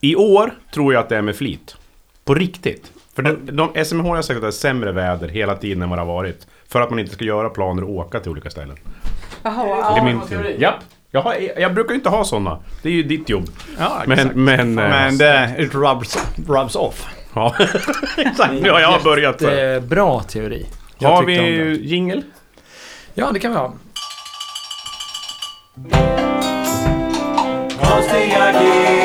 [0.00, 1.76] I år tror jag att det är med flit.
[2.24, 2.92] På riktigt.
[3.14, 5.98] För de, de, SMH har sagt att det är sämre väder hela tiden än vad
[5.98, 6.46] det har varit.
[6.68, 8.76] För att man inte ska göra planer och åka till olika ställen.
[9.42, 10.56] Jaha, Det är min teori.
[10.60, 10.74] Japp.
[11.10, 12.58] Jag, har, jag brukar ju inte ha sådana.
[12.82, 13.50] Det är ju ditt jobb.
[13.78, 14.36] Ja, Men, exakt.
[14.36, 14.78] men...
[14.78, 16.18] eh, Men det it rubs,
[16.48, 17.06] rubs off.
[17.34, 17.54] Ja,
[18.16, 18.52] exakt.
[18.52, 19.38] Nu har jag börjat.
[19.38, 20.66] Det bra teori.
[20.98, 22.22] Jag Har vi jingel?
[23.14, 23.72] Ja, det kan vi ha.
[27.82, 28.99] Konstiga gig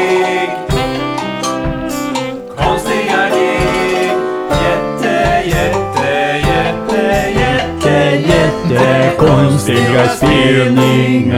[9.46, 11.36] jätte Konstiga spelningar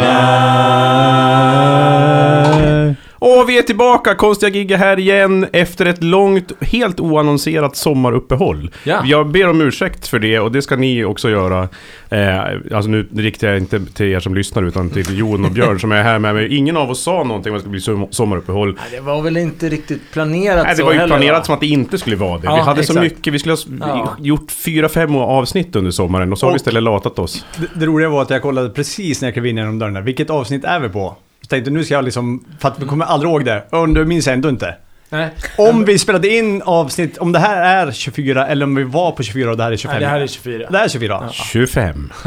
[3.20, 8.72] Och vi är tillbaka, konstiga gig är här igen efter ett långt, helt oannonserat sommaruppehåll.
[8.84, 9.02] Ja.
[9.06, 11.70] Jag ber om ursäkt för det och det ska ni också göra.
[12.10, 12.40] Eh,
[12.76, 15.92] alltså nu riktar jag inte till er som lyssnar utan till Jon och Björn som
[15.92, 16.56] är här med mig.
[16.58, 18.74] Ingen av oss sa någonting om att det skulle bli som- sommaruppehåll.
[18.74, 21.44] Nej, Det var väl inte riktigt planerat Nej, det så var ju heller, planerat va?
[21.46, 22.46] som att det inte skulle vara det.
[22.46, 23.04] Ja, vi hade så exakt.
[23.16, 24.16] mycket, vi skulle ha Ja.
[24.20, 27.46] gjort fyra, fem avsnitt under sommaren och så har vi istället latat oss.
[27.58, 30.02] Det, det roliga var att jag kollade precis när jag klev in genom dörren där.
[30.02, 31.16] Vilket avsnitt är vi på?
[31.48, 33.64] Så tänkte nu ska jag liksom, för att vi kommer aldrig ihåg det.
[33.70, 34.76] Och du minns ändå inte.
[35.10, 39.12] Nej, Om vi spelade in avsnitt, om det här är 24 eller om vi var
[39.12, 39.94] på 24 och det här är 25.
[39.94, 40.68] Nej, det här är 24.
[40.70, 41.30] Det här är 24.
[41.32, 42.12] 25.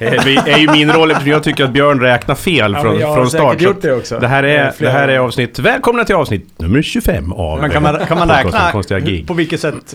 [0.00, 2.92] Eh, det är ju min roll eftersom jag tycker att Björn räknar fel Ja, från,
[2.92, 3.60] men jag har från start.
[3.60, 4.18] gjort det också.
[4.18, 5.58] Det här, är, det här är avsnitt...
[5.58, 7.60] Välkomna till avsnitt nummer 25 av...
[7.60, 8.72] Men kan man, kan man räkna?
[8.72, 9.26] Konstiga gig.
[9.26, 9.94] På vilket sätt?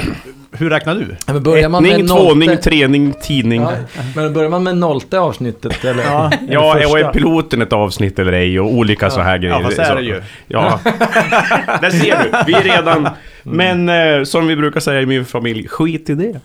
[0.57, 1.15] Hur räknar du?
[1.27, 3.61] Ja, men börjar man med Ettning, tvåning, trening, tidning.
[3.61, 3.71] Ja,
[4.15, 6.03] men börjar man med nollte avsnittet eller?
[6.03, 6.31] Ja.
[6.41, 9.55] eller Ja, och är piloten ett avsnitt eller ej och olika så här grejer.
[9.55, 10.21] Ja, fast är det ju.
[10.47, 10.79] Ja.
[11.81, 13.09] Där ser vi är redan...
[13.43, 16.39] Men eh, som vi brukar säga i min familj, skit i det.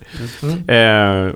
[0.74, 1.32] Eh,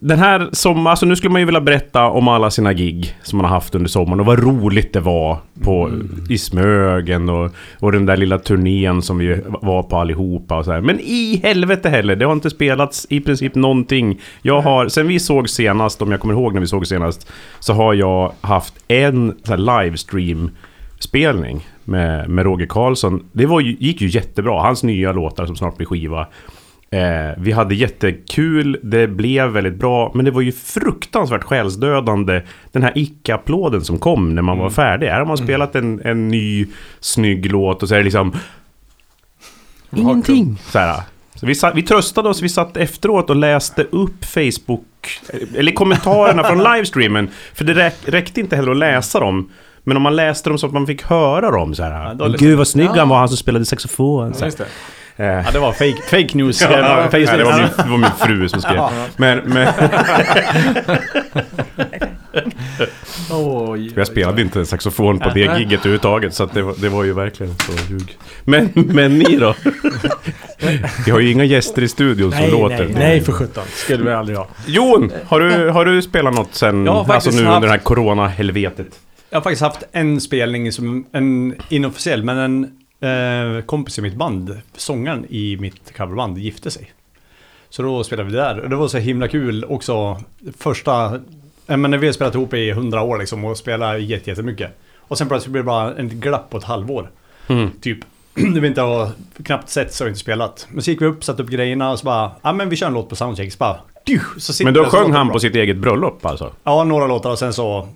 [0.00, 3.36] den här sommaren, alltså nu skulle man ju vilja berätta om alla sina gig som
[3.36, 5.90] man har haft under sommaren och vad roligt det var på,
[6.28, 10.72] i Smögen och, och den där lilla turnén som vi var på allihopa och så
[10.72, 10.80] här.
[10.80, 14.20] Men i helvete heller, det har inte spelats i princip någonting.
[14.42, 17.72] Jag har, sen vi såg senast, om jag kommer ihåg när vi såg senast, så
[17.72, 20.50] har jag haft en så här livestream
[20.98, 23.28] spelning med, med Roger Karlsson.
[23.32, 24.62] Det var ju, gick ju jättebra.
[24.62, 26.26] Hans nya låtar som snart blir skiva.
[26.90, 32.42] Eh, vi hade jättekul, det blev väldigt bra, men det var ju fruktansvärt själsdödande
[32.72, 35.06] den här icke-applåden som kom när man var färdig.
[35.06, 36.66] Här har man spelat en, en ny
[37.00, 38.32] snygg låt och så är det liksom...
[39.96, 40.58] Ingenting!
[40.64, 41.02] Så här.
[41.34, 45.20] Så vi, satt, vi tröstade oss, vi satt efteråt och läste upp Facebook,
[45.56, 47.30] eller kommentarerna från livestreamen.
[47.54, 49.50] För det räck, räckte inte heller att läsa dem.
[49.88, 52.14] Men om man läste dem så att man fick höra dem så här.
[52.14, 52.98] då "Åh, lyssnar- Gud vad snygg Ja.
[52.98, 54.32] han var, han som spelade saxofon.
[54.34, 54.46] Så här.
[54.46, 54.64] Just det.
[55.24, 56.62] Ja, det var fake, fake news.
[56.70, 57.38] Ja, eh, nej, Facebook.
[57.38, 58.80] det, var min, det var min fru som skrev.
[59.16, 59.68] Men, men
[63.30, 65.58] Oj, jag spelade inte saxofon på det Nej.
[65.58, 68.16] gigget överhuvudtaget så att det, var, det var ju verkligen så ljug.
[68.44, 69.54] Men, men ni då?
[71.06, 72.78] Vi har ju inga gäster i studion som Nej, låter.
[72.84, 73.64] nej, nej för sjutton.
[73.74, 74.46] Skulle vi aldrig ha.
[74.66, 78.86] Jon, har du, har du spelat något sen, alltså nu under det här corona-helvetet?
[79.36, 82.64] Jag har faktiskt haft en spelning som en inofficiell, men en
[83.58, 86.92] eh, kompis i mitt band, sångaren i mitt coverband, gifte sig.
[87.68, 90.20] Så då spelade vi där och det var så himla kul också.
[90.58, 91.14] Första,
[91.66, 94.70] eh, men när vi har spelat ihop i hundra år liksom och spelat jätte- jättemycket.
[95.00, 97.10] Och sen plötsligt blir det bara en glapp på ett halvår.
[97.48, 97.70] Mm.
[97.80, 97.98] Typ.
[98.34, 99.10] Det vi inte har
[99.42, 100.66] knappt sett så inte spelat.
[100.70, 102.86] Men så gick vi upp, satte upp grejerna och så bara, ja men vi kör
[102.86, 103.52] en låt på soundcheck.
[103.52, 103.76] Så bara,
[104.38, 105.32] så Men då sjöng han bra.
[105.34, 106.52] på sitt eget bröllop alltså?
[106.64, 107.88] Ja, några låtar och sen så,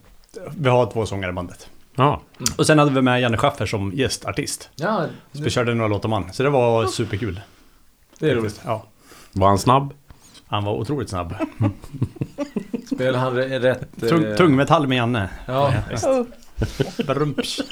[0.57, 1.71] vi har två sångare i bandet.
[1.97, 2.21] Ja.
[2.59, 4.69] Och sen hade vi med Janne Schaffer som gästartist.
[4.77, 6.33] Ja, Så vi körde några låtar man.
[6.33, 7.41] Så det var superkul.
[8.19, 8.61] det är roligt.
[8.65, 8.87] Ja.
[9.33, 9.95] Var han snabb?
[10.47, 11.35] Han var otroligt snabb.
[12.95, 14.01] Spelar han rätt...
[14.09, 15.29] Tung, eh, tungmetall med Janne.
[15.47, 15.75] Ja,
[17.07, 17.61] Brumps.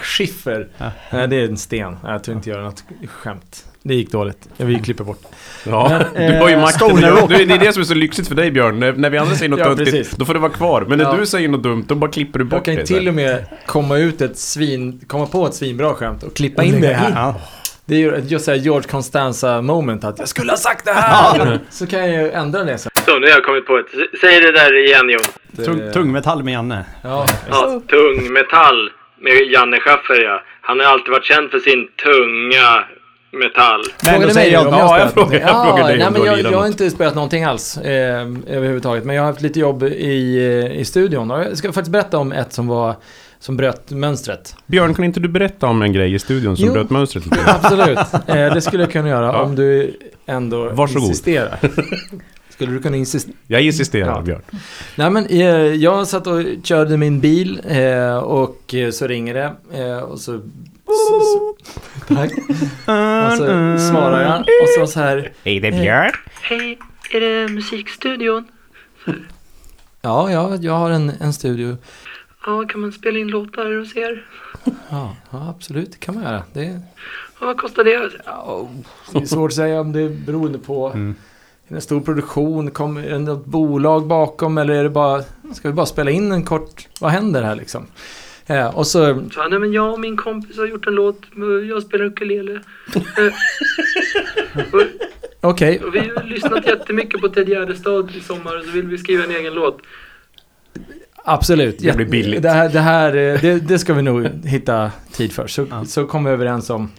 [0.00, 0.68] skiffer.
[1.12, 1.96] Nej, det är en sten.
[2.04, 3.66] Jag tror inte göra något skämt.
[3.88, 4.48] Det gick dåligt.
[4.56, 5.22] Vi klipper bort.
[5.64, 6.96] Ja, Men, du har ju eh, makten.
[6.96, 8.80] Du, det är det som är så lyxigt för dig Björn.
[8.80, 10.10] När, när vi andra säger något Ja, precis.
[10.10, 10.84] då får det vara kvar.
[10.88, 11.16] Men när Ja.
[11.20, 12.86] du säger något dumt, då bara klipper du Jag bort kan ju det.
[12.86, 16.80] till och med komma ut ett svin, komma på ett svinbra skämt och klippa in
[16.80, 17.10] det här.
[17.14, 17.40] Ja.
[17.84, 21.60] Det är ju ett just George Constanza moment att jag skulle ha sagt det här!
[21.70, 22.90] Så kan jag ju ändra det sen.
[23.04, 23.86] Så, nu har jag kommit på ett.
[24.20, 25.64] Säg det där igen Jon.
[25.64, 26.84] Tung, tungmetall med Janne.
[27.02, 28.90] Ja, Ja, tung metall
[29.20, 30.42] med Janne Schaffer ja.
[30.60, 32.84] Han har alltid varit känd för sin tunga
[33.30, 33.82] metall.
[34.02, 35.56] Men Frågade då säger mig jag om ja, jag har jag spelat frågar- någonting.
[35.56, 36.10] jag frågar dig nej,
[36.42, 39.04] men jag, har inte spelat någonting alls eh, överhuvudtaget.
[39.04, 40.36] Men jag har haft lite jobb i,
[40.70, 41.30] eh, i studion.
[41.30, 42.94] Och jag ska faktiskt berätta om ett som var
[43.38, 44.56] som bröt mönstret.
[44.66, 46.72] Björn, kan inte du berätta om en grej i studion som Jo.
[46.72, 47.38] bröt mönstret lite?
[47.62, 49.42] Absolut, eh, det skulle jag kunna göra Ja.
[49.42, 51.02] om du ändå Varsågod.
[51.08, 51.58] insisterar.
[52.50, 53.34] Skulle du kunna insistera?
[53.46, 54.20] Jag insisterar, Ja.
[54.22, 54.42] Björn.
[54.96, 55.40] Nej men eh,
[55.74, 59.52] jag satt och körde min bil eh, och eh, så ringer det
[59.84, 60.40] eh, och så...
[62.08, 62.32] tack.
[63.26, 65.32] Och så svarar jag och så så här.
[65.44, 66.12] Hej, det är Björn.
[66.42, 66.78] Hej,
[67.12, 68.44] är det musikstudion?
[70.02, 71.76] Ja, ja jag har en, en studio.
[72.46, 74.26] Ja, kan man spela in låtar hos er?
[74.90, 76.42] Ja, ja, absolut, det kan man göra.
[76.52, 76.80] Det,
[77.40, 78.10] Ja, vad kostar det?
[78.24, 78.68] ja,
[79.12, 81.14] det är svårt att säga om det är beroende på Mm.
[81.68, 82.70] Är det en stor produktion?
[82.70, 84.58] Kommer det något bolag bakom?
[84.58, 85.22] Eller är det bara...
[85.54, 86.88] Ska vi bara spela in en kort...
[87.00, 87.86] Vad händer här liksom?
[88.46, 89.24] Eh, och så...
[89.34, 91.20] Så, nej, men jag och min kompis har gjort en låt.
[91.68, 92.52] Jag spelar ukulele.
[92.94, 93.32] Eh,
[94.72, 94.82] och,
[95.40, 98.98] Okej, och vi har lyssnat jättemycket på Ted Gärdestad i sommar och så vill vi
[98.98, 99.78] skriva en egen låt.
[101.24, 101.78] absolut.
[101.78, 102.42] Det blir billigt.
[102.42, 105.46] Det här, det, här eh, det, det ska vi nog hitta tid för.
[105.46, 106.90] Så, så kom vi överens om...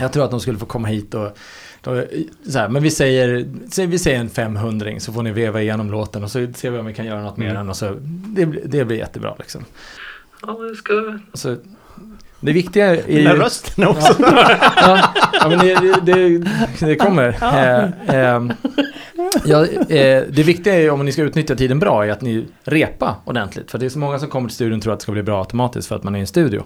[0.00, 1.38] Jag tror att de skulle få komma hit och...
[1.82, 2.04] då-
[2.50, 5.90] så här, men vi säger, säg- vi säger en 500 så får ni veva igenom
[5.90, 7.96] låten och så ser vi om vi kan göra något med den och så...
[8.26, 9.64] Det, blir- det blir jättebra liksom.
[10.42, 11.18] Ja, jag ska...
[11.32, 11.56] Och så,
[12.40, 14.16] det viktiga är Den där rösten också.
[14.76, 17.28] ja, ja, men det, det, det, det kommer.
[17.28, 18.52] Eh, ehm,
[19.44, 23.16] ja, eh, det viktiga är om ni ska utnyttja tiden bra är att ni repa
[23.24, 23.70] ordentligt.
[23.70, 25.22] För det är så många som kommer till studion och tror att det ska bli
[25.22, 26.64] bra automatiskt för att man är i en studio.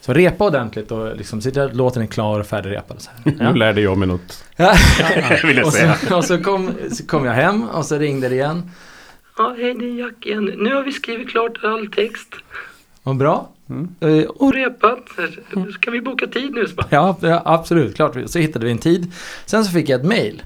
[0.00, 3.00] Så repa ordentligt och liksom se till att låten är klar och färdigrepad.
[3.00, 3.52] Så här.
[3.52, 4.44] Nu lärde jag mig något.
[4.56, 4.74] Ja.
[5.44, 5.94] Vill jag och säga.
[6.08, 8.70] så, och så, kom, så kom jag hem och så ringde det igen.
[9.38, 10.44] Ja, hej det är Jack igen.
[10.44, 12.34] Nu har vi skrivit klart all text
[13.02, 13.48] Vad bra.
[13.68, 13.94] Mm.
[14.00, 14.98] Eh, och repat.
[15.74, 16.66] Ska vi boka tid nu?
[16.90, 17.94] Ja, ja, absolut.
[17.96, 18.16] Klart.
[18.26, 19.12] Så hittade vi en tid.
[19.46, 20.42] Sen så fick jag ett mail.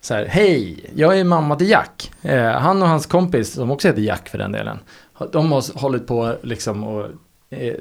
[0.00, 2.10] Så här, hej, jag är mamma till Jack.
[2.22, 4.78] Eh, han och hans kompis, som också heter Jack för den delen.
[5.32, 7.06] De har hållit på liksom och
[7.50, 7.74] eh,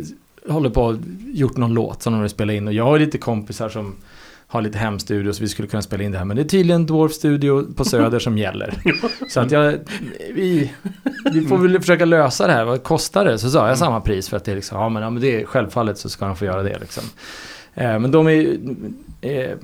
[0.50, 0.96] håller på och
[1.26, 2.68] gjort någon låt som de vill spela in.
[2.68, 3.96] Och jag har lite kompisar som
[4.50, 6.26] har lite hemstudio så vi skulle kunna spela in det här.
[6.26, 8.74] Men det är tydligen Dwarf Studio på Söder som gäller.
[9.30, 9.74] Så att jag,
[10.34, 10.74] vi,
[11.34, 12.66] vi får väl försöka lösa det här.
[12.66, 13.40] Vad kostar det?
[13.40, 15.42] Så sa jag samma pris för att det är liksom, ja men, ja, men det
[15.42, 17.04] är självfallet så ska de få göra det liksom.
[17.76, 18.58] Eh, men de är
[19.22, 19.58] eh,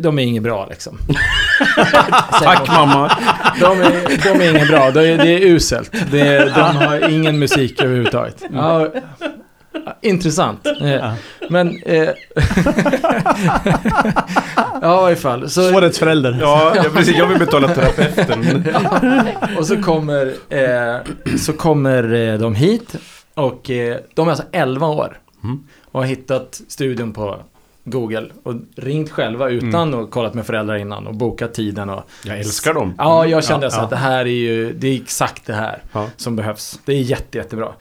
[0.00, 0.98] de är inget bra liksom.
[2.42, 3.18] Tack mamma.
[3.60, 5.92] De är, de är inget bra, det är, det är uselt.
[6.10, 8.44] Det är, de har ingen musik överhuvudtaget.
[8.52, 8.88] Ja,
[10.02, 10.66] intressant.
[10.66, 11.12] Eh,
[11.50, 11.82] Men...
[11.82, 12.08] Eh,
[14.82, 15.50] ja, i alla fall.
[15.50, 16.38] Så, Årets förälder.
[16.40, 17.16] Ja, ja, precis.
[17.16, 18.64] Jag vill betala terapeuten.
[19.58, 20.96] och så kommer, eh,
[21.38, 22.96] så kommer eh, de hit
[23.34, 25.18] och eh, de är alltså 11 år.
[25.44, 25.64] Mm.
[25.92, 27.40] Och har hittat studion på
[27.84, 32.02] Google och ringt själva utan att kollat med föräldrar innan och bokat tiden och...
[32.24, 32.94] Jag älskar dem.
[32.98, 33.82] Ja, jag kände Ja, så ja.
[33.84, 36.06] att det här är ju, det är exakt det här Ja.
[36.16, 36.80] som behövs.
[36.84, 37.72] Det är jätte, jättebra.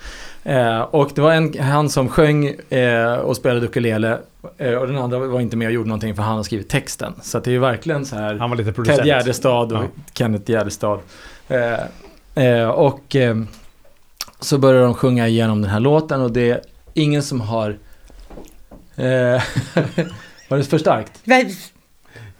[0.47, 4.17] Eh, och det var en, han som sjöng eh, och spelade ukulele
[4.57, 7.13] eh, och den andra var inte med och gjorde någonting för han har skrivit texten.
[7.21, 8.97] Så att det är ju verkligen så här Han var lite producent.
[8.99, 9.87] Ted Gärdestad och Ja.
[10.13, 10.99] Kenneth Gärdestad.
[11.47, 13.35] Eh, eh, och eh,
[14.39, 16.61] så börjar de sjunga igenom den här låten och det är
[16.93, 17.69] ingen som har...
[18.95, 19.05] Eh,
[20.49, 21.11] var det för starkt?
[21.23, 21.55] Nej,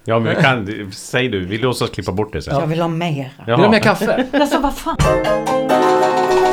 [0.09, 0.91] Ja, men vi kan...
[0.91, 1.45] Säg du.
[1.45, 2.55] Vi låtsas klippa bort det sen.
[2.59, 3.29] Jag vill ha mera.
[3.45, 4.25] Vill du ha mer kaffe?
[4.33, 4.97] Alltså vad fan.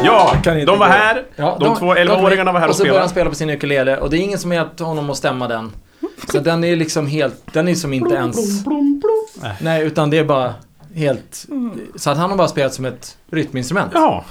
[0.04, 1.24] Ja, de var här.
[1.36, 3.08] Ja, de, två 11-åringarna var här och, och så börjar han spelade.
[3.08, 5.72] spela på sin ukulele och det är ingen som hjälpte honom att stämma den.
[6.32, 8.64] Så den är liksom helt, den är som inte ens...
[9.60, 10.54] Nej, utan det är bara
[10.94, 11.46] helt...
[11.96, 13.90] Så att han har bara spelat som ett rytminstrument.
[13.94, 14.24] Ja.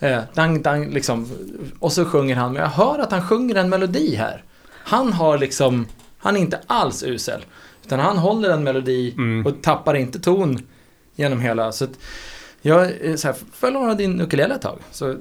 [0.00, 1.30] Eh, dang, dang, liksom.
[1.78, 4.42] Och så sjunger han, men jag hör att han sjunger en melodi här.
[4.84, 5.86] Han har liksom,
[6.18, 7.40] han är inte alls usel.
[7.88, 9.46] Utan han håller en melodi Mm.
[9.46, 10.58] och tappar inte ton
[11.16, 11.72] genom hela.
[11.72, 11.86] Så
[12.62, 12.86] jag
[13.18, 14.78] så här, följer honom din ukulele ett tag.
[14.92, 15.16] Så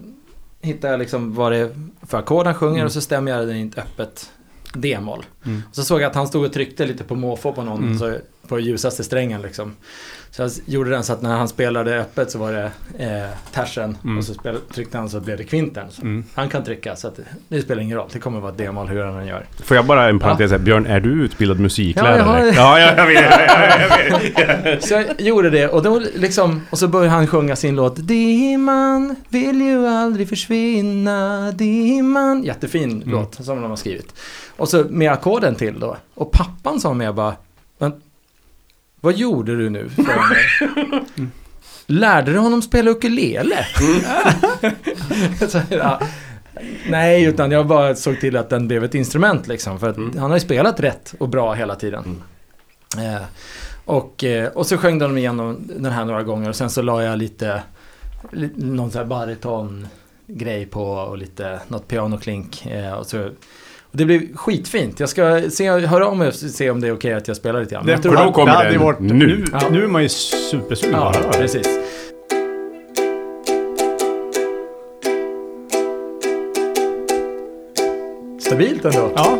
[0.62, 1.70] hittar jag liksom vad det är
[2.08, 4.32] för ackord han sjunger och så stämmer jag den i ett öppet
[4.74, 5.26] D-moll.
[5.46, 5.62] Mm.
[5.72, 8.00] Så såg jag att han stod och tryckte lite på måfå på någon, Mm.
[8.00, 9.76] så, på ljusaste strängen liksom.
[10.38, 13.98] Så jag gjorde den så att när han spelade öppet så var det eh, tersen
[14.04, 14.18] Mm.
[14.18, 15.88] och så spelade, tryckte han så blev det kvinten.
[16.02, 16.24] Mm.
[16.36, 18.10] Han kan trycka så att det, spelar ingen roll.
[18.14, 19.46] Det kommer vara D-moll hur han gör.
[19.64, 20.58] Får jag bara en parentes här.
[20.60, 22.18] Björn, är du utbildad musiklärare?
[22.18, 23.22] Ja, jag har- ja, ja, jag vet.
[24.10, 24.84] Jag vet, jag vet.
[24.88, 29.16] Så jag gjorde det och då liksom, och så började han sjunga sin låt Dimman
[29.30, 32.44] vill ju aldrig försvinna, dimman.
[32.44, 33.10] Jättefin Mm.
[33.12, 34.14] låt som de har skrivit.
[34.58, 35.98] Och så med ackorden till då.
[36.16, 37.34] Och pappan sa med bara,
[37.78, 37.94] men
[39.02, 41.06] vad gjorde du nu för mig?
[41.88, 43.66] Lärde du honom spela ukulele?
[45.50, 46.00] så, ja.
[46.90, 49.80] Nej, utan jag bara såg till att den blev ett instrument liksom.
[49.80, 50.18] För att Mm.
[50.18, 52.24] han har ju spelat rätt och bra hela tiden.
[52.98, 53.22] Eh,
[53.86, 57.04] och, eh, och så sjöng de igenom den här några gånger och sen så la
[57.04, 57.62] jag lite,
[58.32, 59.88] li- någon sån här bariton
[60.28, 62.66] grej på och lite, något pianoklink.
[62.66, 63.30] Eh, och, så,
[63.98, 65.00] det blir skitfint.
[65.00, 67.76] Jag ska se, höra om jag se om det är okej att jag spelar lite
[67.76, 67.86] grann.
[67.86, 69.14] Det, jag tror för då kommer det varit, nu.
[69.14, 69.46] nu.
[69.52, 69.62] Ja.
[69.72, 71.38] Nu är man ju supersugen Ja, det.
[71.38, 71.68] precis.
[78.40, 79.12] Stabilt ändå.
[79.16, 79.40] Ja,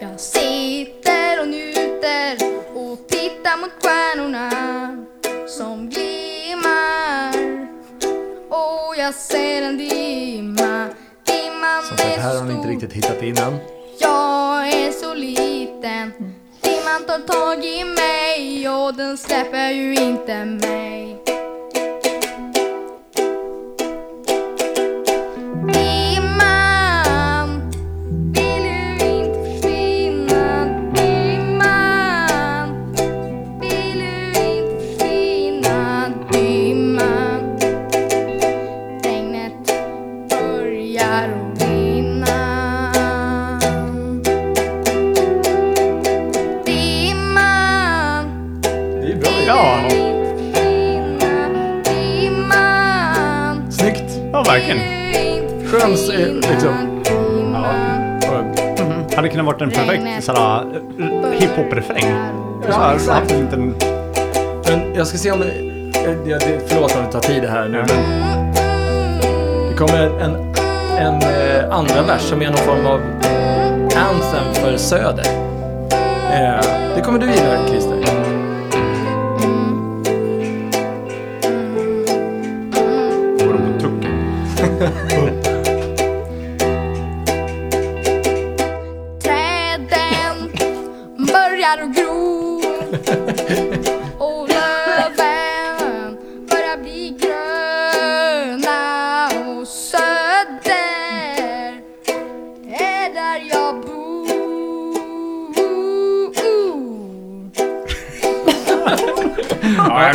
[0.00, 2.36] Jag sitter och njuter
[2.74, 4.50] och tittar mot stjärnorna
[5.48, 7.34] som glimmar
[8.48, 10.88] Och jag ser en dimma,
[11.26, 13.52] dimman Som sagt, är här har ni inte riktigt hittat innan.
[14.02, 16.12] Jag är så liten.
[16.60, 21.31] Dimman tar tag i mig och den släpper ju inte mig.
[54.52, 54.80] Ja verkligen.
[55.66, 57.02] Skön, eh, liksom.
[59.16, 60.64] Hade kunnat varit en perfekt såhär
[61.00, 62.04] eh, hiphop-refräng.
[62.68, 63.08] Ja, exakt.
[63.20, 63.74] haft en liten...
[64.66, 65.42] Men jag ska se om...
[65.42, 65.48] eh,
[66.30, 67.88] Jag, det, förlåt om det tar tid här nu, men
[69.70, 70.34] det kommer en,
[70.98, 73.00] en eh, andra vers som är någon form av
[73.96, 75.26] anthem för Söder.
[76.32, 76.64] Eh,
[76.96, 77.81] det kommer du gilla, Christer.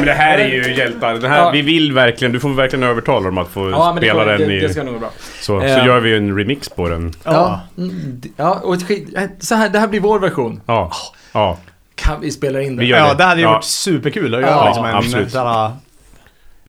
[0.08, 1.14] Det här är ju hjältar.
[1.14, 1.50] Det här, Ja.
[1.52, 4.48] Vi vill verkligen, du får verkligen övertala dem att få Ja, det, spela kommer, den
[4.48, 4.60] det, i...
[4.60, 5.10] det ska nog gå bra.
[5.40, 5.86] så, så Eh.
[5.86, 7.14] gör vi en remix på den.
[7.24, 10.62] Ja, mm, ja och ett skit, eh, så här, det här blir vår version.
[10.66, 10.92] Ja.
[11.34, 11.58] Ja.
[11.96, 13.00] Kan vi spela in Vi den?
[13.00, 13.16] Ja, det.
[13.18, 13.52] det hade ju Ja.
[13.54, 15.32] varit superkul att göra Ja, liksom en absolut.
[15.32, 15.72] såhär...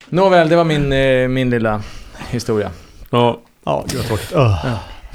[0.08, 1.82] Nåväl, det var min, eh, min lilla
[2.30, 2.70] historia.
[3.10, 3.38] ja.
[3.64, 4.34] Ja, gud vad tråkigt.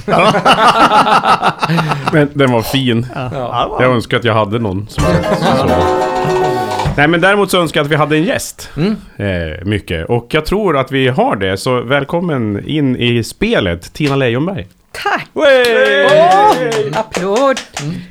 [2.13, 3.07] Men den var fin.
[3.15, 3.75] Ja, Ja.
[3.79, 4.87] det Jag önskar att jag hade någon.
[4.89, 5.03] Som,
[6.97, 8.69] Nej men däremot så önskar jag att vi hade en gäst.
[8.77, 8.95] Mm.
[9.17, 10.05] Eh, mycket.
[10.09, 11.57] Och jag tror att vi har det.
[11.57, 14.67] Så välkommen in i spelet, Tina Leijonberg.
[14.91, 15.29] Tack!
[15.35, 16.91] Hey!
[16.93, 17.59] Applåd!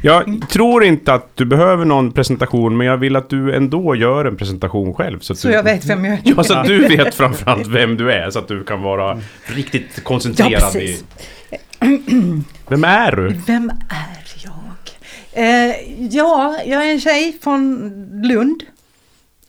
[0.02, 4.24] Jag tror inte att du behöver någon presentation, men jag vill att du ändå gör
[4.24, 5.18] en presentation själv.
[5.20, 6.20] Så, att Så du, jag vet vem jag är.
[6.24, 9.90] Ja, så att du vet framförallt vem du är, så att du kan vara riktigt
[9.94, 10.78] Ja, koncentrerad i...
[10.78, 11.04] precis.
[12.68, 13.28] Vem är du?
[13.46, 14.52] Vem är jag?
[15.34, 15.74] Eh,
[16.10, 17.90] ja, jag är en tjej från
[18.22, 18.62] Lund.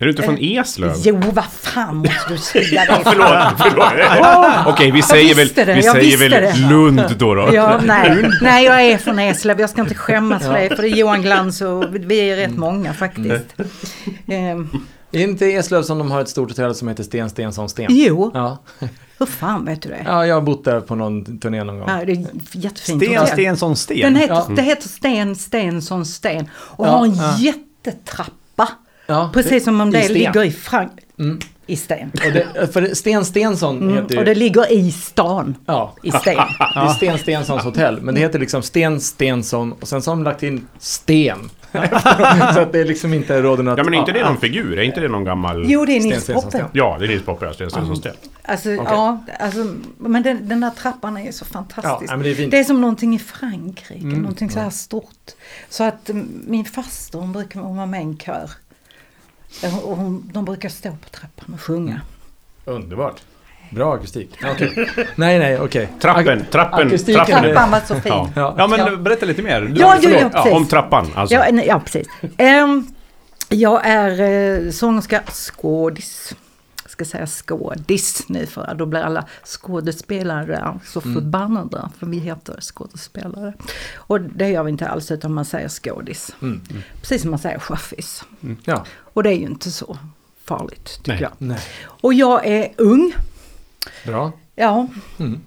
[0.03, 0.93] Är du inte från Eslöv?
[1.03, 2.99] Jo, vad fan måste du säga det?
[3.03, 4.67] Förlåt, förlåt.
[4.67, 6.53] Okej, vi säger väl, vi jag säger väl det.
[6.69, 7.35] Lund då.
[7.35, 7.49] då.
[7.53, 9.59] Ja, nej, nej, jag är från Eslöv.
[9.61, 10.75] Jag ska inte skämmas för det.
[10.75, 13.45] För det är Johan Glans och vi är rätt många faktiskt.
[14.27, 14.35] Eh,
[15.11, 17.87] Är inte Eslöv som de har ett stort hotell som heter Sten Stensson Sten?
[17.89, 18.57] jo, Ja.
[19.19, 20.01] hur fan vet du det?
[20.05, 21.89] ja, jag har bott där på någon turné någon gång.
[21.89, 23.27] Ja, det är jättefint Sten.
[23.27, 23.99] Stensson Sten.
[23.99, 24.47] Den heter, Ja.
[24.55, 27.35] Det heter Sten Stensson Sten och Ja, har en ja.
[27.37, 28.31] jättetrappa.
[29.05, 30.13] Ja, Precis som om det sten.
[30.13, 30.91] ligger i Frank...
[31.19, 31.39] Mm.
[31.67, 32.11] I sten.
[32.25, 34.19] Och det, för Sten Stensson Mm, heter ju...
[34.19, 35.55] och det ligger i stan.
[35.65, 36.35] Ja, I sten.
[36.59, 38.01] det är Sten Stenssons hotell.
[38.01, 41.49] Men det heter liksom Sten Stensson och sen så har de lagt in Sten.
[42.53, 43.77] så att det är liksom inte råder något...
[43.77, 44.77] Ja, men är inte det någon figur?
[44.79, 45.63] Är inte det någon gammal...
[45.71, 46.65] Jo, det är Nils Poppe.
[46.73, 47.53] Ja, det är Nils Poppe, ja.
[47.53, 48.13] Sten Stensson Sten.
[48.43, 52.11] Alltså, ja, alltså, men den, den där trappan är ju så Ja, fantastisk.
[52.11, 55.31] men det är det är som någonting i Frankrike, Mm, någonting så här stort.
[55.69, 58.49] Så att mm, min faster, hon brukar hon var med i en kör.
[59.63, 62.01] Eh, Och hon, de brukar stå på trappan och sjunga.
[62.65, 63.21] Underbart.
[63.69, 64.39] Bra akustik.
[64.51, 64.89] Okej.
[65.15, 65.89] Nej, nej, okej.
[66.01, 67.43] Trappen, trappen, Akustiken trappen.
[67.43, 68.11] Trappan var så fin.
[68.11, 68.29] Ja.
[68.35, 68.55] Ja.
[68.57, 69.61] Ja men berätta lite mer.
[69.61, 71.35] Du, Ja, jo, Ja, om trappan, alltså.
[71.35, 72.07] Ja, nej, ja precis.
[72.37, 72.87] Ehm,
[73.49, 76.35] jag är uh, sångerska, skådis.
[76.93, 81.89] Ska säga skådis nu för då blir alla skådespelare så förbannade.
[81.97, 83.53] För vi heter skådespelare.
[83.95, 86.35] Och det gör vi inte alls utan man säger skådis.
[86.41, 86.61] Mm.
[87.01, 88.23] Precis som man säger chaffis.
[88.63, 88.85] Ja.
[88.95, 89.97] Och det är ju inte så
[90.43, 91.21] farligt tycker Nej.
[91.21, 91.31] jag.
[91.37, 91.59] Nej.
[91.85, 93.13] Och jag är ung.
[94.05, 94.31] Bra.
[94.55, 94.87] Ja.
[95.19, 95.41] Mm.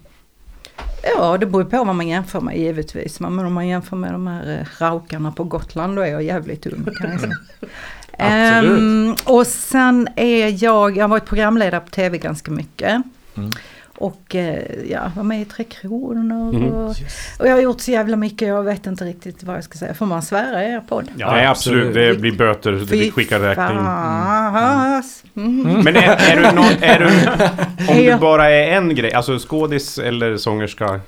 [1.03, 3.19] Ja, det beror på vad man jämför med givetvis.
[3.19, 6.67] Men om man jämför med de här eh, raukarna på Gotland då är jag jävligt
[6.67, 7.37] ung kan jag säga.
[8.17, 8.79] Absolut.
[8.79, 13.01] Ehm, och sen är jag, jag har varit programledare på tv ganska mycket.
[13.37, 13.51] Mm.
[13.97, 16.55] Och eh, ja, var med i Tre Kronor.
[16.55, 16.71] Mm.
[16.71, 16.95] Och,
[17.39, 19.93] och jag har gjort så jävla mycket, jag vet inte riktigt vad jag ska säga.
[19.93, 21.07] Får man svära i er podd?
[21.17, 21.87] Ja, Nej, absolut.
[21.87, 22.15] absolut.
[22.15, 22.71] Det blir böter.
[22.71, 23.77] Vi skickar räkning.
[23.77, 25.23] fas.
[25.35, 25.83] Mm.
[25.83, 27.91] Men är, är, du någon, är du...
[27.91, 30.99] Om du bara är en grej, alltså skådis eller sångerska?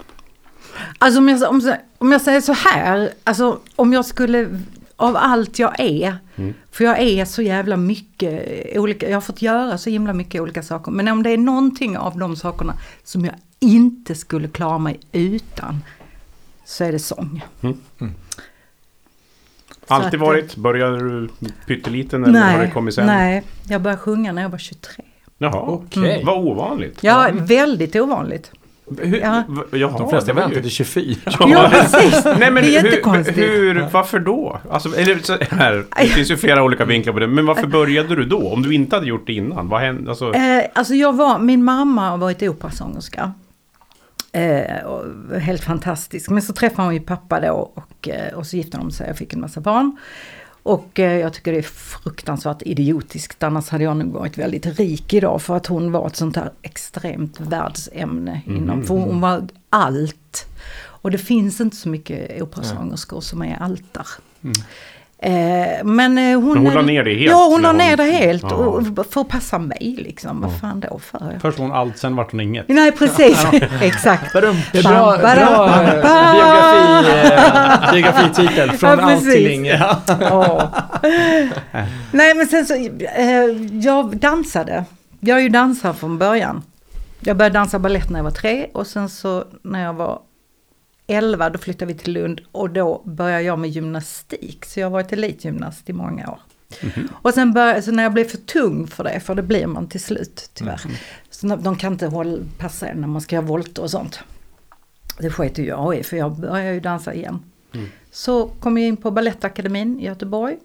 [0.98, 4.48] Alltså om jag, om, om jag säger så här, alltså om jag skulle,
[5.00, 6.54] av allt jag är, Mm.
[6.72, 8.44] för jag är så jävla mycket
[8.78, 11.98] olika, jag har fått göra så himla mycket olika saker, men om det är någonting
[11.98, 15.84] av de sakerna som jag inte skulle klara mig utan,
[16.66, 17.44] så är det sång.
[17.62, 17.68] Så
[19.94, 20.56] Alltid att, varit?
[20.56, 21.30] Började du
[21.68, 23.08] pytteliten eller har det Nej, kommit sen?
[23.08, 25.04] nej, jag började sjunga när jag var 23.
[25.38, 26.24] Jaha, Okej.
[26.26, 26.98] vad ovanligt.
[27.04, 28.52] Ja, väldigt ovanligt.
[28.98, 29.44] Hur, Ja.
[29.72, 31.16] Jaha, De flesta väntar ju- till 24.
[31.40, 32.26] Ja, precis.
[32.26, 33.38] Nej men det är hur, jättekonstigt.
[33.38, 34.60] hur, varför då?
[34.72, 38.16] Alltså, eller, så här, det finns ju flera olika vinklar på det, men varför började
[38.16, 38.50] du då?
[38.54, 40.10] Om du inte hade gjort det innan, vad hände?
[40.10, 43.32] Alltså, Eh, alltså jag var, min mamma har varit operasångerska.
[44.32, 46.30] Eh, helt fantastisk.
[46.30, 49.18] Men så träffade hon ju pappa då och, eh, och så gifte de sig och
[49.18, 49.98] fick en massa barn.
[50.64, 55.14] Och eh, jag tycker det är fruktansvärt idiotiskt, annars hade jag nog varit väldigt rik
[55.14, 60.46] idag för att hon var ett sånt här extremt världsämne inom, för hon var allt.
[61.02, 64.08] Och det finns inte så mycket operasångerskor som är altar.
[64.44, 64.52] Eh,
[65.84, 66.54] men eh, hon...
[66.54, 68.44] Men hon la ner det helt Ja, hon la ner hon- det helt.
[68.44, 68.56] Ja.
[68.56, 70.42] Och, för att passa mig liksom.
[70.42, 71.40] Vad fan då för?
[71.42, 72.66] Först var hon allt, sen vart hon inget.
[72.68, 73.46] Nej, precis.
[73.82, 74.34] Exakt.
[74.34, 75.22] Det är bra, eh,
[76.34, 78.72] biografi, eh, biografititel.
[78.72, 79.82] Från Ja, allt till inget.
[80.20, 80.72] Ja.
[82.12, 83.26] Nej, men sen så, eh,
[83.72, 84.86] jag dansade.
[85.20, 86.64] Jag är ju dansare från början.
[87.20, 90.20] Jag började dansa ballett när jag var tre och sen så när jag var
[91.10, 94.66] 11 då flyttade vi till Lund och då började jag med gymnastik.
[94.66, 96.40] Så jag har varit elitgymnast i många år.
[97.12, 99.88] Och sen började, så när jag blev för tung för det, för det blir man
[99.88, 100.82] till slut tyvärr.
[101.30, 104.20] Så när- de kan inte hålla, passa en när man ska göra volter och sånt.
[105.20, 107.40] Det sket ju jag i för jag började ju dansa igen.
[108.12, 110.58] Så kom jag in på Balettakademin i Göteborg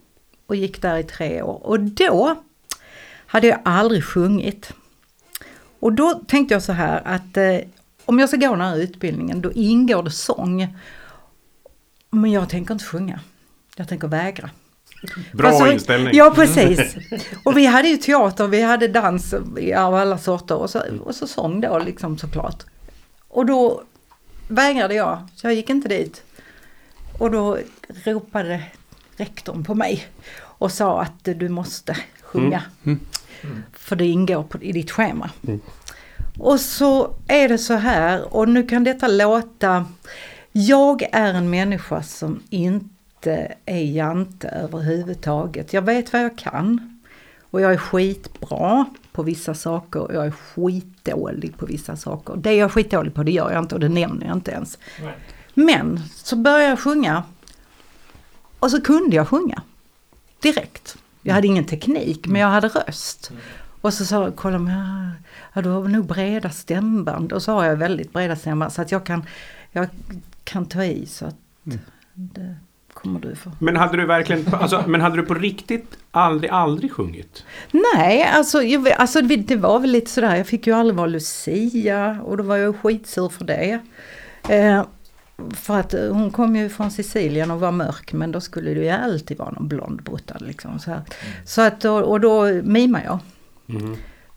[0.47, 1.67] och gick där i tre år.
[1.67, 2.37] Och då
[3.27, 4.73] hade jag aldrig sjungit.
[5.81, 7.59] Och då tänkte jag så här att eh,
[8.05, 10.77] om jag ska gå den här utbildningen då ingår det sång.
[12.11, 13.21] Men jag tänker inte sjunga.
[13.77, 14.51] Jag tänker vägra.
[15.33, 16.15] bra Alltså, inställning.
[16.15, 16.97] Ja, precis.
[17.45, 19.35] Och vi hade ju teater, vi hade dans
[19.77, 22.63] av alla sorter och så, och så sång då liksom såklart.
[23.29, 23.83] Och då
[24.49, 26.23] vägrade jag, så jag gick inte dit.
[27.19, 27.59] Och då
[28.05, 28.63] ropade
[29.17, 30.07] rektorn på mig
[30.41, 32.63] och sa att du måste sjunga.
[33.73, 35.31] För det ingår på, i ditt schema.
[36.39, 39.87] Och så är det så här, och nu kan detta låta...
[40.53, 45.73] Jag är en människa som inte är jante överhuvudtaget.
[45.73, 47.01] Jag vet vad jag kan.
[47.51, 52.37] Och jag är skitbra på vissa saker och jag är skitdålig på vissa saker.
[52.37, 54.79] Det jag är skitdålig på det gör jag inte och det nämner jag inte ens.
[55.55, 57.23] Men så började jag sjunga.
[58.59, 59.63] Och så kunde jag sjunga.
[60.41, 60.97] Direkt.
[61.23, 63.33] Jag hade ingen teknik men jag hade röst.
[63.81, 65.13] Och så sa kolla men
[65.55, 67.33] ja, du har nog breda stämband.
[67.33, 69.25] Och så har jag väldigt breda stämband så att jag kan,
[69.73, 69.87] jag
[70.45, 71.37] kan ta i så att
[72.15, 72.55] det
[72.93, 73.51] kommer du få.
[73.59, 77.45] Men hade du verkligen, alltså, men hade du på riktigt aldrig, aldrig sjungit?
[77.97, 82.19] Nej, alltså, jag, alltså det var väl lite sådär, jag fick ju aldrig vara Lucia
[82.25, 83.81] och då var jag skitsur för det.
[84.49, 84.83] Eh,
[85.55, 88.81] för att eh, hon kom ju från Sicilien och var mörk men då skulle det
[88.81, 90.79] ju alltid vara någon blond bruttad liksom.
[90.79, 91.03] Så, här.
[91.45, 93.19] så att, då- och då mimade jag.
[93.67, 93.97] Mhm.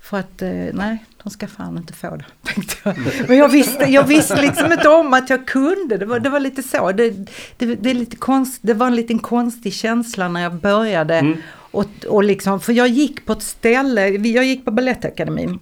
[0.09, 2.25] För att eh, nej, de ska fan inte få det.
[2.53, 2.97] Tänkte jag.
[3.27, 5.97] Men jag visste, jag visste liksom inte om att jag kunde.
[5.97, 6.91] Det var, det var lite så.
[6.91, 7.09] Det,
[7.57, 11.37] det, det, är lite konst, det var en liten konstig känsla när jag började.
[11.71, 15.59] Och, och liksom, för jag gick på ett ställe, jag gick på Balettakademin.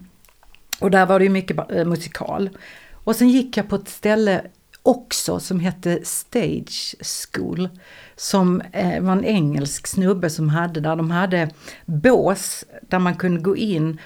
[0.80, 2.50] Och där var det ju mycket eh, musikal.
[2.94, 4.42] Och sen gick jag på ett ställe
[4.84, 7.70] också som hette Stage School.
[8.16, 11.50] Som eh, var en engelsk snubbe som hade där de hade
[11.86, 14.00] bås där man kunde gå in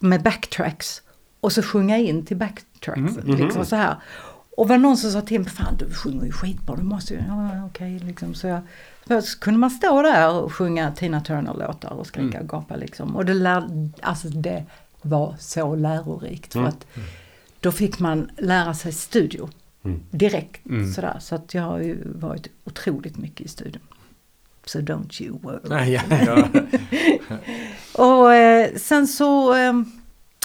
[0.00, 1.02] med backtracks
[1.40, 3.16] och så sjunga in till backtracks.
[3.24, 3.96] Liksom så här.
[4.56, 7.20] Och var någon som sa till mig, fan du sjunger ju skitbra, du måste ju,
[7.28, 8.34] ja okej liksom.
[8.34, 8.46] Så,
[9.08, 13.16] jag, så kunde man stå där och sjunga Tina Turner-låtar och skrika och gapa liksom.
[13.16, 14.64] Och det, lär, alltså det
[15.02, 16.86] var så lärorikt för att
[17.60, 19.48] då fick man lära sig studio
[20.10, 20.62] direkt
[20.94, 21.16] sådär.
[21.20, 23.82] Så att jag har ju varit otroligt mycket i studion.
[24.70, 25.60] So don't you worry.
[25.64, 26.48] Nej, ja, ja.
[28.04, 29.72] Och eh, sen så, eh,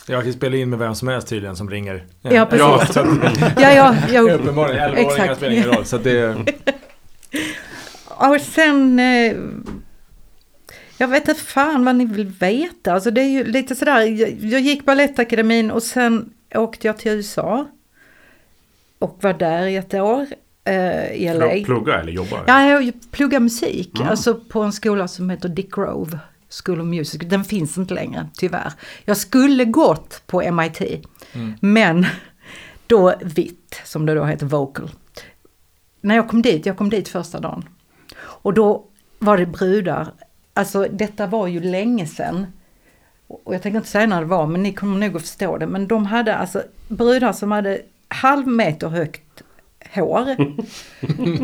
[0.08, 2.06] Jag kan spela in med vem som helst tydligen som ringer.
[2.22, 2.60] Ja, precis.
[2.60, 2.96] Ja, att,
[3.62, 4.90] ja ja, jag, uppenbarligen.
[4.90, 5.38] 11-åringar Exakt.
[5.38, 5.86] spelar ingen roll.
[5.86, 6.36] Så det,
[8.08, 9.00] Och sen...
[9.00, 9.36] Eh,
[10.98, 12.94] jag vet inte fan vad ni vill veta.
[12.94, 14.02] Alltså det är ju lite sådär.
[14.02, 17.68] Jag, jag gick Balettakademin och sen åkte jag till USA.
[19.00, 20.28] Och var där i ett år.
[20.66, 21.66] Eh, I LA.
[21.66, 22.44] Plugga eller jobba?
[22.48, 24.00] Ja, jag pluggar musik.
[24.00, 24.10] Mm.
[24.10, 27.22] Alltså på en skola som heter Dick Grove School of Music.
[27.26, 28.74] Den finns inte längre, tyvärr.
[29.06, 31.06] Jag skulle gått på MIT.
[31.60, 32.06] Men
[32.88, 34.90] då vitt, som det då heter, vocal.
[36.02, 37.70] När jag kom dit, jag kom dit första dagen.
[38.18, 38.86] Och då
[39.20, 40.08] var det brudar.
[40.54, 42.48] Alltså detta var ju länge sedan.
[43.28, 45.68] Och jag tänker inte säga när det var, men ni kommer nog att förstå det.
[45.68, 49.25] Men de hade alltså brudar som hade halv meter högt
[49.96, 50.36] hår.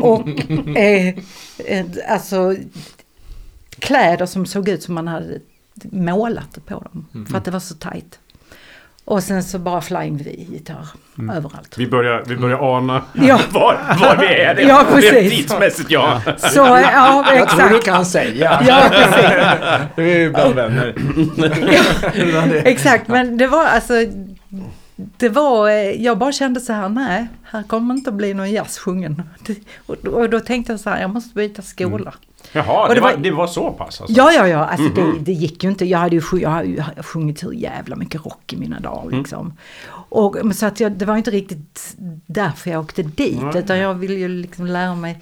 [0.00, 0.28] och
[0.76, 1.08] eh,
[1.66, 2.54] eh, alltså
[3.78, 5.38] kläder som såg ut som man hade
[5.82, 7.26] målat på dem.
[7.30, 8.18] För att det var så tajt.
[9.04, 10.86] Och sen så bara flying V-gitarr
[11.18, 11.78] överallt.
[11.78, 13.40] Vi börjar, vi börjar ana Ja.
[13.50, 14.54] var, var vi är.
[14.54, 15.32] Det, Ja, det är precis.
[15.38, 16.20] tidsmässigt, ja.
[16.38, 17.84] Så ja, Jag tror du exakt.
[17.84, 18.62] kan säga.
[18.66, 19.88] Ja, precis.
[19.96, 20.94] Vi är ju bland vänner.
[22.66, 23.94] Exakt, men det var alltså
[24.96, 28.50] det var, eh, jag bara kände så här, nej, här kommer inte att bli någon
[28.50, 29.22] jazz sjungen.
[29.86, 32.14] Och, då- tänkte jag så här, jag måste byta skola.
[32.52, 34.16] Jaha, Och det, det var, var- det var så pass alltså?
[34.18, 35.84] Ja, ja, ja, alltså det, det gick ju inte.
[35.84, 39.54] Jag hade ju, jag hade ju sjungit hur jävla mycket rock i mina dagar liksom.
[39.92, 41.94] Och, så att jag, det var inte riktigt
[42.26, 45.20] därför jag åkte dit, utan jag ville ju liksom lära mig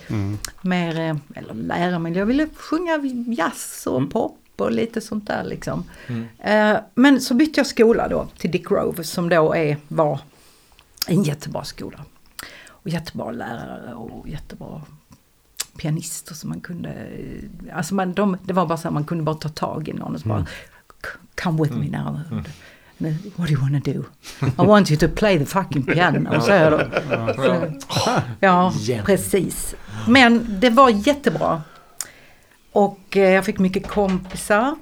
[0.62, 2.98] mer, eh, eller lära mig, jag ville sjunga
[3.36, 5.84] jazz och pop och lite sånt där liksom.
[6.38, 10.20] Eh, men så bytte jag skola då till Dick Grove som då är, var
[11.06, 11.98] en jättebra skola.
[12.82, 14.82] Och jättebra lärare och jättebra
[15.76, 17.08] pianister som man kunde,
[17.72, 20.14] alltså man, de, det var bara så här, man kunde bara ta tag i någon
[20.14, 20.46] och så bara
[21.42, 22.20] Come with me now.
[22.98, 24.04] Nu, What do you wanna do?
[24.62, 27.32] I want you to play the fucking piano, säger de.
[27.34, 27.70] Så,
[28.40, 28.72] Ja,
[29.04, 29.74] precis.
[30.08, 31.62] Men det var jättebra.
[32.72, 34.76] Och eh, jag fick mycket kompisar.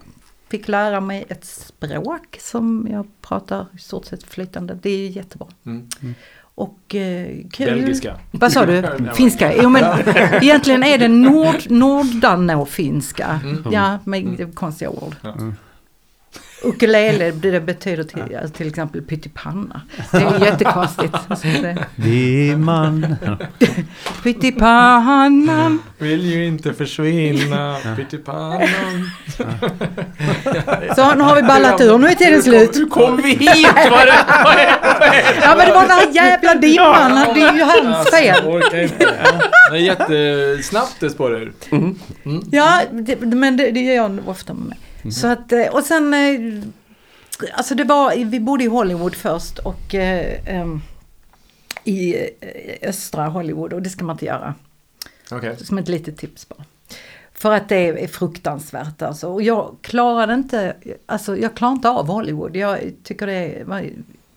[0.48, 4.78] Fick lära mig ett språk som jag pratar i stort sett flytande.
[4.82, 5.48] Det är ju jättebra.
[5.66, 5.88] Mm.
[6.58, 7.66] Och eh, kul.
[7.66, 8.18] Belgiska.
[8.30, 8.82] Vad sa du?
[9.14, 9.62] Finska?
[9.62, 9.84] Jo men
[10.42, 13.40] egentligen är det nord, nordanå-finska.
[13.70, 15.14] Ja, med det är konstiga ord.
[16.62, 19.80] Ukulele, det det betyder till, alltså, till exempel pyttipanna.
[20.10, 21.14] Det är jättekonstigt.
[21.96, 23.16] Dimman.
[24.22, 25.82] Pyttipannan.
[25.98, 29.10] Vill ju inte försvinna, pyttipannan.
[30.96, 32.76] Så nu har vi ballat ur, nu är tiden slut.
[32.76, 33.68] Hur kom vi hit?
[33.90, 34.74] Var det,
[35.42, 38.62] Ja men det var den här jävla dimman, det är ju hans fel.
[38.82, 39.04] Inte.
[39.70, 41.52] Det är jättesnabbt det spårar ur.
[42.50, 44.78] Ja, det, men det, det gör jag ofta med mig.
[45.12, 46.64] Så att, eh, och sen, eh,
[47.52, 50.82] alltså det var, vi bodde i Hollywood först och em,
[51.84, 52.16] i
[52.82, 54.54] östra Hollywood och det ska man inte göra.
[55.30, 55.56] Okej.
[55.56, 56.64] Som ett litet tips bara.
[57.32, 59.28] För att det är fruktansvärt alltså.
[59.28, 62.56] Och jag klarade inte, alltså jag klarar inte av Hollywood.
[62.56, 63.90] Jag tycker det var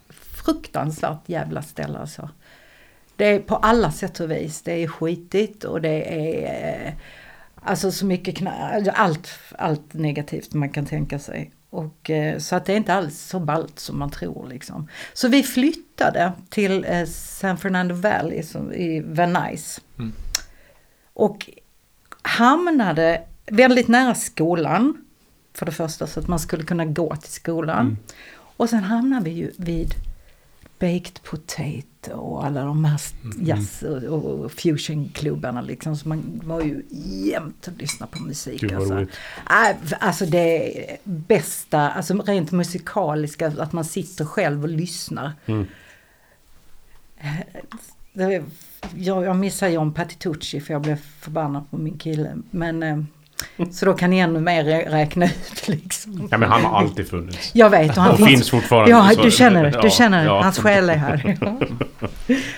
[0.10, 2.29] fruktansvärt jävla ställe alltså.
[3.15, 4.62] Det är på alla sätt och vis.
[4.62, 6.95] Det är skitigt och det är
[7.62, 11.52] alltså så mycket knä, allt, allt negativt man kan tänka sig.
[11.69, 14.88] Och, eh, så att det är inte alls så ballt som man tror liksom.
[15.13, 19.82] Så vi flyttade till eh, San Fernando Valley som, i Van Nuys.
[21.13, 21.50] Och
[22.21, 25.06] hamnade väldigt nära skolan.
[25.54, 27.97] För det första så att man skulle kunna gå till skolan.
[28.58, 29.95] Och sen hamnade vi ju vid
[30.80, 33.01] Baked Potato och alla de här
[33.39, 35.95] jazz och, och fusionklubbarna liksom.
[35.97, 36.83] Så man var ju
[37.31, 38.61] jämt och lyssnade på musik.
[38.61, 39.01] Gud, alltså.
[39.01, 45.33] Äh, alltså det bästa, alltså rent musikaliska, att man sitter själv och lyssnar.
[45.45, 45.65] Mm.
[48.13, 48.43] Det,
[48.95, 52.37] jag, jag missar John Patitucci för jag blev förbannad på min kille.
[52.51, 53.03] Men, eh,
[53.71, 56.27] så då kan ni ännu mer rä- räkna ut liksom.
[56.32, 57.49] ja, men han har alltid funnits.
[57.54, 58.91] Jag vet och han Och finns fortfarande.
[58.91, 59.82] Ja, du känner det.
[59.82, 60.25] Du känner det.
[60.25, 60.41] ja.
[60.43, 61.38] Hans själ är här.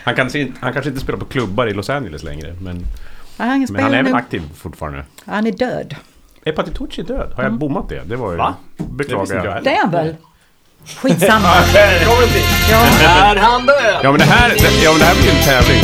[0.04, 2.86] Han kanske, inte, han kanske inte spelar på klubbar i Los Angeles längre, men,
[3.38, 5.04] Ja, han, men han är väl aktiv fortfarande.
[5.26, 5.96] han är död.
[6.46, 7.34] Är Patitucci död?
[7.36, 8.02] Har jag bommat det?
[8.06, 8.38] Det var ju...
[8.38, 8.56] Va?
[8.78, 9.63] Det Beklagar jag.
[9.63, 10.15] Det är han väl?
[10.86, 11.48] Skitsamma.
[12.72, 12.86] Ja.
[13.04, 14.00] Är han död?
[14.04, 15.84] Ja men det här, ja, men det här blir ju en tävling.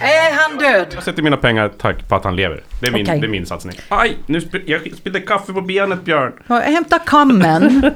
[0.00, 0.86] Är han död?
[0.94, 2.62] Jag sätter mina pengar tack på att han lever.
[2.80, 3.20] Det är min, Okej.
[3.20, 3.74] det är min satsning.
[3.88, 4.16] Aj!
[4.26, 6.32] Nu sp jag spillde kaffe på benet Björn.
[6.46, 7.90] Jag hämtar kammen.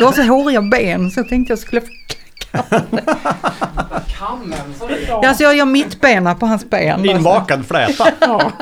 [0.00, 1.86] Jag har så håriga ben så jag tänkte jag skulle få
[4.18, 4.88] Kammen, så
[5.22, 7.06] Ja, så jag gör mittbena på hans ben.
[7.06, 8.06] Inbakad fläta.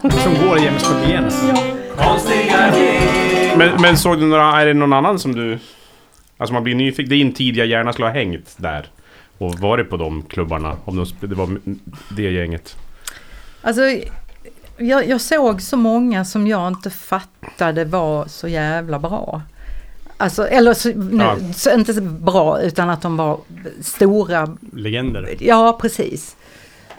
[0.02, 1.32] Som går jäms på benen.
[3.56, 5.58] Men, men såg du några, är det någon annan som du...
[6.38, 7.08] Alltså man blir nyfiken.
[7.10, 8.86] Din tidiga hjärna skulle ha hängt där.
[9.38, 10.76] Och varit på de klubbarna.
[10.84, 11.58] Om de, det var
[12.16, 12.76] det gänget.
[13.62, 13.82] Alltså,
[14.76, 19.42] jag, jag såg så många som jag inte fattade var så jävla bra.
[20.16, 21.36] Alltså, eller så, nu, Ja.
[21.54, 23.40] så inte så bra utan att de var
[23.80, 24.56] stora.
[24.72, 25.36] Legender.
[25.40, 26.36] Ja, precis.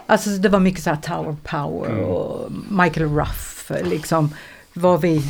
[0.07, 2.03] Alltså det var mycket så här Tower Power Mm.
[2.05, 4.33] och Michael Ruff liksom.
[4.73, 5.21] Var vi,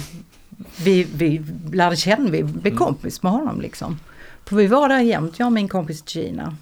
[0.83, 1.41] vi, vi
[1.73, 2.77] lärde känna, vi blev Mm.
[2.77, 3.99] kompis med honom liksom.
[4.45, 6.55] För vi var där jämt, jag och min kompis Gina.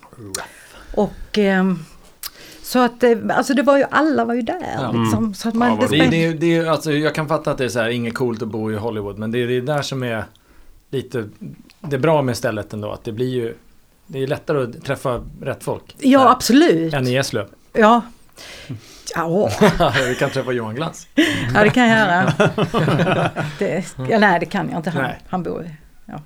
[0.95, 1.79] Och ehm,
[2.63, 4.91] så att, eh, alltså det var ju, alla var ju där Ja.
[4.91, 5.33] liksom.
[5.33, 7.15] Så att man, Ja, vad det Det, är- spel- det, är- det, är- alltså, jag
[7.15, 9.43] kan fatta att det är så här, inget coolt att bo i Hollywood, men det
[9.43, 10.25] är det där som är
[10.89, 11.29] lite,
[11.79, 13.55] det är bra med stället ändå, att det blir ju,
[14.07, 15.95] det är lättare att träffa rätt folk.
[15.99, 16.93] ja, där, absolut.
[16.93, 17.47] Än i Eslöv.
[17.73, 18.01] Ja.
[19.15, 19.49] Ja,
[20.07, 21.07] Vi kan träffa Johan Glans.
[21.55, 22.33] ja, det kan jag göra.
[23.59, 24.89] Det, ja, nej, det kan jag inte.
[24.89, 25.19] Han, Nej.
[25.29, 25.69] han bor i...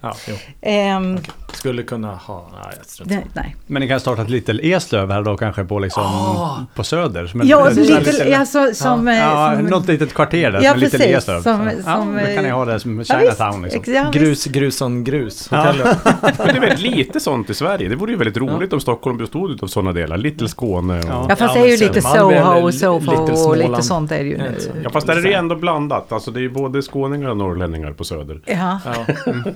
[0.02, 0.36] Ja, jo.
[0.62, 1.18] Ehm,
[1.58, 3.56] Skulle kunna ha, nej, jag strunt det, nej.
[3.68, 6.66] Men ni kan starta ett litet Eslöv här då kanske på liksom Ah.
[6.76, 7.28] på Söder.
[7.28, 9.08] Som Ja, en- alltså som...
[9.08, 11.42] Ja, som något litet kvarter där Ja, som precis, Eslöv.
[11.42, 13.94] som- ja, som, då kan ni ha det som ja, Chinatown liksom.
[13.94, 15.48] ja, Grus, Gruson, Grus.
[15.52, 15.74] Ja.
[16.22, 17.90] Men det är väldigt lite sånt i Sverige.
[17.90, 20.18] Det vore ju väldigt roligt om Stockholm bestod av sådana delar.
[20.18, 21.06] Little Skåne och...
[21.10, 21.26] Ja.
[21.30, 24.24] Ja fast Ja, det är ju lite Soho och lite och lite sånt är det
[24.24, 24.50] ju Ja, nu.
[24.50, 24.72] inte.
[24.84, 26.12] Ja, fast där är det ändå blandat.
[26.12, 28.40] Alltså det är ju både skåningar och norrlänningar på Söder.
[28.46, 29.06] Ja, Ja.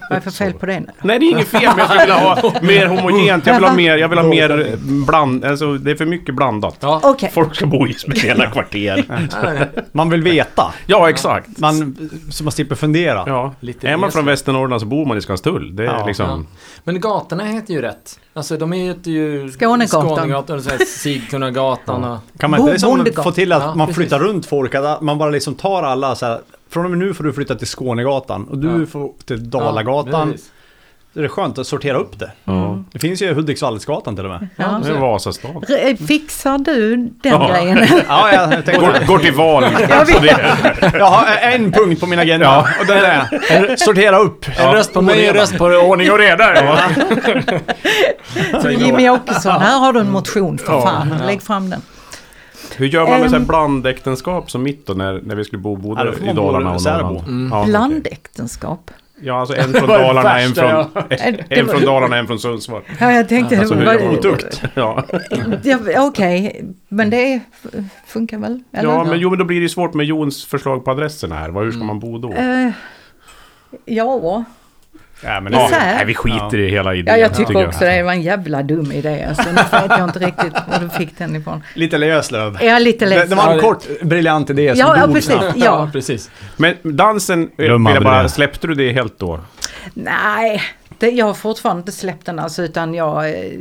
[0.10, 0.88] vad är för fel på det nu?
[1.02, 1.62] Nej, det är inget fel,
[1.92, 3.46] skulle vilja ha mer homogent.
[3.46, 4.76] Jag vill ha mer, jag vill ha mer
[5.06, 5.46] bland...
[5.46, 6.78] Alltså, det är för mycket blandat.
[6.80, 7.00] Ja.
[7.04, 7.30] Okej.
[7.34, 9.06] Folk ska bo i speciella kvarter.
[9.92, 10.74] Man vill veta.
[10.86, 11.58] Ja, exakt.
[11.60, 11.98] Man,
[12.32, 13.24] så man slipper fundera.
[13.28, 13.54] Ja.
[13.60, 14.26] Lite är man mer från så.
[14.26, 15.76] Västernorrland så bor man i Skanstull.
[15.76, 16.06] Det är Ja.
[16.08, 16.48] liksom...
[16.84, 18.20] Men gatorna heter ju rätt.
[18.34, 20.08] Alltså de heter ju Skånegatan.
[20.18, 22.18] Skånegatan och så här Sigtunagatan och...
[22.40, 23.24] Kan man inte Bo- liksom Bondegatan.
[23.24, 23.96] få till att Ja, man precis.
[23.98, 24.76] flyttar runt folk?
[24.76, 26.40] Att man bara liksom tar alla så här.
[26.70, 28.86] Från och med nu får du flytta till Skånegatan och du Ja.
[28.86, 30.34] får till Dalagatan.
[30.38, 30.38] Ja,
[31.13, 32.32] det är skönt att sortera upp det.
[32.43, 32.84] Ja.
[32.91, 34.47] Det finns ju Hudiksvallsgatan till och med.
[34.56, 34.82] Ja.
[34.86, 35.52] Det är Vasastan.
[35.52, 37.50] Re- Fixar du den Ja.
[37.54, 37.88] grejen?
[38.08, 39.63] Ja, jag tänkte Går, går till val.
[39.89, 42.67] Jag Jag har en punkt på min agenda Ja.
[42.80, 44.45] och den är sortera upp.
[44.60, 46.78] En röst på mig, en röst på ordning och reda.
[48.62, 50.82] Så Jimmy Åkesson, här har du en motion för Ja.
[50.82, 51.21] fan.
[51.28, 51.82] Lägg fram den.
[52.76, 53.47] hur gör man med så här Ehm.
[53.47, 56.82] blandäktenskap som mitt då när, när vi skulle bo Ja, både i Dalarna och.
[56.84, 57.17] Norrland?
[57.28, 57.50] Mm.
[57.52, 57.63] Ja.
[57.65, 58.91] Blandäktenskap.
[59.24, 62.82] Ja, alltså en från var Dalarna, en från, en var- från Dalarna, en från Sundsvall.
[63.00, 63.60] Ja, jag tänkte...
[63.60, 64.64] Alltså hur man otukt?
[64.74, 65.04] Ja.
[65.64, 67.40] Ja, Okej, men det
[68.08, 68.64] funkar väl?
[68.74, 68.90] Eller?
[68.90, 71.64] ja, men jo, men då blir det svårt med Jons förslag på adresserna här.
[71.64, 72.34] Hur ska man bo då?
[72.34, 72.70] Eh,
[73.86, 74.44] ja,
[75.24, 75.96] Ja, men Ja, här.
[75.96, 77.14] nej, vi skiter i hela idén.
[77.16, 77.68] ja, jag tycker jag.
[77.68, 79.24] också det var en jävla dum idé.
[79.30, 81.64] Alltså, nu vet jag inte riktigt var du fick den ifrån.
[81.76, 82.54] Lite Löslöv.
[82.62, 83.30] Jag är lite Det, ledsen.
[83.30, 85.26] det var en Ja, kort, briljant idé som Ja, ja, precis.
[85.26, 85.54] snabbt.
[85.58, 85.90] Ja.
[85.94, 86.32] precis.
[86.58, 89.40] Men dansen, eh, jag aldrig bara, släppte du det helt då?
[89.94, 90.62] Nej,
[91.00, 93.52] det, jag har fortfarande inte släppt den alltså, utan jag, eh,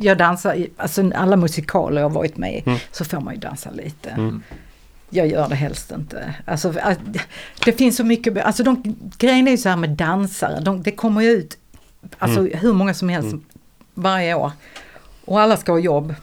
[0.00, 2.78] jag dansar, alltså alla musikaler jag har varit med i, Mm.
[2.92, 4.10] så får man ju dansa lite.
[4.10, 4.42] Mm.
[5.10, 6.34] Jag gör det helst inte.
[6.44, 6.74] Alltså,
[7.64, 10.90] det finns så mycket, alltså de, grejen är ju så här med dansare, de, det
[10.92, 11.58] kommer ju ut
[12.18, 12.58] alltså, Mm.
[12.58, 13.36] hur många som helst
[13.94, 14.52] varje år.
[15.24, 16.14] Och alla ska ha jobb.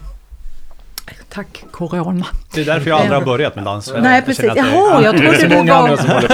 [1.30, 2.26] Tack Corona.
[2.54, 3.94] Det är därför jag aldrig har börjat med dans.
[4.02, 5.98] Nej Jag precis, det- jaha jag Det trodde så du många andra var...
[5.98, 6.28] som håller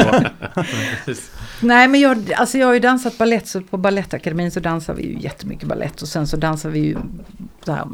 [0.55, 0.63] på.
[1.61, 5.03] Nej men jag, alltså jag har ju dansat ballett så på Balettakademin så dansar vi
[5.03, 6.97] ju jättemycket ballett och sen så dansar vi ju
[7.65, 7.87] så här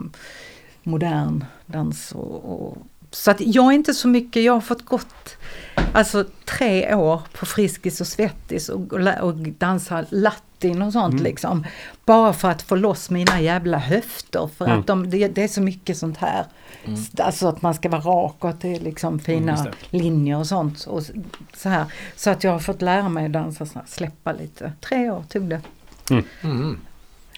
[0.83, 2.77] modern dans och, och
[3.11, 5.37] så att jag är inte så mycket, jag har fått gått
[5.93, 11.65] alltså tre år på Friskis och Svettis och, och, dansa latin och sånt liksom.
[12.05, 14.79] Bara för att få loss mina jävla höfter för Mm.
[14.79, 16.45] att de, det, det är så mycket sånt här.
[17.19, 20.47] Alltså att man ska vara rak och att det är liksom fina just linjer och
[20.47, 20.83] sånt.
[20.83, 21.03] Och
[21.57, 21.85] så, här.
[22.15, 24.71] så att jag har fått lära mig att dansa, så här, släppa lite.
[24.81, 25.61] Tre år tog det.
[26.43, 26.79] Mm.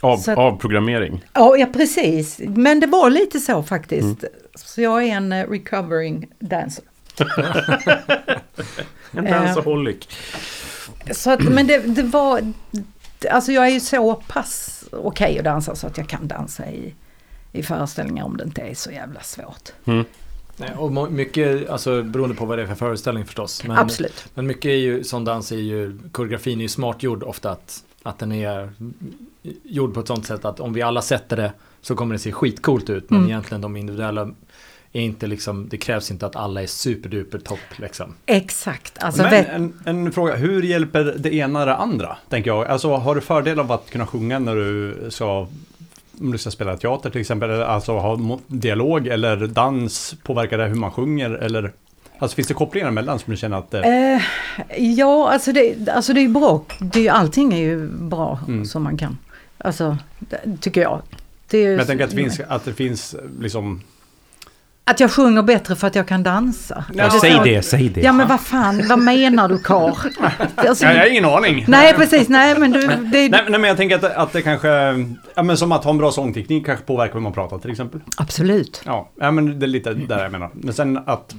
[0.02, 1.24] Av, att- av programmering?
[1.34, 2.42] Ja, ja precis.
[2.48, 4.24] Men det var lite så faktiskt.
[4.56, 6.84] Så jag är en eh, recovering dancer.
[9.12, 9.42] En Eh.
[9.46, 10.08] dansaholic.
[11.12, 12.54] Så att, men det, det var,
[13.32, 16.94] alltså jag är ju så pass okej att dansa så att jag kan dansa i,
[17.52, 19.70] i föreställningar om det inte är så jävla svårt.
[20.58, 23.64] Nej, och mycket, alltså beroende på vad det är för föreställning förstås.
[23.64, 24.26] Men, Absolut.
[24.34, 27.84] men mycket är ju, sån dans är ju, koreografin är ju smart gjord ofta att,
[28.04, 28.70] att den är
[29.64, 32.32] gjord på ett sånt sätt att om vi alla sätter det så kommer det se
[32.32, 33.10] skitcoolt ut.
[33.10, 33.30] Men Mm.
[33.30, 34.30] egentligen de individuella
[34.94, 38.14] är inte liksom, det krävs inte att alla är superduper topp liksom.
[38.26, 39.04] Exakt.
[39.04, 42.18] Alltså, Men en, en fråga, hur hjälper det ena det andra?
[42.30, 42.68] Tänker jag.
[42.68, 45.48] Alltså har du fördel av att kunna sjunga när du ska
[46.22, 50.76] om du ska spela teater till exempel, alltså ha dialog eller dans, påverkar det hur
[50.76, 51.72] man sjunger eller?
[52.20, 53.84] Alltså finns det kopplingar emellan som du känner att det...
[53.84, 54.22] eh,
[54.84, 56.64] ja, alltså det, alltså det är ju bra.
[56.80, 58.66] Det allting är ju bra Mm.
[58.66, 59.18] som man kan.
[59.58, 61.02] Alltså, det, tycker jag.
[61.52, 63.82] Det Men jag tänker att det finns, att det finns liksom...
[64.84, 66.84] Att jag sjunger bättre för att jag kan dansa.
[66.94, 67.44] Ja, Är säg så?
[67.44, 68.02] det, säg det.
[68.02, 69.94] Ja men vad fan, vad menar du karl?
[70.56, 71.66] Alltså, Ja, jag har ingen aning.
[71.68, 74.68] nej precis, nej men du, det, Nej, nej men jag tänker att, att det kanske,
[75.36, 78.00] ja men som att ha en bra sångteknik kanske påverkar hur man pratar till exempel.
[78.18, 78.82] absolut.
[78.86, 80.50] Ja, ja men det är lite där jag menar.
[80.54, 81.36] Men sen att,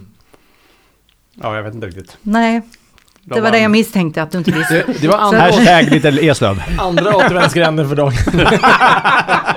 [1.42, 2.16] ja jag vet inte riktigt.
[2.22, 2.62] Nej,
[3.24, 4.74] det var det jag misstänkte att du inte visste.
[4.74, 6.62] Det, det var andra, Hashtag lite Eslöv.
[6.78, 8.12] andra återvändsgränder för dagen.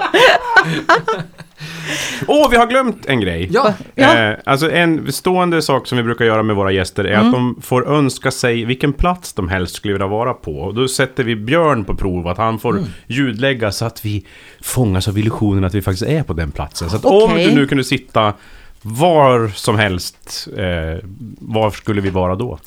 [2.27, 3.49] Åh, vi har glömt en grej.
[3.51, 4.17] Ja, Ja.
[4.17, 7.61] Eh, alltså en stående sak som vi brukar göra med våra gäster är att de
[7.61, 10.51] får önska sig vilken plats de helst skulle vilja vara på.
[10.51, 14.25] Och då sätter vi Björn på prov, att han får ljudlägga så att vi
[14.61, 16.89] fångas av illusionen att vi faktiskt är på den platsen.
[16.89, 17.45] Så att om Okej.
[17.45, 18.33] du nu kunde sitta
[18.81, 21.03] var som helst, eh,
[21.39, 22.59] var skulle vi vara då?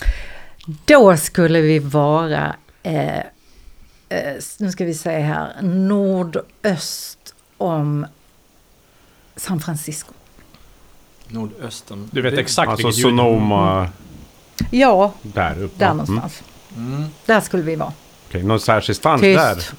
[0.85, 3.17] Då skulle vi vara, eh,
[4.09, 8.07] eh, nu ska vi se här, nordöst om
[9.37, 10.13] San Francisco.
[11.29, 12.09] nordösten.
[12.13, 13.05] Du vet exakt Alltså vilket ljud.
[13.19, 13.89] Sonoma,
[14.71, 15.85] Ja, där uppe.
[15.85, 16.43] där någonstans.
[16.77, 17.05] Mm.
[17.27, 17.93] Där skulle vi vara.
[18.29, 19.55] Okej, någon särskild stans där?
[19.55, 19.73] Tyst.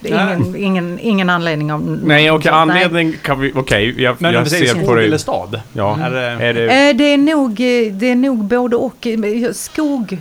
[0.00, 1.94] Det är ingen, ingen, ingen anledning om...
[2.04, 2.60] Nej, okej, Nej.
[2.60, 3.52] anledning kan vi...
[3.54, 5.18] Okej, jag, Men jag ser på skog eller dig.
[5.18, 5.60] stad?
[5.72, 6.88] Ja, Är det- är det...
[6.90, 9.06] Eh, Det är nog, eh, det är nog både och.
[9.52, 10.18] Skog.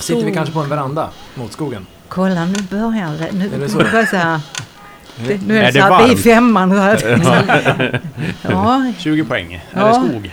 [0.00, 1.86] Sitter vi kanske på en veranda mot skogen?
[2.08, 3.32] Kolla nu börjar det.
[3.32, 4.40] Nu, Är det så?
[5.18, 5.26] Nu.
[5.28, 6.20] Det, är det, Är det så det är varmt?
[6.22, 6.70] femman.
[8.42, 9.54] ja, 20 poäng.
[9.54, 9.86] Är Ja.
[9.88, 10.30] det skog?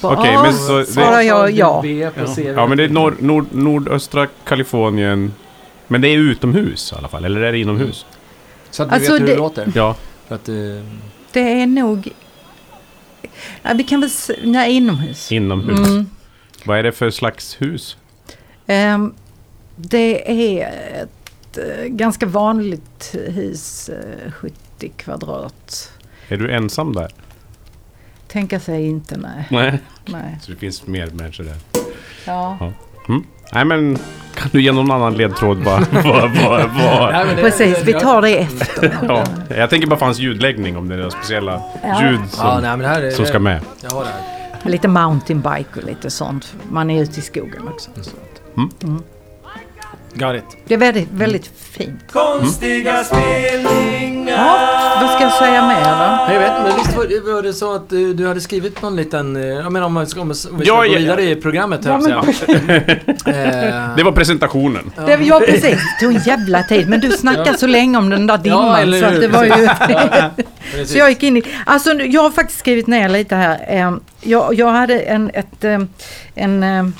[0.00, 1.84] Okej, men så- Svarar jag ja.
[2.56, 5.32] Ja, men det är nord, nord, nordöstra Kalifornien.
[5.88, 8.06] Men det är utomhus i alla fall, eller är det inomhus?
[8.70, 9.72] Så att vi Alltså, vet hur det, det- låter.
[9.74, 9.96] Ja.
[10.28, 10.54] För att, eh,
[11.32, 12.08] Det är nog...
[13.62, 14.06] Ja, vi kan väl...
[14.10, 15.32] s- Nej, inomhus.
[15.32, 15.88] Inomhus.
[15.88, 16.06] Mm.
[16.64, 17.96] Vad är det för slags hus?
[18.66, 19.14] Ehm,
[19.76, 20.68] det är
[21.52, 24.54] ett eh, ganska vanligt hus, eh, 70
[24.96, 25.92] kvadrat.
[26.28, 27.10] Är du ensam där?
[28.28, 29.46] Tänka sig inte, nej.
[29.50, 29.78] Nej.
[30.06, 30.38] nej.
[30.42, 31.56] Så det finns mer människor där.
[32.26, 32.72] Ja.
[33.52, 33.98] Nej, men
[34.34, 35.80] kan du ge någon annan ledtråd bara?
[35.90, 37.12] vad, vad, vad?
[37.12, 38.98] nej, det- Precis, vi tar det efter.
[39.08, 39.24] Ja,
[39.56, 42.02] jag tänker bara på hans ljudläggning, om det är några speciella Ja.
[42.10, 43.10] ljud Ja, som, nej, men det här är...
[43.10, 43.60] som ska med.
[43.82, 44.70] Jag har det här.
[44.70, 46.54] Lite mountainbike och lite sånt.
[46.70, 47.90] Man är ute i skogen också.
[50.14, 50.44] Got it.
[50.66, 52.00] Det är väldigt, väldigt fint.
[52.12, 54.36] Konstiga spelningar.
[54.36, 56.34] Ja, vad ska jag säga mer då?
[56.34, 59.36] Jag vet men visst var, var det så att du, du hade skrivit någon liten...
[59.36, 61.84] eh, Jag menar om, man ska- om, vi ska Ja, gå ja, vidare i programmet
[61.84, 62.70] här, Ja, men-
[63.34, 64.92] eh, Det var presentationen.
[65.06, 65.62] Det, ja, precis.
[65.62, 66.88] Det tog en jävla tid.
[66.88, 68.80] Men du snackade så länge om den där dimman.
[68.80, 70.84] eller så att det var ju...
[70.86, 71.42] så jag gick in i...
[71.66, 73.64] Alltså, jag har faktiskt skrivit ner lite här.
[73.68, 75.64] Ehm, Jag, jag hade en, ett,
[76.34, 76.92] en,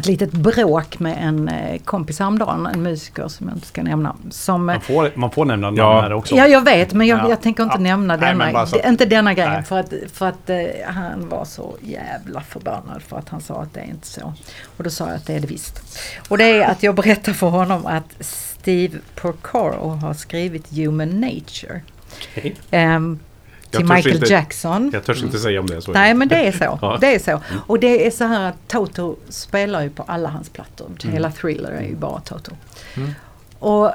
[0.00, 4.16] ett litet bråk med en eh, kompis häromdagen, en musiker som jag inte ska nämna.
[4.30, 6.00] Som, Man får, man får nämna namn Ja.
[6.00, 6.34] här också.
[6.36, 7.28] Ja, jag vet, men jag, Ja.
[7.28, 7.82] jag tänker inte Ja.
[7.82, 9.52] nämna Nej, denna, så inte denna grejen.
[9.52, 9.62] Nej.
[9.62, 13.74] För att, för att eh, han var så jävla förbannad för att han sa att
[13.74, 14.32] det är inte så.
[14.76, 15.82] Och då sa jag att det är det visst.
[16.28, 21.80] Och det är att jag berättar för honom att Steve Porcaro har skrivit Human Nature.
[22.36, 22.56] Okej.
[22.70, 23.18] Ehm,
[23.70, 24.90] till Michael inte- Jackson.
[24.92, 25.92] Jag törs inte säga om det är så.
[25.92, 26.78] Nej men det är så.
[26.82, 26.98] Ja.
[27.00, 27.40] Det är så.
[27.66, 30.90] Och det är så här att Toto spelar ju på alla hans plattor.
[31.02, 32.52] Hela Thriller är ju bara Toto.
[33.58, 33.92] Och,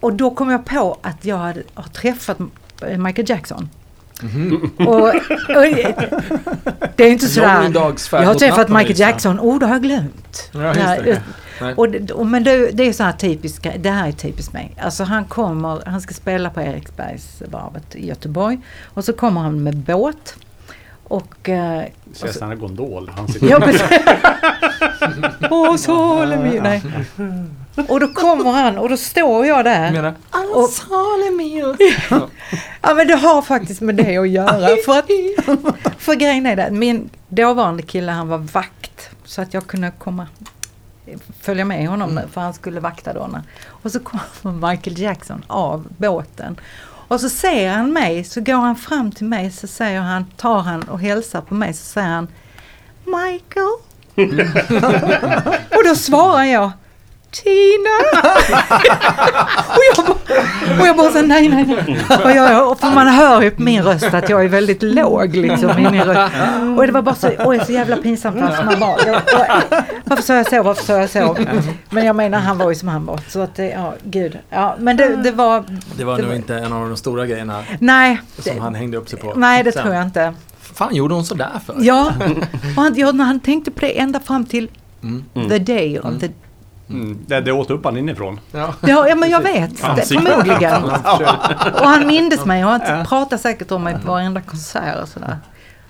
[0.00, 2.38] och då kom jag på att jag hade, har träffat
[2.98, 3.68] Michael Jackson.
[4.78, 5.14] Och, och
[6.96, 7.70] det är inte sådär.
[8.12, 8.98] Jag har träffat Michael.
[8.98, 9.40] Jackson.
[9.40, 10.50] Oh, det har jag glömt.
[10.52, 11.22] Ja, det.
[11.60, 11.74] Nej.
[11.74, 14.76] och, och, men det, det är så här typiskt, det här är typiskt mig.
[14.80, 18.58] Alltså han kommer, han ska spela på Eriksbergsvarvet i Göteborg.
[18.84, 20.34] Och så kommer han med båt.
[21.04, 21.48] Och...
[21.48, 23.10] Eh, Ser sån här gondol.
[23.16, 23.90] Han sitter ja, precis.
[25.50, 26.62] Åh, sole mio.
[26.62, 26.82] Nej.
[27.88, 29.92] Och då kommer han och då står jag där.
[29.92, 30.14] Menar?
[30.54, 30.70] Och,
[32.82, 34.68] ja men det har faktiskt med det att göra.
[34.84, 35.06] För, att,
[35.98, 39.10] för grejen är det, min dåvarande kille han var vakt.
[39.24, 40.26] Så att jag kunde komma,
[41.40, 43.40] följa med honom för han skulle vakta då.
[43.66, 46.60] Och så kommer Michael Jackson av båten.
[47.08, 50.60] Och så ser han mig, så går han fram till mig, så säger han, tar
[50.60, 52.28] han och hälsar på mig, så säger han
[53.04, 53.72] Michael.
[55.76, 56.70] och då svarar jag
[57.42, 57.96] Tina!
[59.68, 61.98] och, jag bara, och jag bara så nej, nej, nej.
[62.24, 65.36] Och jag, och för man hör ju på min röst att jag är väldigt låg
[65.36, 66.32] liksom i min röst.
[66.78, 68.42] Och det var bara så, oj, så jävla pinsamt.
[68.42, 71.36] Alltså, man bara, jag, och, varför sa jag så, varför sa jag så?
[71.90, 73.20] Men jag menar, han var ju som han var.
[73.28, 74.38] Så att det, ja, gud.
[74.50, 75.64] Ja, men det, det var,
[75.96, 78.20] Det var Det nog var- inte en av de stora grejerna nej.
[78.38, 79.32] som Det, han hängde upp sig på.
[79.36, 79.82] nej, det Sen.
[79.82, 80.34] tror jag inte.
[80.60, 81.74] fan gjorde hon sådär för?
[81.80, 82.12] Ja,
[82.76, 84.68] och han, ja, han tänkte på det ända fram till
[85.48, 86.28] the day of the...
[86.90, 88.40] Mm, det, det åt upp han inifrån.
[88.52, 88.74] Ja.
[88.80, 89.76] Ja, men jag vet.
[89.96, 90.84] Det, förmodligen.
[91.74, 95.38] Och han mindes mig och han pratade säkert om mig på varenda konsert och sådär.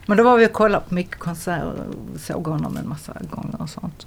[0.06, 1.72] Men då var vi och kollade på mycket konserter
[2.14, 4.06] och såg honom en massa gånger och sånt.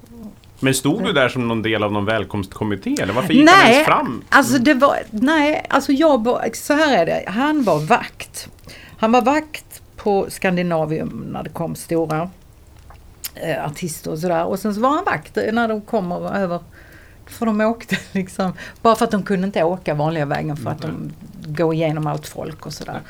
[0.60, 3.74] Men stod du där som någon del av någon välkomstkommitté eller varför gick han Nej,
[3.74, 4.24] ens fram?
[4.30, 8.50] alltså det var, nej, alltså jag så här är det, han var vakt.
[8.98, 12.30] Han var vakt på Skandinavium när det kom stora
[13.36, 14.46] eh, artister och sådär.
[14.46, 16.60] Och sen så var han vakt när de kommer över,
[17.30, 20.82] för de åkte liksom, bara för att de kunde inte åka vanliga vägen för att
[20.82, 21.14] de
[21.46, 23.02] går igenom allt folk och sådär.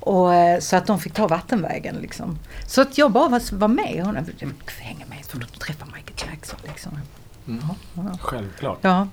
[0.00, 2.38] Och, eh, så att de fick ta vattenvägen liksom.
[2.66, 4.24] Så att jag bara var, var med honom.
[4.38, 4.48] Jag
[4.80, 6.98] hänga med för att träffa Michael Jackson liksom.
[7.44, 8.18] Ja, ja.
[8.20, 8.78] Självklart.
[8.80, 9.08] Ja.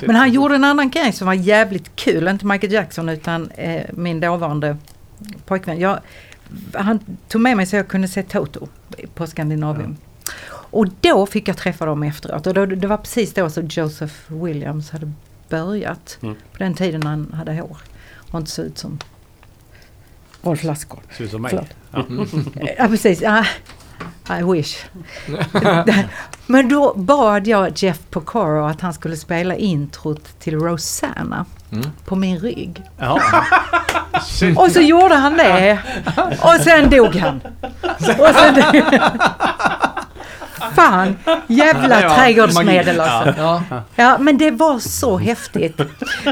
[0.00, 2.28] Men han gjorde en annan grej som var jävligt kul.
[2.28, 4.76] Inte Michael Jackson utan eh, min dåvarande
[5.44, 5.80] pojkvän.
[5.80, 6.00] Jag,
[6.72, 8.68] han tog med mig så jag kunde se Toto
[9.14, 9.96] på Skandinavium.
[10.70, 12.46] Och då fick jag träffa dem efteråt.
[12.46, 15.12] Och då, det var precis då som Joseph Williams hade
[15.48, 16.18] börjat.
[16.22, 16.34] Mm.
[16.52, 17.76] På den tiden han hade hår.
[18.30, 18.98] Och inte såg ut som
[20.42, 21.00] Rolf Lassgård.
[21.16, 21.50] Ser ut som mig.
[21.90, 22.36] Förlåt.
[22.78, 23.20] Ja precis.
[23.22, 23.44] Ja,
[24.40, 24.76] I wish.
[26.46, 31.84] Men då bad jag Jeff Porcaro att han skulle spela introt till Rosanna Mm.
[32.04, 32.82] på min rygg.
[32.98, 33.20] Ja.
[34.56, 35.78] Och så gjorde han det.
[36.42, 37.40] Och sen dog han.
[38.18, 38.54] Och sen
[40.74, 43.34] Fan, jävla Ja, trädgårdsmedel alltså.
[43.42, 43.62] Ja.
[43.96, 45.78] Ja, men det var så häftigt.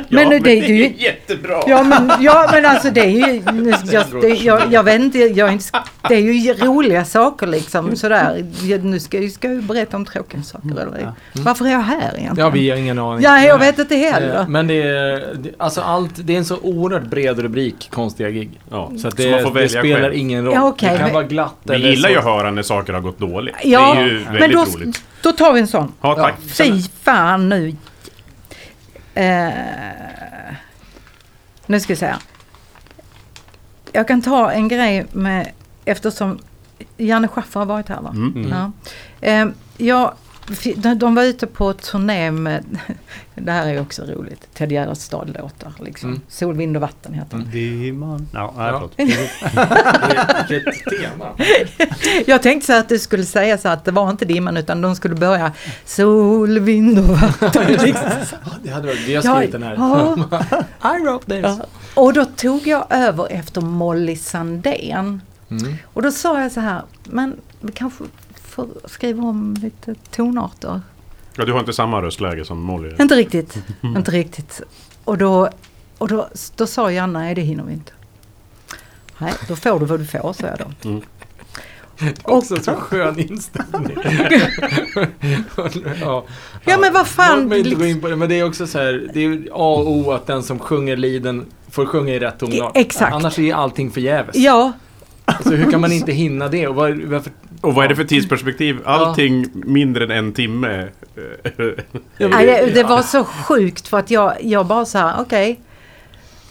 [0.09, 0.95] Men ja, det, det är ju...
[0.97, 1.61] jättebra!
[1.67, 5.19] Ja men, ja men alltså det är ju, nu- jag, det, jag, jag vet inte,
[5.19, 5.65] jag inte,
[6.09, 8.45] det är ju roliga saker liksom sådär.
[8.83, 11.13] Nu ska, jag ska jag ju berätta om tråkiga saker eller?
[11.33, 12.37] Varför är jag här egentligen?
[12.37, 13.25] ja, vi har ingen aning.
[13.25, 14.47] Ja, jag vet inte heller.
[14.49, 18.51] Men det är, det- alltså allt, det är en så oerhört bred rubrik, konstiga gig.
[18.71, 20.15] Ja, Så att så det, man får det välja spelar själv.
[20.15, 20.55] ingen roll.
[20.55, 22.13] Ja, okej, det kan men- vara glatt Vi eller gillar så.
[22.13, 23.55] ju att höra när saker har gått dåligt.
[23.65, 25.05] Ja, det är ju väldigt men då, roligt.
[25.23, 25.93] då tar vi en sån.
[26.01, 26.41] Ja, tack.
[26.41, 27.77] Fy fan nu.
[29.15, 29.53] Eh,
[31.67, 32.07] nu ska vi se.
[32.07, 32.17] här.
[33.93, 35.51] Jag kan ta en grej med,
[35.85, 36.39] eftersom
[36.97, 38.11] Janne Schaffer har varit här va?
[38.11, 38.49] Mm.
[38.51, 38.73] Ja.
[39.29, 39.47] Eh,
[39.77, 40.15] jag,
[40.97, 42.65] de, var ute på turné med,
[43.35, 45.73] det här är ju också roligt, Ted Gärdestad-låtar.
[45.81, 46.09] Liksom.
[46.09, 46.21] Mm.
[46.29, 47.51] Sol, vind och vatten heter den.
[47.51, 48.29] Dimman.
[48.33, 48.73] Ja, nej, Ja.
[48.73, 48.93] förlåt.
[50.51, 51.27] Vilket tema.
[52.27, 54.97] Jag tänkte så att du skulle säga så att det var inte dimman utan de
[54.97, 55.53] skulle börja
[55.85, 57.67] Sol, vind och vatten.
[57.73, 58.11] liksom.
[58.63, 59.75] Det hade varit, vi har skrivit den här.
[59.75, 60.97] ja.
[60.99, 61.43] I wrote this.
[61.43, 61.67] Ja.
[61.95, 65.21] Och då tog jag över efter Molly Sandén.
[65.51, 65.75] Mm.
[65.93, 68.05] Och då sa jag så här, men vi kanske
[68.55, 70.81] får skriva om lite tonarter.
[71.37, 72.91] Ja, du har inte samma röstläge som Molly.
[73.01, 74.61] Inte riktigt, inte riktigt.
[75.05, 75.49] Och då,
[75.99, 77.93] och då, då sa Janne, nej det hinner vi inte.
[79.19, 81.01] Nej, då får du vad du får, sa jag då.
[82.23, 83.97] Också så skön inställning.
[86.01, 86.25] ja.
[86.65, 88.45] Ja, men vad fan, Låt mig inte gå liksom- in på det, men det är
[88.45, 92.15] också så här, det är A och O att den som sjunger liden får sjunga
[92.15, 92.73] i rätt tonart.
[92.77, 93.15] Exakt.
[93.15, 94.37] Annars är allting förgäves.
[94.37, 94.73] Ja,
[95.43, 96.67] Så hur kan man inte hinna det?
[96.69, 97.33] Och var, varför,
[97.65, 98.81] Och vad är det för tidsperspektiv?
[98.85, 100.89] Allting mindre än en timme.
[102.19, 105.61] nej, det, det var så sjukt för att jag, jag bara så här, okej.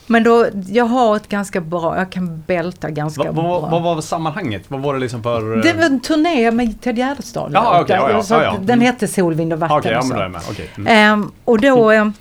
[0.08, 3.60] Men då, jag har ett ganska bra, jag kan bälta ganska Vad, bra.
[3.60, 4.64] vad, var sammanhanget?
[4.68, 5.56] Vad var det liksom för...
[5.56, 7.52] Det var en turné med Ted Gärdestad.
[7.54, 8.58] Ja, okej, ja, ja, ja, ja.
[8.62, 9.92] Den hette Sol, vind och vatten.
[9.92, 10.14] Ja och men så.
[10.14, 10.42] då är jag med.
[10.50, 10.70] Okej.
[10.78, 10.88] Mm.
[11.14, 11.92] Ehm, och då...
[11.92, 12.14] ehm,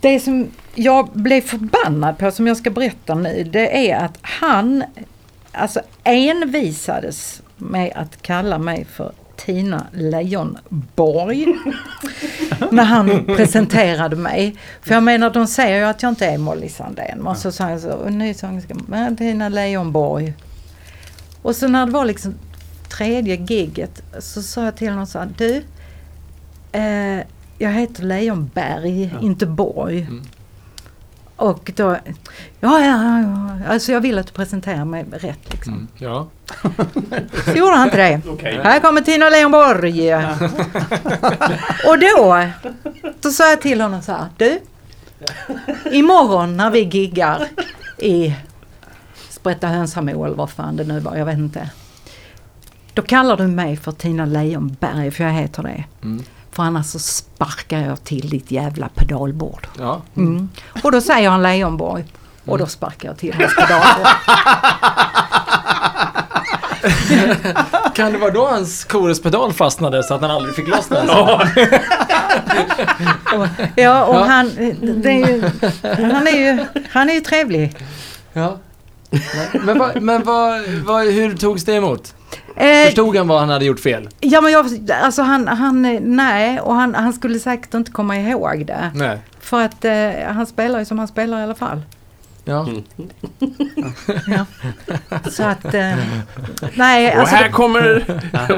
[0.00, 4.84] det som jag blev förbannad på, som jag ska berätta nu, det är att han
[5.52, 11.46] alltså envisades med att kalla mig för Tina Leijonborg.
[12.70, 14.56] när han presenterade mig.
[14.82, 17.26] För jag menar, de säger ju att jag inte är Molly Sandén.
[17.26, 18.74] Och så sa jag så, ny sångerska,
[19.18, 20.34] Tina Leijonborg.
[21.42, 22.34] Och så när det var liksom
[22.88, 25.62] tredje gigget så sa jag till honom så här, du,
[26.72, 27.24] eh,
[27.58, 30.00] jag heter Lejonberg, inte Borg.
[30.00, 30.22] Mm.
[31.36, 32.00] Och då, ja,
[32.60, 35.72] ja, ja, ja, alltså jag vill att du presenterar mig rätt liksom.
[35.72, 36.28] mm, ja.
[37.44, 38.20] Så gjorde han inte det.
[38.28, 38.60] Okej.
[38.64, 40.14] Här kommer Tina Leijonborg.
[41.86, 42.44] Och då,
[43.20, 44.60] då sa jag till honom så här, du,
[45.90, 47.48] imorgon när vi giggar
[47.98, 48.34] i
[49.30, 51.70] Sprätta Hönsamo eller vad fan det nu var, jag vet inte.
[52.94, 55.84] Då kallar du mig för Tina Leijonberg, för jag heter det.
[56.02, 56.24] Mm.
[56.52, 59.66] För annars så sparkar jag till ditt jävla pedalbord.
[59.78, 60.02] ja.
[60.16, 60.48] Mm.
[60.82, 62.04] Och då säger han Leijonborg.
[62.46, 64.06] Och då sparkar jag till hans pedalbord.
[67.94, 71.06] Kan det vara då hans koruspedal fastnade så att han aldrig fick loss den?
[73.74, 74.50] Ja, och han,
[75.02, 75.42] det är ju,
[76.04, 77.76] han, är ju, han är ju trevlig.
[78.32, 78.58] Ja.
[79.52, 82.14] Men, vad, men vad, vad, hur togs det emot?
[82.56, 84.08] Eh, Förstod han vad han hade gjort fel?
[84.20, 84.66] ja, men jag,
[85.02, 85.82] alltså han, han,
[86.16, 88.90] nej, och han, han skulle säkert inte komma ihåg det.
[88.94, 89.18] Nej.
[89.40, 91.82] För att eh, han spelar ju som han spelar i alla fall.
[94.26, 94.46] Ja.
[95.30, 95.94] Så att, eh,
[96.74, 97.34] nej Och alltså.
[97.36, 98.04] här kommer...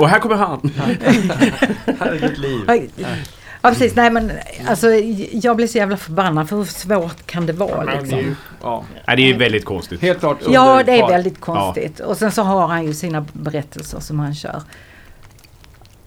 [0.01, 0.71] Och här kommer han.
[1.99, 2.61] Herregud liv.
[2.69, 2.91] Oj.
[3.63, 4.33] Ja precis, nej men
[4.69, 4.87] alltså
[5.33, 8.19] jag blir så jävla förbannad för hur svårt kan det vara Men det är liksom?
[8.19, 8.85] ju- Ja,
[9.17, 10.03] det är väldigt konstigt.
[10.03, 12.01] helt klart Ja det är väldigt konstigt.
[12.01, 14.63] Och sen så har han ju sina berättelser som han kör.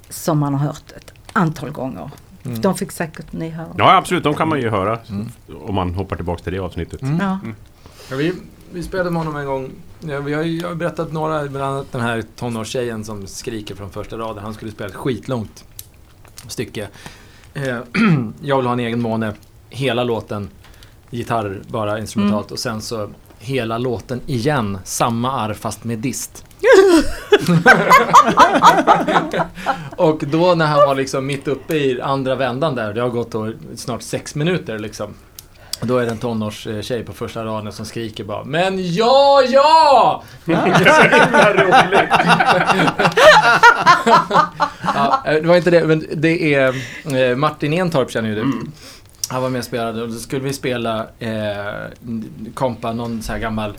[0.10, 2.10] Som man har hört ett antal gånger.
[2.46, 2.62] Mm.
[2.62, 3.68] De fick säkert ni höra.
[3.78, 4.24] Ja, absolut.
[4.24, 5.00] De kan man ju höra.
[5.68, 7.00] Om man hoppar tillbaka till det avsnittet.
[7.20, 7.40] Ja.
[8.10, 8.34] Ja, vi,
[8.72, 9.72] vi spelade med honom en gång.
[10.00, 13.92] Ja, vi har jag har berättat några, bland annat den här tonårstjejen som skriker från
[13.92, 14.44] första raden.
[14.44, 15.66] Han skulle spela ett skitlångt
[16.48, 16.88] stycke.
[17.54, 17.64] Eh,
[18.42, 19.34] jag vill ha en egen måne.
[19.70, 20.50] Hela låten,
[21.10, 26.46] gitarr bara instrumentalt och sen så hela låten igen, samma arr fast med dist.
[29.98, 33.32] och då när han var liksom mitt uppe i andra vändan där, det har gått
[33.32, 35.14] då snart sex minuter liksom.
[35.86, 40.24] Då är det en tonårstjej på första raden som skriker bara Men ja, ja!
[40.46, 42.10] Det är så himla roligt.
[44.82, 46.76] ja, eh, det var inte det, men det är
[47.16, 48.52] eh, Martin Entorp känner ju du.
[49.30, 51.30] Han var med och spelade och då skulle vi spela eh,
[52.54, 53.74] kompa någon så här gammal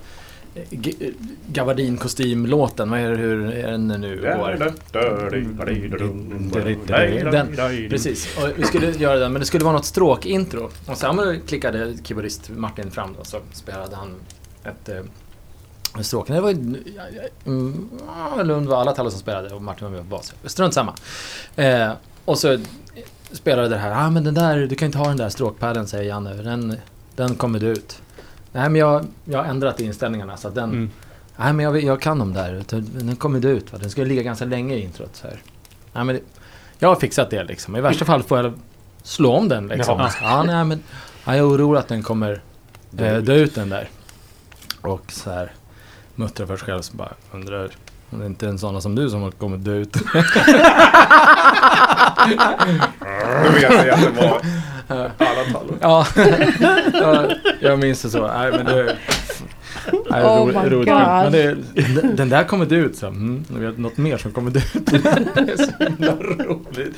[1.47, 2.91] Gabardin-kostymlåten.
[2.91, 4.59] Vad är det, hur är den nu går?
[7.31, 7.57] Den,
[7.91, 8.39] precis.
[8.39, 10.71] Och vi skulle göra den, men det skulle vara något stråkintro.
[10.87, 14.15] Och sen klickade keyboardist Martin fram då, så spelade han
[14.65, 16.29] ett eh, stråk.
[16.29, 16.83] Det var ju...
[18.07, 20.35] Ja, Lund var alla tallar som spelade och Martin var med på bas.
[20.45, 20.95] Strunt samma.
[21.57, 21.91] Eh,
[22.25, 22.59] och så
[23.33, 24.07] spelade det här.
[24.07, 26.35] Ah, men den där, du kan inte ha den där stråkpadden, säger Janne.
[26.35, 26.77] Den,
[27.17, 28.01] den kommer du ut.
[28.55, 30.71] Nej, men jag, jag har ändrat inställningarna så att den...
[30.71, 30.91] Mm.
[31.37, 32.65] Nej, men jag, jag kan dem där.
[33.05, 33.73] Den kommer du ut.
[33.73, 33.79] Va?
[33.79, 35.17] Den ska ligga ganska länge i introt.
[35.17, 35.43] Så här.
[35.93, 36.21] Nej, men det,
[36.79, 37.77] jag har fixat det liksom.
[37.77, 38.53] I värsta fall får jag
[39.03, 39.99] slå om den liksom.
[40.01, 40.11] Ja.
[40.23, 40.83] Ja, nej, men
[41.25, 42.43] ja, jag är orolig att den kommer
[42.99, 43.89] eh, dö ut den där.
[44.81, 45.53] Och så här
[46.15, 47.71] muttrar för sig själv så bara undrar
[48.11, 49.93] om det inte är en sån som du som kommer dö ut.
[53.45, 54.41] Då vill jag att det var
[55.01, 55.79] alla tallor.
[55.81, 56.07] ja,
[56.93, 57.29] ja,
[57.61, 58.27] jag minns det så.
[58.27, 58.97] Nej, men det...
[60.11, 60.89] Nej, Oh roligt, my roligt.
[60.89, 60.97] God.
[60.99, 61.57] Men det,
[62.17, 63.07] den- där kommer dö ut så.
[63.07, 64.65] Mm, vi har något mer som kommer ut.
[64.75, 66.97] det är så himla roligt.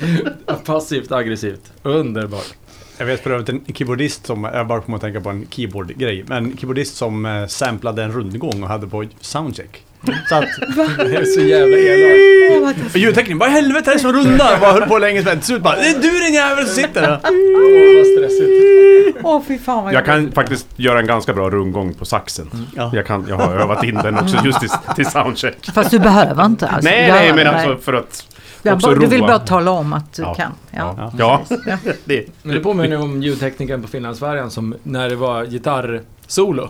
[0.65, 1.71] Passivt aggressivt.
[1.83, 2.53] Underbart.
[2.97, 6.23] Jag vet för övrigt en keyboardist som, jag bara kommer att tänka på en keyboardgrej,
[6.27, 9.83] men en keyboardist som eh, samplade en rundgång och hade på soundcheck.
[10.29, 10.45] Så att,
[10.97, 12.91] Det är så jävla elakt.
[12.91, 14.59] för ljudteknikern bara helvete är det som rundar?
[14.59, 17.01] Bara höll på länge, så till slut bara det är du din jävel som sitter
[17.01, 17.19] där.
[17.23, 19.17] Åh, vad stressigt.
[19.23, 22.67] Åh fy fan vad Jag kan faktiskt göra en ganska bra rundgång på saxen.
[22.75, 22.91] Ja.
[22.93, 25.57] Jag, kan, jag har övat in den också just till, till soundcheck.
[25.73, 26.89] Fast du behöver inte alltså.
[26.89, 28.27] nej, nej, men alltså för att
[28.63, 30.33] bara, du vill bara tala om att du Ja.
[30.33, 30.51] kan.
[30.71, 31.11] Ja.
[31.17, 31.41] Ja,
[32.05, 36.69] det, Men det påminner om ljudteknikern på Finlandsfärjan som när det var gitarrsolo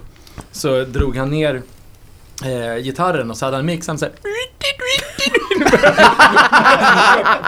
[0.52, 1.62] så drog han ner
[2.46, 4.14] eh, gitarren och så hade han mixen såhär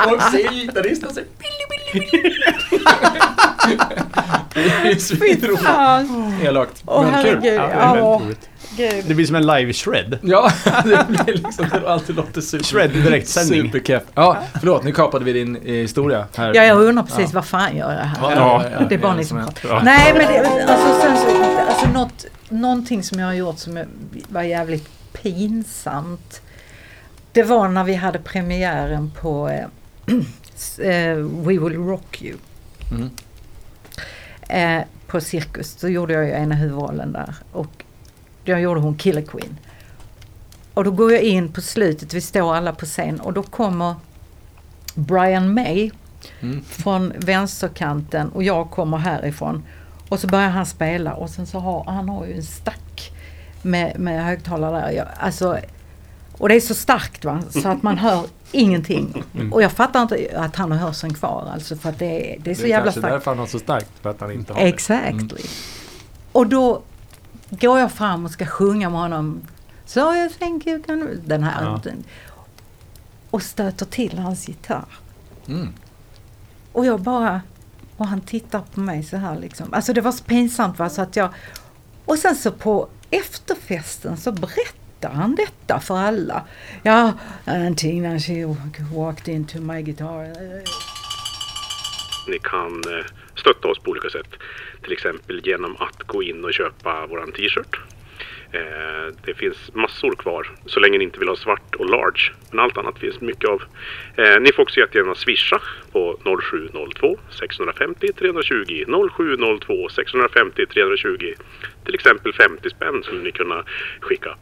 [0.06, 1.28] Och ser gitarristen såhär
[4.54, 6.34] Det är Fy fan.
[6.44, 6.84] Elakt.
[6.86, 7.54] Åh herregud.
[7.54, 8.22] Ja, det Ja,
[8.78, 9.16] gud.
[9.16, 10.18] Blir som en live-shred.
[10.22, 10.52] Ja,
[10.84, 12.64] det blir liksom, det alltid låter super...
[12.66, 13.62] Shred direktsändning.
[13.62, 14.04] Superkeff.
[14.16, 16.54] Ja, förlåt, nu kapade vi din eh, historia här.
[16.56, 17.30] Ja, jag undrar precis Ja.
[17.34, 18.36] vad fan gör jag här?
[18.36, 18.64] Ja.
[18.90, 19.76] Det är bara ja, ni som som pratar.
[19.76, 19.82] Ja.
[19.84, 23.84] Nej men det, alltså, sen så, alltså något, någonting som jag har gjort som
[24.30, 26.42] var jävligt pinsamt.
[27.32, 29.66] Det var när vi hade premiären på eh,
[30.88, 32.38] eh, We Will Rock You.
[32.92, 33.10] Mm.
[34.42, 35.80] Eh, på Cirkus.
[35.80, 37.36] Så gjorde jag ju ena huvudrollen där.
[37.52, 37.84] Och
[38.44, 39.58] jag gjorde hon Killer Queen.
[40.74, 43.96] Och då går jag in på slutet, vi står alla på scen och då kommer
[44.96, 45.92] Brian May
[46.42, 46.64] Mm.
[46.64, 49.64] från vänsterkanten och jag kommer härifrån.
[50.10, 53.12] Och så börjar han spela och sen så har han har ju en stack
[53.62, 54.92] med, med högtalare där.
[54.92, 55.60] Jag, alltså,
[56.38, 59.24] och det är så starkt va, så att man hör ingenting.
[59.52, 62.52] Och jag fattar inte att han har hörseln kvar alltså för att det, är- det
[62.52, 63.08] är så Det är jävla starkt.
[63.14, 64.68] därför han har så starkt, för att han inte har det.
[64.68, 65.44] Exactly.
[66.32, 66.82] Och då
[67.50, 69.42] går jag fram och ska sjunga med honom.
[69.86, 71.10] So you think you can...
[71.26, 71.64] Den här.
[71.86, 71.92] Ja.
[73.30, 74.86] Och stöter till hans gitarr.
[75.48, 75.74] Mm.
[76.72, 77.42] Och jag bara...
[78.00, 79.74] Och han tittar på mig så här liksom.
[79.74, 81.30] Alltså det var så pinsamt va så att jag...
[82.06, 86.46] Och sen så på efterfesten så berättar han detta för alla.
[86.84, 87.14] Ja,
[87.46, 88.56] and Tina she
[88.96, 90.24] walked into my guitar.
[92.28, 94.34] Ni kan eh, stötta oss på olika sätt.
[94.84, 97.80] Till exempel genom att gå in och köpa våran t-shirt.
[98.52, 102.32] Eh, det finns massor kvar så länge ni inte vill ha svart och large.
[102.52, 103.64] Men allt annat finns mycket av.
[104.16, 108.86] Eh, ni får också jättegärna swisha på 0702 650 320
[109.16, 111.34] 0702 650 320.
[111.86, 113.64] Till exempel 50 spänn skulle ni kunna
[114.00, 114.36] skicka.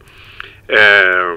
[0.68, 1.36] Eh,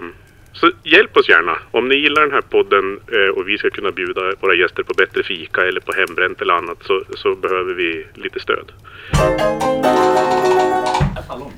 [0.53, 1.57] så hjälp oss gärna.
[1.71, 4.93] Om ni gillar den här podden eh, och vi ska kunna bjuda våra gäster på
[4.93, 8.71] bättre fika eller på hembränt eller annat så, så behöver vi lite stöd.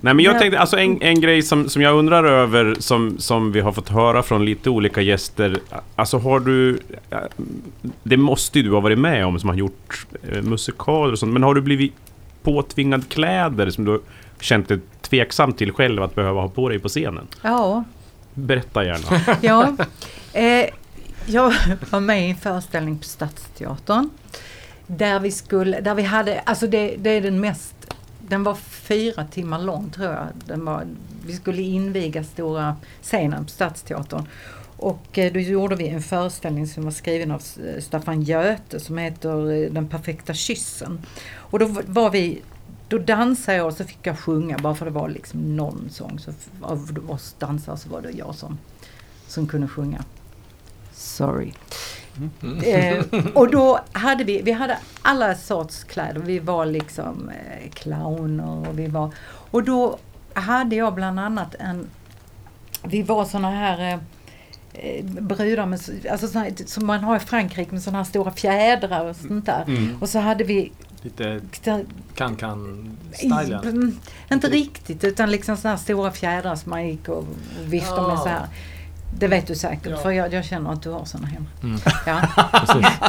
[0.02, 3.52] Nej men jag tänkte, alltså en, en grej som, som jag undrar över som, som
[3.52, 5.60] vi har fått höra från lite olika gäster.
[5.96, 6.80] Alltså har du...
[8.04, 11.34] Det måste ju du ha varit med om som har gjort eh, musikaler och sånt.
[11.34, 11.94] Men har du blivit
[12.44, 14.02] påtvingad kläder som du
[14.40, 17.28] känt dig tveksam till själv att behöva ha på dig på scenen?
[17.42, 17.84] Ja,
[18.34, 19.38] Berätta gärna.
[19.42, 19.76] ja.
[20.34, 20.70] Eh,
[21.26, 21.54] jag
[21.90, 24.10] var med i en föreställning på Stadsteatern.
[24.88, 27.73] Där vi skulle, där vi hade, alltså det, det är den mest,
[28.34, 30.28] den var fyra timmar lång tror jag.
[30.46, 30.88] Den var,
[31.26, 34.28] vi skulle inviga stora scenen på Stadsteatern.
[34.78, 38.98] Och eh, då gjorde vi en föreställning som var skriven av eh, Staffan Göte som
[38.98, 41.02] heter eh, Den perfekta kyssen.
[41.36, 42.42] Och då var vi
[42.88, 46.20] då dansade jag och så fick jag sjunga bara för det var liksom någon sång.
[46.20, 46.32] Så
[46.62, 48.58] av oss dansare så var det jag som,
[49.28, 50.04] som kunde sjunga.
[50.94, 51.54] Sorry.
[52.66, 56.20] Eh, och då hade vi, vi hade alla sorts kläder.
[56.20, 59.12] Vi var liksom eh, clowner och vi var...
[59.52, 59.98] Och då
[60.34, 61.88] hade jag bland annat en...
[62.84, 63.94] Vi var såna här...
[63.94, 64.00] Eh,
[64.74, 65.80] eh, brudar med,
[66.12, 69.90] alltså såna, som man har i Frankrike med såna här stora fjädrar och sånt där.
[70.00, 71.42] Och så hade vi Lite
[72.16, 73.64] kan-kan-stilen.
[73.64, 74.00] Mm,
[74.32, 78.18] inte riktigt, utan liksom sådana här stora fjädrar som man gick och och viftade med
[78.18, 78.24] Ja.
[78.24, 78.48] så här.
[79.18, 79.98] Det vet du säkert, Ja.
[79.98, 81.46] för jag, jag känner att du har sådana hemma.
[81.64, 81.80] Mm.
[82.06, 82.22] Ja.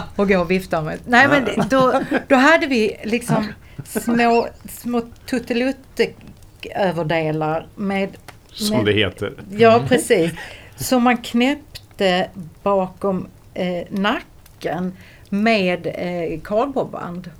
[0.17, 0.99] och går och viftar med.
[1.07, 3.53] Nej men då, då hade vi liksom
[3.85, 8.09] små, små tuttelutte-överdelar med...
[8.53, 9.33] Som med det heter.
[9.51, 10.31] Ja, precis.
[10.77, 12.29] Som man knäppte
[12.63, 14.93] bakom eh, nacken
[15.29, 17.31] med eh, kardborreband.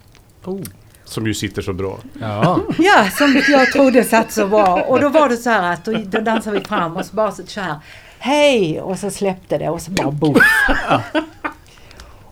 [1.05, 1.99] Som ju sitter så bra.
[2.21, 2.61] Ja.
[2.79, 4.83] Ja, som jag trodde satt så bra.
[4.83, 7.33] Och då var det så här att då, då dansade vi fram och så bara
[7.33, 7.77] så här.
[8.25, 8.81] Hej!
[8.81, 10.43] Och så släppte det och så bara boff.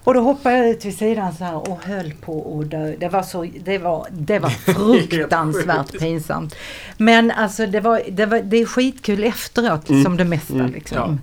[0.05, 2.95] Och då hoppade jag ut vid sidan så här och höll på att dö.
[2.99, 6.55] Det var, så, det var, det var fruktansvärt pinsamt.
[6.97, 10.99] Men alltså det, var, det, var, det är skitkul efteråt som det mesta liksom.
[10.99, 11.17] Ja.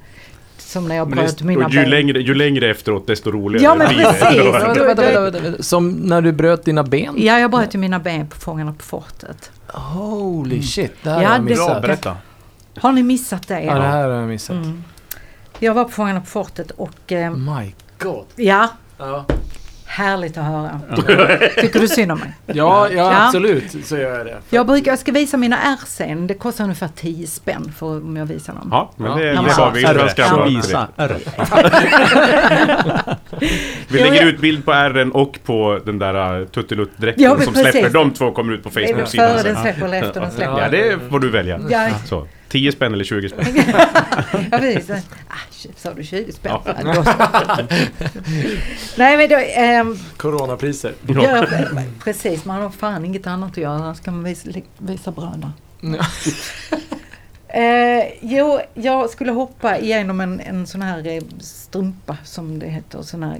[0.57, 1.89] Som när jag bröt det, mina och ju, ben.
[1.89, 4.13] längre, ju längre efteråt desto roligare Ja, men blir det.
[4.13, 4.38] precis.
[4.43, 5.63] Då- Vänta, vänta, vänta, vänta.
[5.63, 7.13] Som när du bröt dina ben?
[7.17, 9.51] Ja, jag bröt ju mina ben på Fångarna på fortet.
[9.67, 11.67] Holy shit, det här Ja, har jag det- missat.
[11.67, 12.17] Bra, berätta.
[12.82, 13.61] Har ni missat det?
[13.61, 14.55] Ja, det här har jag missat.
[14.55, 14.84] Mm.
[15.59, 18.25] Jag var på Fångarna på fortet och eh, My God.
[18.36, 19.25] ja, Ja,
[19.86, 20.82] härligt att höra.
[21.61, 22.34] Tycker du synd om mig?
[22.45, 23.25] ja, ja Ja.
[23.27, 24.38] absolut så gör jag det.
[24.49, 26.27] Jag, brukar, jag ska visa mina R-scen.
[26.27, 28.67] Det kostar ungefär 10 spänn för om jag visar dem.
[28.71, 29.41] Ja, men det, Ja.
[29.41, 29.82] det vi.
[29.84, 29.93] Ja.
[29.93, 31.17] Jag ska Visa R.
[33.88, 37.71] Vi lägger ut bild på R'n och på den där uh, tuttilutt-dräkten Ja, som precis.
[37.71, 37.89] släpper.
[37.89, 39.53] De två kommer ut på Facebook-sidan före sen.
[39.53, 40.61] den släpper eller efter den släpper?
[40.61, 41.59] Ja, det får du välja.
[41.69, 43.45] Ja, Så, 10 spänn eller 20 spänn.
[44.52, 44.89] ja precis.
[45.32, 46.52] Ah, shit, sa du 20 spänn?
[46.66, 47.04] Ja.
[48.97, 50.93] Nej men då, ehm, Coronapriser.
[51.08, 51.45] ja,
[52.04, 53.74] precis, man har fan inget annat att göra.
[53.74, 55.54] Annars kan man visa, visa bröderna.
[55.82, 56.06] Ja.
[57.47, 63.02] Eh, jo, jag skulle hoppa igenom en, en sån här eh, strumpa som det heter,
[63.02, 63.39] sån här,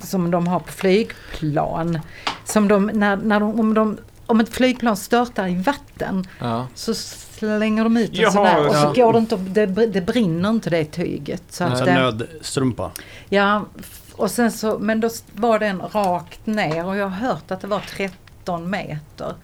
[0.00, 1.98] som de har på flygplan.
[2.44, 6.66] Som de, när, när de, om, de, om ett flygplan störtar i vatten Ja.
[6.74, 6.94] så
[7.38, 10.50] slänger de ut en Jaha, sån där och så går det inte, det, det brinner
[10.50, 11.42] inte det tyget.
[11.50, 12.90] Så att Så det, nödstrumpa.
[13.28, 13.64] ja,
[14.12, 17.66] och sen så, men då var den rakt ner och jag har hört att det
[17.66, 19.34] var 13 meter.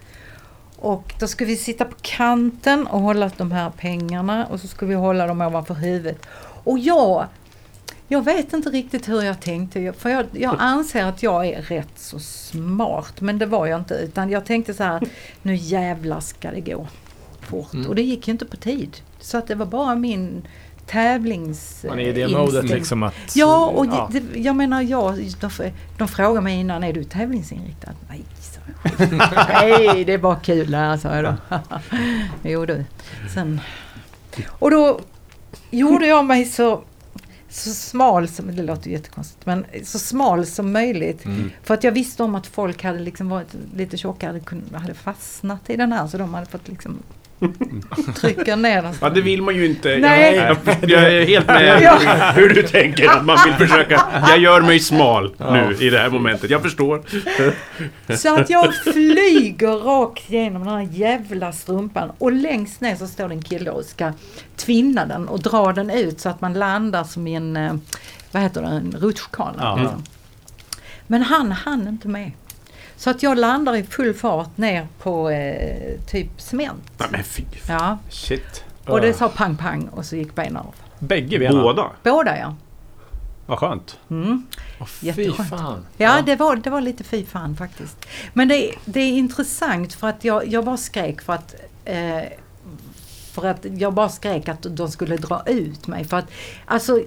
[0.75, 4.89] Och då skulle vi sitta på kanten och hålla de här pengarna och så skulle
[4.89, 6.25] vi hålla dem ovanför huvudet.
[6.63, 7.25] Och jag,
[8.07, 11.91] jag vet inte riktigt hur jag tänkte, för jag, jag anser att jag är rätt
[11.95, 13.93] så smart, men det var jag inte.
[13.93, 15.01] Utan jag tänkte så här,
[15.41, 16.87] nu jävlar ska det gå
[17.43, 17.73] fort.
[17.73, 17.89] Mm.
[17.89, 18.97] Och det gick ju inte på tid.
[19.19, 20.47] Så att det var bara min
[20.85, 21.85] tävlings...
[21.87, 23.35] Man är i det modet liksom att...
[23.35, 24.09] Ja, och ja.
[24.11, 27.91] Det, jag menar, jag, de, de frågar mig innan, är du tävlingsinriktad?
[28.09, 28.59] Nej, sa
[28.99, 29.11] jag.
[29.49, 31.57] Nej, det är bara kul här, sa jag då.
[32.43, 32.85] jo du.
[33.33, 33.61] Sen,
[34.47, 34.99] och då
[35.71, 36.83] gjorde jag mig så,
[37.49, 41.25] så smal som, det låter jättekonstigt, men så smal som möjligt.
[41.25, 41.51] Mm.
[41.63, 44.41] För att jag visste om att folk hade liksom varit lite tjockare,
[44.73, 46.97] hade fastnat i den här, så de hade fått liksom
[48.15, 48.93] trycker ner den.
[49.01, 49.97] Ja, det vill man ju inte.
[49.97, 50.35] Nej.
[50.35, 51.97] Jag, jag, jag är helt med Ja.
[52.35, 53.09] hur du tänker.
[53.09, 54.01] Att man vill försöka.
[54.29, 56.49] Jag gör mig smal nu i det här momentet.
[56.49, 57.01] Jag förstår.
[58.15, 63.27] Så att jag flyger rakt igenom den här jävla strumpan och längst ner så står
[63.27, 64.11] det en kille och ska
[64.55, 67.73] tvinna den och dra den ut så att man landar som i en, eh,
[68.31, 69.53] vad heter det, en rutschkana.
[69.59, 69.91] Ja.
[71.07, 72.31] Men han hann inte med.
[73.03, 76.83] Så att jag landar i full fart ner på eh, typ cement.
[76.97, 77.43] Nej, men fy.
[77.67, 78.63] Ja, Shit.
[78.85, 80.75] och det sa pang pang och så gick benen av.
[80.99, 81.61] Bägge benen?
[81.63, 81.91] Båda?
[82.03, 82.55] Båda ja.
[83.45, 83.97] Vad skönt.
[84.09, 84.47] Mm.
[85.15, 85.85] Fy fan.
[85.97, 88.05] Ja, det var, det var lite fy fan faktiskt.
[88.33, 92.23] Men det, det är intressant för att jag, jag bara skrek för att eh,
[93.31, 96.05] för att jag bara skrek att de skulle dra ut mig.
[96.05, 96.27] För att,
[96.65, 97.01] alltså,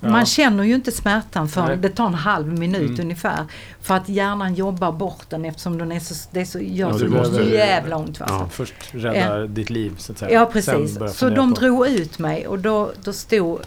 [0.00, 1.52] Man känner ju inte smärtan Nej.
[1.52, 3.00] förrän det tar en halv minut Mm.
[3.00, 3.44] ungefär.
[3.80, 6.98] För att hjärnan jobbar bort den eftersom den är så, det är så, gör Ja,
[6.98, 8.20] så måste- jävla ont.
[8.28, 8.48] Ja.
[8.50, 10.32] Först rädda ditt liv så att säga.
[10.32, 10.98] Ja precis.
[11.14, 13.60] Så de på- drog ut mig och då, då stod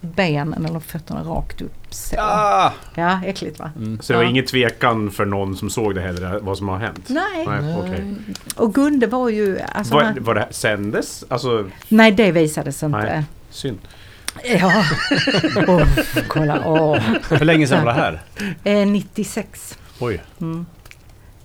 [0.00, 2.16] benen eller fötterna rakt upp så.
[2.18, 2.72] Ah!
[2.94, 3.70] Ja, äckligt va?
[4.00, 4.30] Så det var Ja.
[4.30, 7.04] ingen tvekan för någon som såg det heller, vad som har hänt?
[7.08, 7.46] Nej.
[7.46, 8.14] Nej, okej.
[8.56, 9.58] Och Gunde var ju...
[9.60, 11.24] Alltså, Var, var det sändes?
[11.28, 12.98] Alltså, nej, det visades inte.
[12.98, 13.24] Nej.
[13.50, 13.78] synd.
[14.42, 14.84] Ja.
[15.68, 15.82] Åh,
[16.28, 16.62] kolla.
[16.66, 16.98] Åh.
[17.30, 18.20] Hur länge sedan var det här?
[18.64, 19.78] Eh, 96.
[19.98, 20.22] Oj.
[20.40, 20.66] Mm.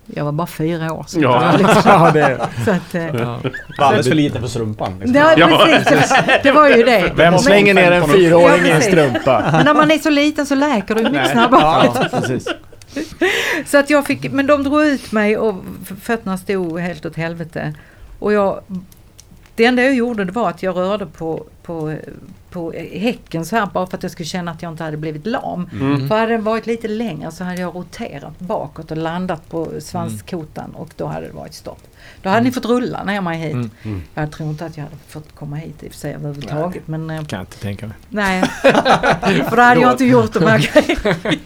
[0.05, 1.05] Jag var bara fyra år.
[1.07, 1.53] Så, Ja.
[1.85, 3.39] ja, det så att, eh, ja.
[3.77, 4.99] Var alldeles för liten för strumpan.
[4.99, 5.15] Liksom.
[5.37, 6.13] ja, precis.
[6.43, 7.11] Det, var ju det.
[7.15, 9.49] Vem Men- slänger ner en fyraåring i en strumpa?
[9.51, 11.91] Men när man är så liten så läker det ju mycket snabbare.
[11.95, 12.47] Ja, precis.
[13.65, 15.63] Så att jag fick, men de drog ut mig och
[16.01, 17.73] fötterna stod helt åt helvete.
[18.19, 18.61] Och jag,
[19.55, 21.95] det enda jag gjorde det var att jag rörde på, på,
[22.49, 25.25] på häcken så här bara för att jag skulle känna att jag inte hade blivit
[25.25, 25.69] lam.
[25.73, 26.07] Mm.
[26.07, 30.75] För hade den varit lite längre så hade jag roterat bakåt och landat på svanskotan
[30.75, 31.81] och då hade det varit stopp.
[32.21, 33.53] Då hade ni fått rulla ner mig hit.
[33.53, 33.69] Mm.
[33.83, 34.01] Mm.
[34.13, 36.87] Jag tror inte att jag hade fått komma hit i och för sig överhuvudtaget.
[36.87, 37.95] Men, eh, Kan jag inte tänka mig.
[38.09, 38.41] Nej,
[39.49, 41.37] för då hade jag inte gjort de här grejerna.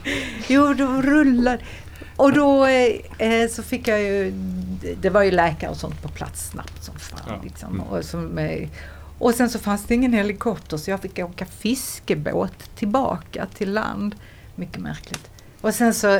[0.47, 1.59] Jo, då rullade
[2.15, 4.31] Och då eh, eh, så fick jag ju,
[5.01, 7.19] det var ju läkare och sånt på plats snabbt som fan.
[7.27, 7.39] Ja.
[7.43, 7.79] Liksom.
[7.79, 8.69] Och, som, eh,
[9.25, 14.15] och sen så fanns det ingen helikopter så jag fick åka fiskebåt tillbaka till land.
[14.55, 15.29] Mycket märkligt.
[15.61, 16.07] Och sen så,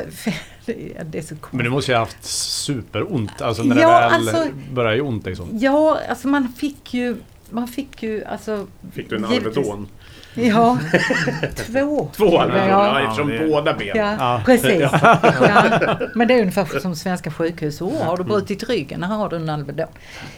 [0.66, 1.60] ja, det är så Men konstigt.
[1.64, 3.40] du måste ju ha haft superont.
[3.42, 5.48] Alltså när Ja, det väl alltså- börjar göra ont liksom.
[5.52, 7.16] Ja, alltså man fick ju,
[7.50, 9.88] man fick ju alltså Fick du en Alvedon?
[10.34, 10.78] Ja,
[11.56, 12.08] två.
[12.16, 12.68] Två Alvedon?
[12.68, 13.96] Ja, Ja, eftersom det- båda ben.
[13.96, 14.42] Ja, Ja.
[14.44, 14.80] precis.
[14.92, 15.98] Ja.
[16.14, 17.80] Men det är ungefär som svenska sjukhus.
[17.82, 19.02] Åh, har du brutit ryggen?
[19.02, 19.88] Här har du en Alvedon.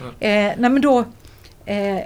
[0.00, 0.98] Eh, nej men då,
[1.66, 2.00] eh,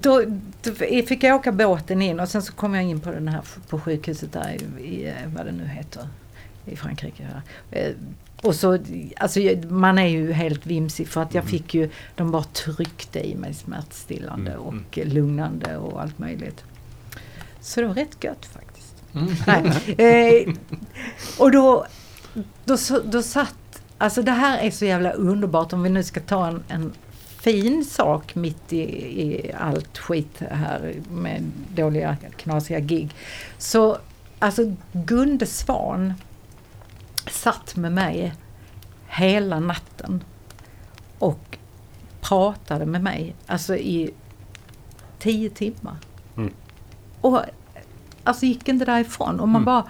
[0.00, 0.22] då,
[0.62, 0.74] då
[1.06, 3.80] fick jag åka båten in och sen så kom jag in på den här på
[3.80, 6.08] sjukhuset där i, i eh, vad det nu heter
[6.64, 7.28] i Frankrike.
[7.32, 7.78] Ja.
[7.78, 7.92] Eh,
[8.42, 8.78] och så,
[9.16, 13.34] alltså man är ju helt vimsig för att jag fick ju, de bara tryckte i
[13.34, 14.62] mig smärtstillande Mm.
[14.62, 16.64] och lugnande och allt möjligt.
[17.60, 18.94] Så det var rätt gött faktiskt.
[19.14, 19.34] Mm.
[19.46, 20.44] Nej.
[20.46, 20.54] Eh,
[21.38, 21.86] och då,
[22.64, 26.46] då, då satt, alltså det här är så jävla underbart om vi nu ska ta
[26.46, 26.92] en, en
[27.46, 28.82] fin sak mitt i,
[29.22, 31.42] i allt skit här med
[31.74, 33.10] dåliga knasiga gig.
[33.58, 33.98] Så
[34.38, 36.14] alltså Gunde Svan
[37.30, 38.34] satt med mig
[39.08, 40.24] hela natten
[41.18, 41.58] och
[42.20, 44.10] pratade med mig, alltså i
[45.18, 45.96] tio timmar.
[46.36, 46.52] Mm.
[47.20, 47.40] Och
[48.24, 49.64] alltså gick inte därifrån och man Mm.
[49.64, 49.84] bara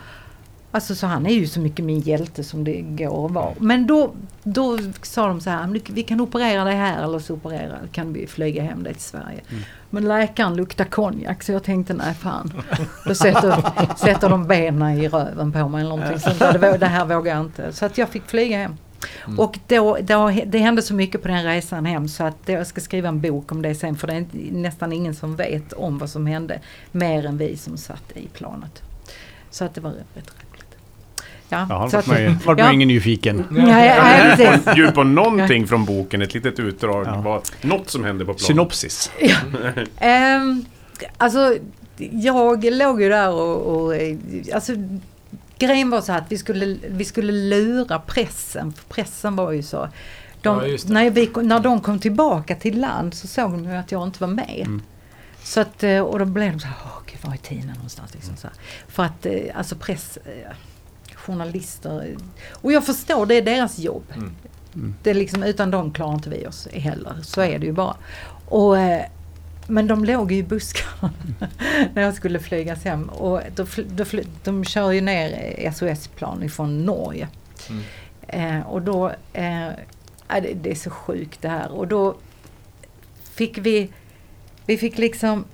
[0.77, 3.55] Alltså så han är ju så mycket min hjälte som det går att vara.
[3.59, 7.35] Men då, då sa de så här, "Men vi kan operera dig här eller så
[7.35, 9.41] operera, kan vi flyga hem dig till Sverige.
[9.91, 12.53] Men läkaren luktar konjak så jag tänkte nej fan.
[13.07, 13.65] Då sätter,
[13.97, 16.39] sätter de benen i röven på mig eller någonting sånt.
[16.39, 17.73] Det, det här vågar jag inte.
[17.73, 18.77] Så att jag fick flyga hem.
[19.39, 22.81] Och då, då, det hände så mycket på den resan hem så att jag ska
[22.81, 26.11] skriva en bok om det sen för det är nästan ingen som vet om vad
[26.11, 26.61] som hände.
[26.93, 28.83] Mer än vi som satt i planet.
[29.51, 30.46] Så att det var rätt roligt.
[31.49, 32.69] Ja, Ja, han så att- vart man ja.
[32.69, 33.45] ju ingen nyfiken.
[33.51, 33.65] Nej,
[34.03, 34.75] nej, precis.
[34.75, 37.07] Bjud på någonting från boken, ett litet utdrag.
[37.07, 37.21] Ja.
[37.21, 38.47] Vad, något som hände på planen.
[38.47, 39.11] Synopsis.
[39.99, 40.65] Ehm,
[41.17, 41.57] alltså,
[42.13, 43.95] jag låg ju där och, och
[44.55, 44.73] alltså,
[45.59, 49.63] grejen var så här att vi skulle, vi skulle lura pressen, för pressen var ju
[49.63, 49.89] så.
[50.43, 53.93] De, Ja, när, vi, när de kom tillbaka till land så såg de ju att
[53.93, 54.61] jag inte var med.
[54.67, 54.83] Mm.
[55.43, 58.15] Så att, eh, och då blev de så här, åh gud var är Tina någonstans?
[58.15, 58.57] Liksom så här.
[58.89, 60.53] För att eh, alltså press, eh,
[61.27, 62.17] journalister,
[62.51, 64.05] och jag förstår det är deras jobb.
[64.15, 64.35] Mm.
[64.75, 64.95] Mm.
[65.03, 67.97] Det är liksom, utan dem klarar inte vi oss heller, så är det ju bara.
[68.49, 69.07] Och, eh,
[69.67, 71.13] men de låg ju i buskarna
[71.95, 73.09] när jag skulle flygas hem.
[73.09, 74.05] Och då, då
[74.45, 77.29] de kör ju ner SOS-plan ifrån Norge.
[77.69, 77.83] Mm.
[78.29, 79.69] Eh, och då, eh,
[80.29, 81.73] det, det är så sjukt det här.
[81.73, 82.17] Och då
[83.23, 83.89] fick vi,
[84.67, 85.45] vi fick liksom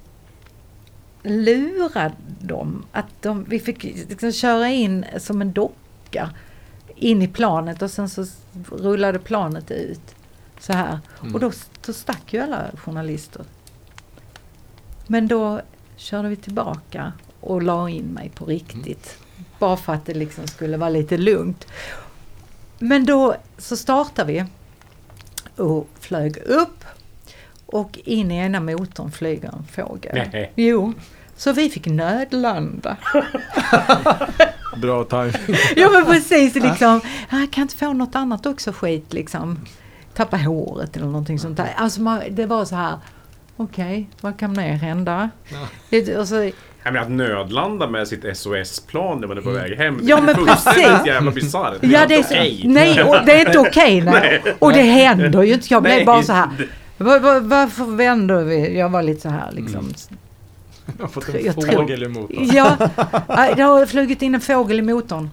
[1.23, 2.85] lura dem.
[2.93, 6.31] Att de, vi fick liksom köra in som en docka
[6.97, 8.27] in i planet och sen så
[8.71, 10.15] rullade planet ut.
[10.61, 10.99] Så här.
[11.21, 11.35] Mm.
[11.35, 11.53] Och då,
[11.87, 13.45] då stack ju alla journalister.
[15.07, 15.61] Men då
[15.97, 19.19] körde vi tillbaka och la in mig på riktigt.
[19.59, 21.67] Bara för att det liksom skulle vara lite lugnt.
[22.79, 24.45] Men då så startade vi
[25.63, 26.85] och flög upp
[27.73, 30.23] och in i ena motorn flyger en fågel.
[30.33, 30.53] Nej.
[30.57, 30.93] Jo,
[31.37, 32.97] så vi fick nödlanda.
[34.77, 35.57] Bra timing.
[35.77, 37.01] Ja men precis liksom,
[37.31, 39.59] jag kan inte få något annat också skit liksom.
[40.15, 41.69] Tappa håret eller någonting sånt där.
[41.77, 42.99] Alltså man, det var så här,
[43.57, 45.31] okej, vad kan mer hända?
[45.91, 46.35] Det, och så,
[46.83, 50.01] Jag menar att nödlanda med sitt SOS-plan när man är på väg hem.
[50.03, 51.07] Ja, det är men fullständigt precis.
[51.07, 51.79] jävla bisarrt.
[51.81, 54.43] ja, det är inte så, nej, och det är inte okej nej.
[54.59, 55.67] Och det händer ju inte.
[55.71, 56.69] Jag blev Nej, bara så här, det-
[56.99, 58.79] var, var, varför vänder vi?
[58.79, 59.93] Jag var lite så här liksom.
[60.99, 62.53] Jag har fått Jag en tror- fågel emot oss.
[62.53, 62.77] Ja,
[63.29, 65.31] äh, det har flugit in en fågel i motorn.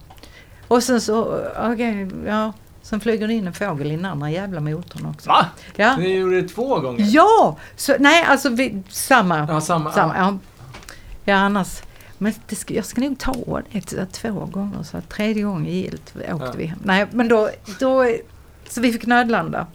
[0.68, 1.41] Och sen så,
[1.72, 2.53] okej, ja.
[2.82, 5.30] Sen flyger det in en fågel i den andra jävla motorn också.
[5.30, 5.45] Va?
[5.76, 5.97] Ja.
[5.97, 7.05] Ni gjorde det två gånger?
[7.10, 7.57] Ja!
[7.76, 9.38] Så, nej, alltså vi, samma.
[9.49, 9.91] Ja, samma.
[9.91, 10.38] samma ja.
[11.26, 11.82] ja, annars.
[12.18, 16.28] Men det ska, jag ska nog ta det två gånger så tredje gången gillt åkte
[16.45, 16.53] Ja.
[16.57, 16.80] vi hem.
[16.84, 17.49] Nej, men då,
[17.80, 18.05] då,
[18.70, 19.68] så vi fick nödlanda.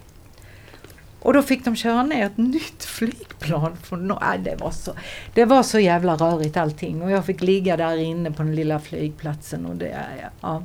[1.25, 3.77] Och då fick de köra ner ett nytt flygplan.
[3.83, 4.93] Från, no- nej, det, var så,
[5.35, 8.81] det var så jävla rörigt allting och jag fick ligga där inne på den lilla
[8.81, 9.67] flygplatsen.
[9.67, 9.89] Och det,
[10.23, 10.63] ja, ja.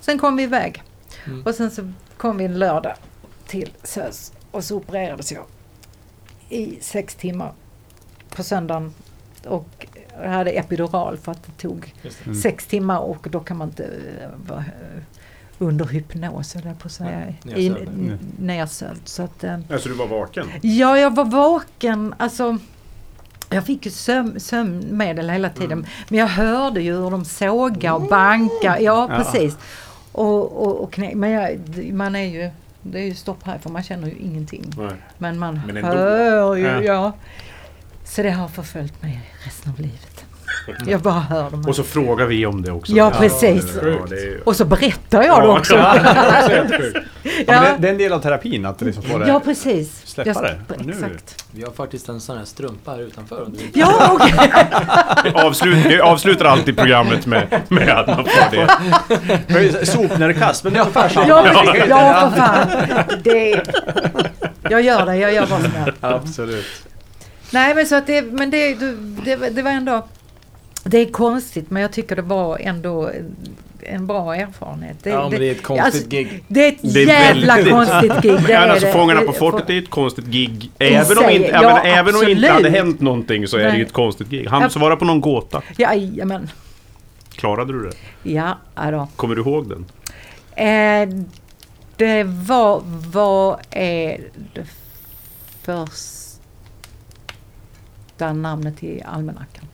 [0.00, 0.82] Sen kom vi iväg
[1.26, 1.42] Mm.
[1.42, 2.94] och sen så kom vi en lördag
[3.46, 5.44] till SÖS och så opererades jag
[6.48, 7.52] i sex timmar
[8.30, 8.94] på söndagen
[9.46, 9.86] och
[10.22, 12.34] jag hade epidural för att det tog Just Mm.
[12.38, 14.28] sex timmar och då kan man inte eh,
[15.62, 17.34] under hypnos jag på att säga.
[17.42, 17.74] Nej, I-
[18.38, 19.00] Nedsövd.
[19.08, 20.46] Så att, eh, Alltså du var vaken?
[20.62, 22.14] ja, jag var vaken.
[22.18, 22.58] Alltså,
[23.50, 25.72] jag fick ju sömn, sömnmedel hela tiden.
[25.72, 25.86] Mm.
[26.08, 28.80] Men jag hörde ju hur de såga och banka.
[28.80, 29.08] Ja, Ja.
[29.16, 29.56] precis.
[30.12, 31.58] Och, och, och knä, men jag,
[31.92, 32.50] man är ju,
[32.82, 34.72] det är ju stopp här för man känner ju ingenting.
[34.76, 34.92] Nej.
[35.18, 36.82] Men man Men hör ju, Ja.
[36.82, 37.12] ja.
[38.04, 40.11] Så det har förföljt mig resten av livet.
[40.86, 41.64] Jag bara hör dem.
[41.68, 42.92] Och så frågar vi om det också.
[42.92, 43.64] Ja, precis.
[43.82, 45.74] Ja, är, Och så berättar jag det också.
[47.46, 49.28] Ja, men det, Ja, det är en del av terapin att liksom få det.
[49.28, 50.02] ja precis.
[50.06, 50.42] släppa Jag-
[50.78, 50.84] det.
[50.84, 50.92] Nu.
[50.92, 51.44] Exakt.
[51.54, 53.42] Vi har faktiskt en sån här strumpa här utanför.
[53.46, 53.70] Om du vill.
[53.74, 55.32] Ja, okej.
[55.46, 58.56] avslut, vi avslutar alltid programmet med, med att man får
[59.76, 59.86] det.
[59.86, 61.26] Sopnedkast, men det är ungefär samma.
[61.28, 61.46] Ja,
[61.88, 62.68] ja, för fan.
[63.24, 63.62] Det,
[64.70, 65.98] jag gör det, jag gör vad som helst.
[66.00, 66.66] Absolut.
[67.50, 68.74] Nej, men så att det, men det,
[69.24, 70.06] det, det var ändå,
[70.84, 73.10] det är konstigt, men jag tycker det var ändå
[73.82, 74.96] en, bra erfarenhet.
[75.02, 76.44] Det, Ja, men det är ett konstigt alltså, gig.
[76.48, 78.32] Det är ett Det är jävla väldigt- konstigt gig.
[78.46, 78.92] Det Ja, är alltså det.
[78.92, 80.70] Fångarna på Det- fortet är ett konstigt gig.
[80.78, 83.72] Även om, inte, ja, även, även om inte hade hänt någonting så är det ju
[83.72, 83.82] Nej.
[83.82, 84.46] ett konstigt gig.
[84.48, 84.68] Han Ja.
[84.70, 85.62] svarar på någon gåta.
[85.78, 86.50] Jajamän.
[87.34, 88.30] Klarade du det?
[88.30, 88.58] Ja,
[88.90, 89.08] då.
[89.16, 89.84] Kommer du ihåg den?
[90.56, 91.08] Eh,
[91.96, 94.20] det var, vad är
[94.54, 94.66] det
[95.62, 96.32] första
[98.32, 99.64] namnet i almanackan?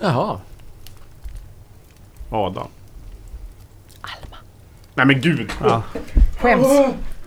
[0.00, 0.38] Jaha.
[2.30, 2.68] Adam?
[4.00, 4.36] Alma.
[4.94, 5.52] Nej men gud!
[5.64, 5.82] Ja.
[6.40, 6.66] Skäms.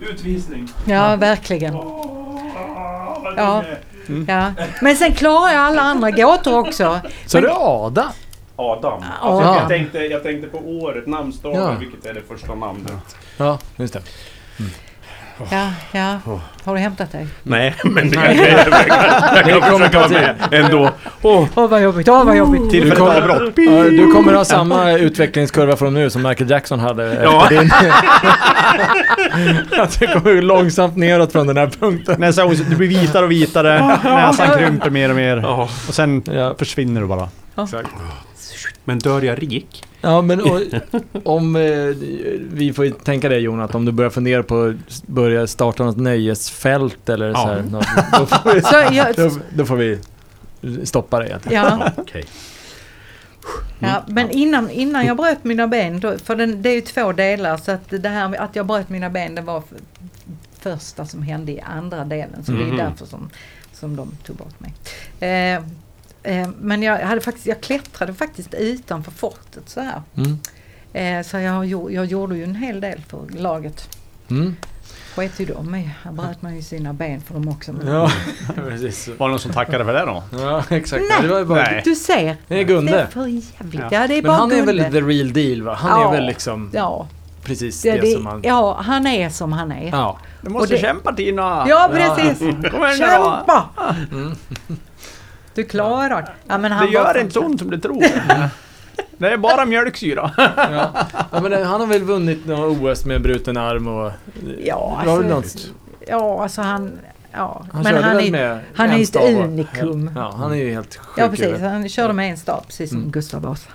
[0.00, 0.68] Utvisning!
[0.86, 1.74] Ja, verkligen.
[3.36, 3.64] Ja.
[4.26, 4.52] ja.
[4.82, 7.00] Men sen klarar jag alla andra gåtor också.
[7.26, 8.12] Så är det Ada?
[8.56, 9.02] Adam.
[9.22, 9.28] Ja.
[9.28, 11.74] Alltså, jag, tänkte, jag tänkte på året, namnsdagen, Ja.
[11.80, 13.16] vilket är det första namnet.
[13.36, 14.02] Ja, just det.
[15.50, 16.18] Ja, ja.
[16.64, 17.26] Har du hämtat dig?
[17.42, 20.90] Nej, men jag, jag, jag, jag kan försöka vara med ändå.
[21.22, 22.70] Åh, Åh vad jobbigt, åh vad jobbigt.
[22.70, 23.52] Tillfälligt kommer-.
[23.56, 27.46] Ja, du kommer ha samma utvecklingskurva från nu som Michael Jackson hade Ja.
[27.50, 27.60] din.
[29.80, 32.20] Att det kommer långsamt neråt från den här punkten.
[32.20, 35.46] Nästa gång, du blir vitare och vitare, näsan krymper mer och mer.
[35.60, 36.54] Och sen Ja.
[36.58, 37.28] försvinner du bara.
[37.62, 37.88] exakt.
[38.84, 39.84] Men dör jag rik?
[40.00, 40.60] Ja, men och,
[41.24, 41.62] om eh,
[42.52, 45.84] vi får ju tänka det Jon, att om du börjar fundera på att börja starta
[45.84, 47.86] något nöjesfält eller så här, något,
[48.18, 49.98] då, får vi, Så jag, då, då får vi
[50.84, 51.62] stoppa det egentligen.
[51.64, 52.24] ja, Okej.
[53.78, 57.12] ja, men innan, innan jag bröt mina ben, då, för den, det är ju två
[57.12, 59.62] delar, så att det här att jag bröt mina ben, det var
[60.58, 62.72] första som hände i andra delen, så det Mhm.
[62.80, 63.30] är därför som,
[63.72, 64.74] som de tog bort mig.
[65.56, 65.62] Eh,
[66.24, 70.02] eh, men jag, hade faktiskt, jag klättrade faktiskt utanför fortet så här.
[70.16, 70.38] Mm.
[70.92, 73.96] Eh, så jag, jag gjorde ju en hel del för laget.
[74.30, 74.56] Mm.
[75.16, 75.90] Sket ju de i.
[76.04, 77.72] Här bröt man ju sina ben för dem också.
[77.72, 78.10] Men Ja,
[78.54, 79.08] precis.
[79.18, 80.22] Var det någon som tackade för det då?
[80.38, 81.02] Ja, exakt.
[81.10, 81.22] Nej.
[81.22, 81.82] Det var ju bara, Nej.
[81.84, 82.36] Du ser.
[82.48, 83.00] Det är Det Gunde.
[83.00, 83.74] är för jävligt.
[83.80, 83.88] Ja.
[83.90, 84.82] Ja, det är Men bara han är Gunde.
[84.82, 85.74] väl the real deal va?
[85.74, 86.08] Han Ja.
[86.08, 86.70] är väl liksom...
[86.72, 87.08] Ja,
[87.44, 88.40] precis Det, det, det, som man...
[88.44, 89.88] ja, han är som han är.
[89.90, 90.18] Ja.
[90.40, 91.66] Du måste det- kämpa Tina!
[91.68, 92.38] Ja, precis.
[92.70, 94.32] Kom igen nu då!
[95.54, 96.32] Du klarar det.
[96.46, 98.04] Ja, men han Det gör inte så ont som du tror.
[99.18, 100.30] Det är bara mjölksyra.
[100.56, 100.90] Ja.
[101.32, 104.12] ja, men han har väl vunnit några OS med bruten arm och...
[104.64, 105.70] Ja, alltså, något-
[106.08, 106.92] ja, alltså han...
[107.32, 110.10] Ja, Han men han är, med han är ju ett unikum.
[110.16, 111.60] Ja, han är ju helt sjuk Ja, precis.
[111.60, 113.10] Han körde med en stav, precis som Mm.
[113.10, 113.70] Gustav Vasa.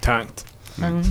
[0.00, 0.46] Tant.
[0.82, 1.02] Mm.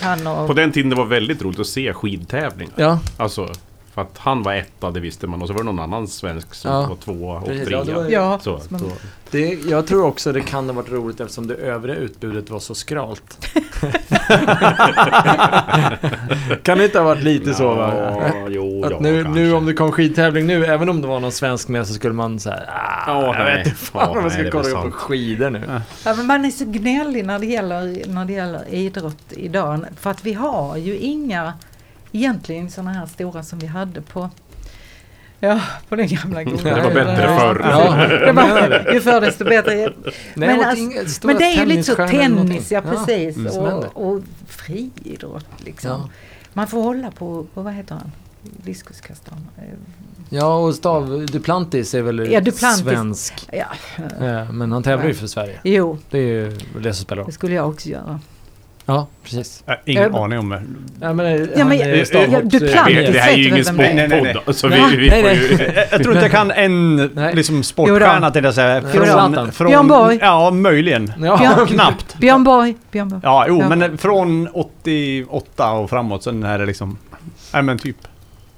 [0.00, 0.46] Han och...
[0.46, 2.72] På den tiden det var väldigt roligt att se skidtävlingar.
[2.76, 3.48] Ja, Alltså,
[3.94, 5.42] för att han var etta, det visste man.
[5.42, 6.86] Och så var det någon annan svensk som Ja.
[6.86, 7.78] var tvåa och Precis, trea.
[7.78, 8.60] ja, det var ju- Ja, Så,
[9.30, 12.74] det, jag tror också det kan ha varit roligt eftersom det övriga utbudet var så
[12.74, 13.46] skralt.
[16.62, 17.92] kan det inte ha varit lite så va?
[18.34, 21.20] Ja, jo, Att ja, nu, nu om det kom skidtävling nu, även om det var
[21.20, 23.56] någon svensk med så skulle man säga ah, Ja, jag nej.
[23.56, 25.80] vet inte fan Ja, om jag ska kolla på skidor nu.
[26.04, 29.84] Ja, men man är så gnällig när det, gäller, när det gäller idrott idag.
[30.00, 31.52] För att vi har ju inga
[32.12, 34.30] egentligen sådana här stora som vi hade på
[35.42, 37.38] Ja, på den gamla goda Det var bättre Ja.
[37.38, 37.60] förr.
[37.64, 39.92] Ja, Det var, ju förr desto bättre.
[40.34, 43.36] Men alltså- Men det är ju lite så tennis, ja precis.
[43.36, 43.88] mm, som händer.
[43.94, 45.90] och, och friidrott liksom.
[45.90, 46.08] Ja.
[46.52, 48.12] Man får hålla på, på vad heter han?
[48.42, 49.48] Diskuskastaren.
[50.28, 52.82] Ja, och Stav Duplantis är väl Ja, Duplantis.
[52.84, 53.34] svensk.
[53.52, 55.58] Ja, Men han tävlar ju för Sverige.
[55.64, 57.26] jo, Det är ju det som spelar roll.
[57.26, 58.20] det skulle jag också göra.
[58.90, 59.62] Ja, precis.
[59.66, 60.62] Jag har ingen aning om det.
[61.00, 62.96] Ja, men, Ja, han men- är ja, stavhopp- Duplantis.
[62.96, 64.56] det, det här är ju ingen sportpodd.
[64.56, 65.36] Så vi, Nej, vi nej, får nej.
[65.50, 65.74] ju...
[65.74, 67.34] Jag, jag tror inte jag kan en Nej.
[67.34, 68.80] liksom, sportstjärna till att säga.
[68.80, 68.88] Då.
[68.88, 69.52] Zlatan.
[69.52, 70.18] från, Björn Borg.
[70.20, 71.12] Ja, möjligen.
[71.20, 72.18] Ja, Björn- Knappt.
[72.18, 72.74] Björn Borg.
[72.90, 73.20] Björn Borg.
[73.24, 73.76] Ja, jo, Ja.
[73.76, 76.98] men från 88 och framåt, sen är det liksom...
[77.52, 77.96] Nej men typ...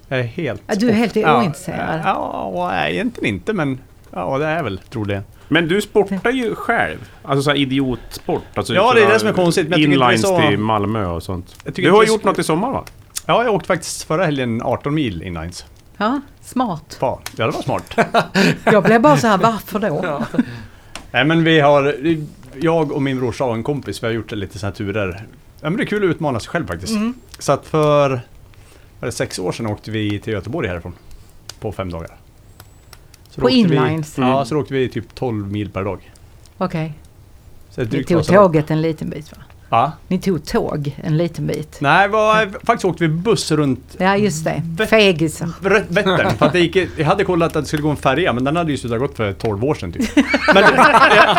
[0.09, 0.63] Jag är helt...
[0.67, 2.01] Ja, du är helt ja, ointresserad.
[2.05, 3.79] Ja, nej, egentligen inte men...
[4.13, 5.23] Ja, det är väl troligen.
[5.53, 7.11] Men du sportar ju själv.
[7.23, 8.43] Alltså såhär idiotsport.
[8.55, 11.57] Alltså, Ja, det är det som är konstigt, men Inlines så- till Malmö och sånt.
[11.75, 12.85] Du har gjort så- något i sommar va?
[13.27, 15.65] Ja, jag åkte faktiskt förra helgen 18 mil inlines.
[15.97, 16.97] Ja, smart.
[17.01, 17.97] Ja det var smart.
[18.65, 20.01] Jag blev bara så här, varför då?
[20.05, 20.25] Ja.
[21.11, 21.95] Nej men vi har...
[22.61, 25.25] Jag och min brorsa och en kompis, vi har gjort lite sådana här turer.
[25.61, 26.93] Ja men det är kul att utmana sig själv faktiskt.
[26.93, 27.15] Mm.
[27.39, 28.11] Så att för...
[29.01, 30.93] Var det sex år sedan åkte vi till Göteborg härifrån.
[31.61, 32.11] På fem dagar.
[33.33, 34.19] Så På åkte vi- inlines?
[34.19, 36.11] Ja, så åkte vi typ 12 mil per dag.
[36.59, 36.93] Okej.
[37.77, 39.39] Ni drygt tog tåget en liten bit va?
[39.73, 39.93] Ja.
[40.09, 41.77] Ni tog tåg en liten bit.
[41.81, 44.87] Nej, var, faktiskt åkte vi buss runt Ja, just det.
[44.87, 45.49] Fegisar.
[45.61, 46.31] Vä- Vättern.
[46.37, 48.57] För att det gick, jag hade kollat att det skulle gå en färja, men den
[48.57, 50.11] hade ju slutat gått för 12 år sedan typ.
[50.55, 50.65] Men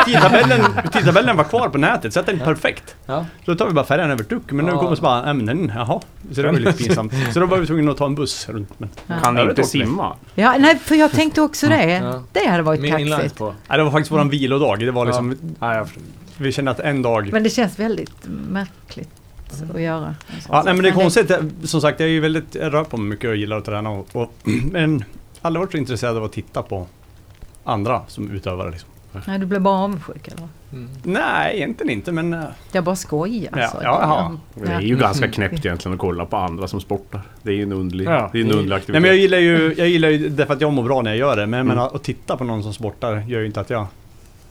[0.05, 0.61] tidtabellen,
[0.93, 2.95] tidtabellen var kvar på nätet, så att den är perfekt.
[3.05, 3.25] Ja.
[3.45, 4.79] Så då tar vi bara färjan över Tuck, men nu Ja.
[4.79, 5.99] kommer så bara, nej men den, jaha.
[6.31, 7.13] Så det var lite pinsamt.
[7.33, 8.69] Så då var vi tvungna att ta en buss runt.
[8.79, 9.67] Men, Kan Ja, ni det inte vi.
[9.67, 10.15] simma?
[10.35, 11.91] Ja, nej, för jag tänkte också det.
[11.93, 12.23] Ja.
[12.31, 13.37] Det hade varit kaxigt.
[13.69, 14.79] det var faktiskt våran vilodag.
[14.79, 15.85] Det var liksom, Ja.
[16.43, 17.29] Vi kände att en dag...
[17.31, 19.09] Men det känns väldigt märkligt
[19.73, 20.15] att göra.
[20.49, 21.31] Ja, nej men det är konstigt.
[21.63, 23.89] Som sagt, jag är ju väldigt, jag rör på mig mycket och gillar att träna
[23.89, 24.33] och, och
[24.71, 25.03] men
[25.41, 26.87] aldrig varit så intresserad av att titta på
[27.63, 28.89] andra som utövare liksom.
[29.27, 30.47] Nej, du blev bara avundsjuk eller?
[30.73, 30.89] Mm.
[31.03, 32.33] Nej, egentligen inte men...
[32.33, 33.49] eh, Jag bara skojar.
[33.55, 33.83] Ja, alltså.
[33.83, 34.37] ja, jaha.
[34.67, 37.21] Det är ju ganska knäppt egentligen att kolla på andra som sportar.
[37.43, 38.29] Det är ju en underlig, Ja.
[38.33, 39.01] det är en underlig Nej aktivitet.
[39.01, 41.35] men jag gillar ju, jag gillar ju därför att jag mår bra när jag gör
[41.35, 41.45] det.
[41.45, 41.67] Men Mm.
[41.75, 43.87] menar, att titta på någon som sportar gör ju inte att jag...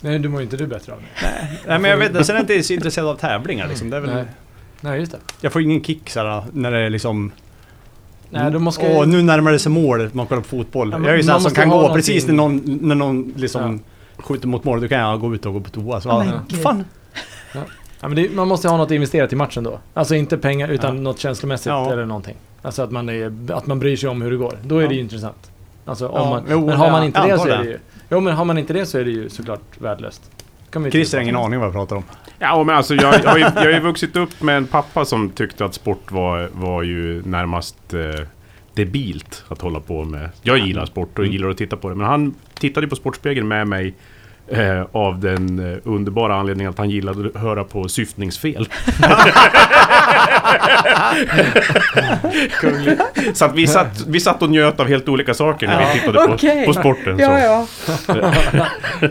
[0.04, 1.26] Nej, du mår inte du bättre av det.
[1.66, 3.90] Nej men jag vet inte, sen är jag inte så intresserad av tävlingar liksom.
[3.90, 4.24] Det är väl, Nej.
[4.80, 5.18] Nej, just det.
[5.40, 7.32] jag får ingen kick såhär när det är liksom...
[8.30, 10.90] Nej, då måste Åh, nu närmar det sig mål, man kollar på fotboll.
[10.92, 13.32] Ja, jag är ju sån man som kan gå någonting- precis när någon, när någon
[13.36, 13.80] liksom
[14.16, 16.00] skjuter mot mål, då kan jag gå ut och gå på toa.
[16.00, 16.84] Så, Ja, men ja, fan.
[17.54, 19.78] Ja, men det, man måste ha något investerat i matchen då.
[19.94, 21.02] Alltså inte pengar utan Ja.
[21.02, 21.92] något känslomässigt Ja.
[21.92, 22.36] eller någonting.
[22.62, 24.58] Alltså att man, är, att man bryr sig om hur det går.
[24.64, 24.88] Då är Ja.
[24.88, 25.50] det ju intressant.
[25.84, 27.70] Alltså om Ja, man, men har man inte det så är det det.
[27.70, 27.78] ju...
[28.12, 30.22] Jo men har man inte det så är det ju såklart värdelöst.
[30.70, 32.04] Kan vi inte Christer har ingen aning vad jag pratar om.
[32.38, 35.04] Ja men alltså jag, jag, har ju, jag har ju vuxit upp med en pappa
[35.04, 38.26] som tyckte att sport var, var ju närmast eh,
[38.74, 40.30] debilt att hålla på med.
[40.42, 41.94] Jag gillar sport och gillar att titta på det.
[41.94, 43.94] Men han tittade på Sportspegeln med mig
[44.48, 48.68] eh, av den eh, underbara anledningen att han gillade att höra på syftningsfel.
[53.34, 56.26] Så att vi satt, vi satt och njöt av helt olika saker när vi tittade
[56.26, 56.66] på, Okej.
[56.66, 57.16] på sporten.
[57.18, 57.22] Så.
[57.22, 57.66] Ja, ja.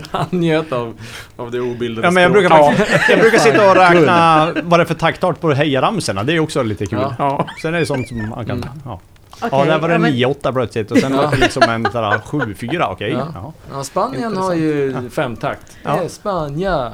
[0.10, 0.94] Han njöt av,
[1.36, 4.82] av det obildade Ja, men jag brukar, faktiskt, jag brukar sitta och räkna vad det
[4.82, 6.22] är för taktart på hejaramsorna.
[6.24, 6.98] Det är också lite kul.
[7.00, 7.14] Ja.
[7.18, 7.46] Ja.
[7.62, 8.56] Sen är det sånt som man kan...
[8.56, 8.68] Mm.
[8.84, 9.00] Ja.
[9.40, 11.84] Okej, ja, där var det ja, men- 9-8 plötsligt och sen var det liksom en
[11.92, 13.10] sådär 7-4, okej.
[13.10, 13.28] Ja.
[13.34, 13.52] Ja.
[13.72, 15.76] Ja, Spanien har ju femtakt.
[15.82, 16.02] Ja.
[16.02, 16.92] Espanja.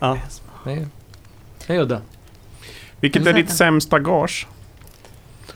[0.00, 0.18] Ja.
[0.64, 0.86] Nej.
[1.66, 2.00] Hej udda.
[3.02, 4.46] Vilket är ditt sämsta gage?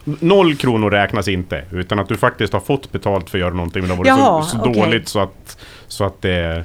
[0.05, 3.82] Noll kronor räknas inte, utan att du faktiskt har fått betalt för att göra någonting
[3.82, 4.82] men det har varit Jaha, så, så okej.
[4.82, 6.64] dåligt så att, så att det...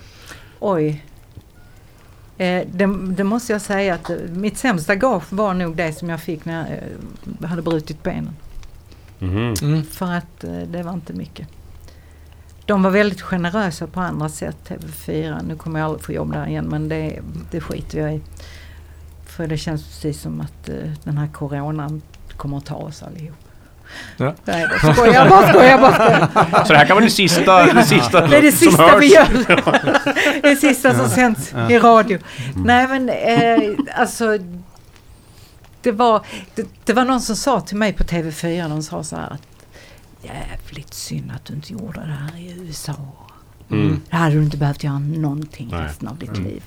[0.60, 1.04] Oj.
[2.38, 6.10] Eh, det, det måste jag säga att eh, mitt sämsta gage var nog det som
[6.10, 6.78] jag fick när jag
[7.42, 8.36] eh, hade brutit benen.
[9.20, 9.54] Mhm.
[9.62, 9.84] Mm.
[9.84, 11.48] För att det var inte mycket.
[12.66, 15.46] De var väldigt generösa på andra sätt, TV4.
[15.48, 17.20] Nu kommer jag aldrig få jobb där igen men det,
[17.52, 18.22] det skiter jag i.
[19.36, 22.02] För det känns precis som att eh, den här coronan
[22.38, 23.38] kommer att ta oss allihop.
[24.18, 24.34] Ja.
[24.46, 25.94] Nej, skojar bara, skojar bara.
[25.94, 26.64] skojar.
[26.66, 29.02] Så det här kan vara det sista, det sista Det är det som sista hörs.
[29.02, 30.42] vi gör.
[30.42, 32.20] det sista som sänds i radio.
[32.56, 34.38] Nej men eh, alltså.
[35.82, 36.26] Det var,
[36.56, 39.48] det, det var någon som sa till mig på TV4, de sa så här att
[40.24, 42.96] jävligt synd att du inte gjorde det här i USA.
[43.72, 44.02] Mm.
[44.10, 45.84] Det hade du inte behövt göra någonting Nej.
[45.84, 46.64] resten av ditt liv.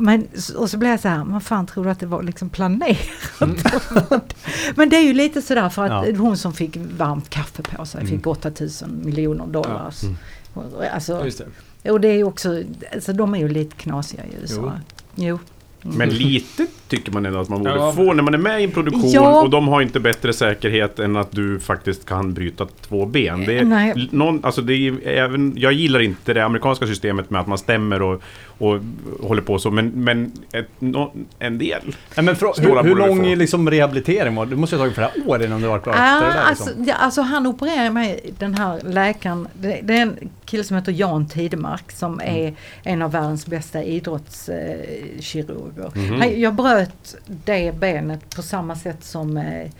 [0.00, 2.48] Men, och så blev jag så här, vad fan tror du att det var liksom
[2.50, 2.98] planerat?
[4.74, 6.14] Men det är ju lite sådär för att Ja.
[6.16, 9.94] hon som fick varmt kaffe på sig fick 8000 miljoner dollar.
[10.02, 10.16] Mm.
[10.54, 11.42] Och- Alltså, Just
[11.82, 11.90] det.
[11.90, 12.62] och det är ju också,
[12.94, 14.72] alltså de är ju lite knasiga i USA.
[15.14, 15.38] Jo.
[15.82, 17.92] Men lite tycker man ändå att man borde Ja.
[17.92, 19.42] få när man är med i en produktion Ja.
[19.42, 23.44] och de har inte bättre säkerhet än att du faktiskt kan bryta två ben.
[23.46, 24.08] Det är Nej.
[24.12, 28.02] någon, alltså det är även, jag gillar inte det amerikanska systemet med att man stämmer
[28.02, 28.22] och,
[28.58, 28.80] och
[29.22, 31.80] håller på så, men, men ett, nå- en del.
[32.16, 33.34] Nej, men för, hur, du lång få.
[33.34, 34.50] liksom, rehabilitering var det?
[34.50, 36.84] Det måste ju ha tagit flera år innan du var klar det Ah, alltså, Liksom.
[36.84, 39.48] ja, alltså han opererar mig, den här läkaren.
[39.52, 43.82] Det, det är en kille som heter Jan Tidemark som är en av världens bästa
[43.82, 45.90] idrottskirurger.
[46.18, 46.79] Han- Jag bröt
[47.26, 49.70] det benet på samma sätt som eh,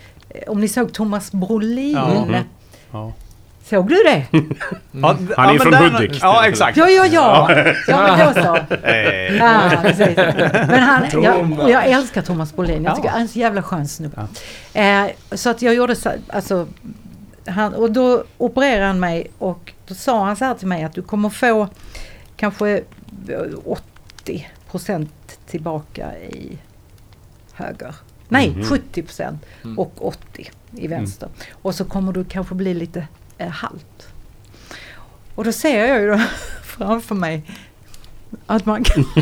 [0.46, 1.92] om ni såg Thomas Brolin.
[1.92, 2.22] Ja.
[2.24, 2.44] Mm.
[2.92, 3.12] Ja.
[3.64, 4.26] Såg du det?
[4.92, 6.18] Ja, Han är men från Hudik.
[6.22, 6.76] Ja, exakt.
[6.76, 7.51] Ja, ja, ja.
[7.88, 8.59] Ja, men då så.
[9.38, 10.16] Ja, precis.
[10.68, 12.84] Men han, jag, jag älskar Thomas Brolin.
[12.84, 13.12] Jag tycker Ja.
[13.12, 14.26] han är en så jävla skön snubbe.
[14.74, 16.66] Eh, så att jag gjorde så, alltså,
[17.46, 20.94] han, och då opererade han mig och då sa han så här till mig att
[20.94, 21.68] du kommer få
[22.36, 22.70] kanske
[23.28, 26.59] eh, 80 procent tillbaka i
[27.61, 27.94] höger.
[28.28, 28.64] Nej, Mhm.
[28.64, 29.44] 70 procent
[29.76, 31.28] och 80 i vänster.
[31.62, 33.06] Och så kommer du kanske bli lite
[33.38, 34.08] eh, halt.
[35.34, 36.18] Och då ser jag ju då
[36.62, 37.42] framför mig
[38.46, 39.04] att man kan...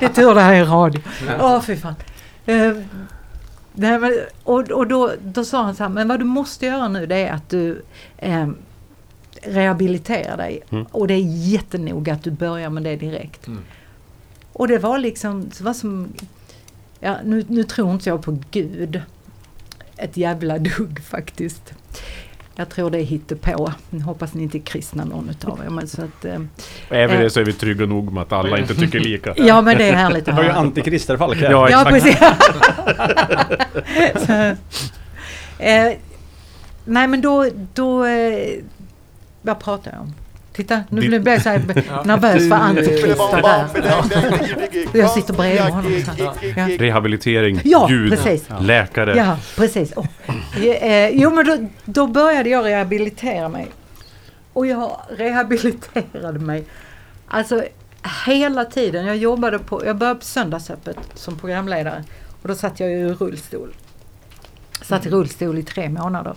[0.00, 1.00] det är tur det här är radio.
[1.40, 1.94] Åh fy fan.
[2.46, 2.72] Eh,
[3.72, 4.12] nej, men,
[4.44, 7.16] och och då, då sa han så här, men vad du måste göra nu det
[7.16, 7.82] är att du
[8.16, 8.48] eh,
[9.42, 10.62] rehabiliterar dig.
[10.70, 10.84] Mm.
[10.90, 13.46] Och det är jättenoga att du börjar med det direkt.
[13.46, 13.62] Mm.
[14.52, 16.08] Och det var liksom, det var som,
[17.00, 19.00] ja, nu, nu tror inte jag på Gud
[19.96, 21.72] ett jävla dugg faktiskt.
[22.56, 23.72] Jag tror det är hittepå.
[23.90, 25.70] Jag hoppas ni inte är kristna någon utav er.
[25.70, 26.40] Men så att, eh,
[26.90, 29.34] Även det så är vi trygga nog med att alla inte tycker lika.
[29.36, 30.58] ja men det är härligt Det att var ju höra.
[30.60, 31.50] antikrister Falk här.
[31.70, 32.18] Ja, precis.
[34.26, 34.32] så,
[35.62, 35.92] eh,
[36.84, 38.58] nej men då, då eh,
[39.42, 40.14] vad pratar jag om?
[40.58, 41.58] Titta, nu blev jag så här
[42.04, 43.66] nervös för antikrister där.
[45.00, 46.02] Jag sitter bredvid honom.
[46.18, 46.68] Ja.
[46.78, 48.48] Rehabilitering, Ja, Gud, precis.
[48.60, 49.16] läkare.
[49.16, 49.92] Ja, precis.
[49.96, 50.06] Oh.
[50.64, 53.66] Eh, jo, men då, då började jag rehabilitera mig.
[54.52, 56.64] Och jag rehabiliterade mig.
[57.28, 57.64] Alltså
[58.26, 59.06] hela tiden.
[59.06, 62.04] Jag jobbade på, jag började på Söndagsöppet som programledare.
[62.42, 63.74] Och då satt jag i rullstol.
[64.82, 66.34] Satt i rullstol i tre månader.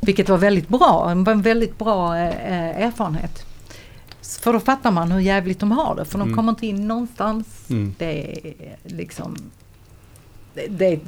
[0.00, 3.44] Vilket var väldigt bra, en väldigt bra eh, erfarenhet.
[4.36, 6.04] För då fattar man hur jävligt de har det.
[6.04, 6.36] För de Mm.
[6.36, 7.46] kommer inte in någonstans.
[7.70, 7.94] Mm.
[7.98, 9.36] Det är liksom
[10.54, 11.00] det, det,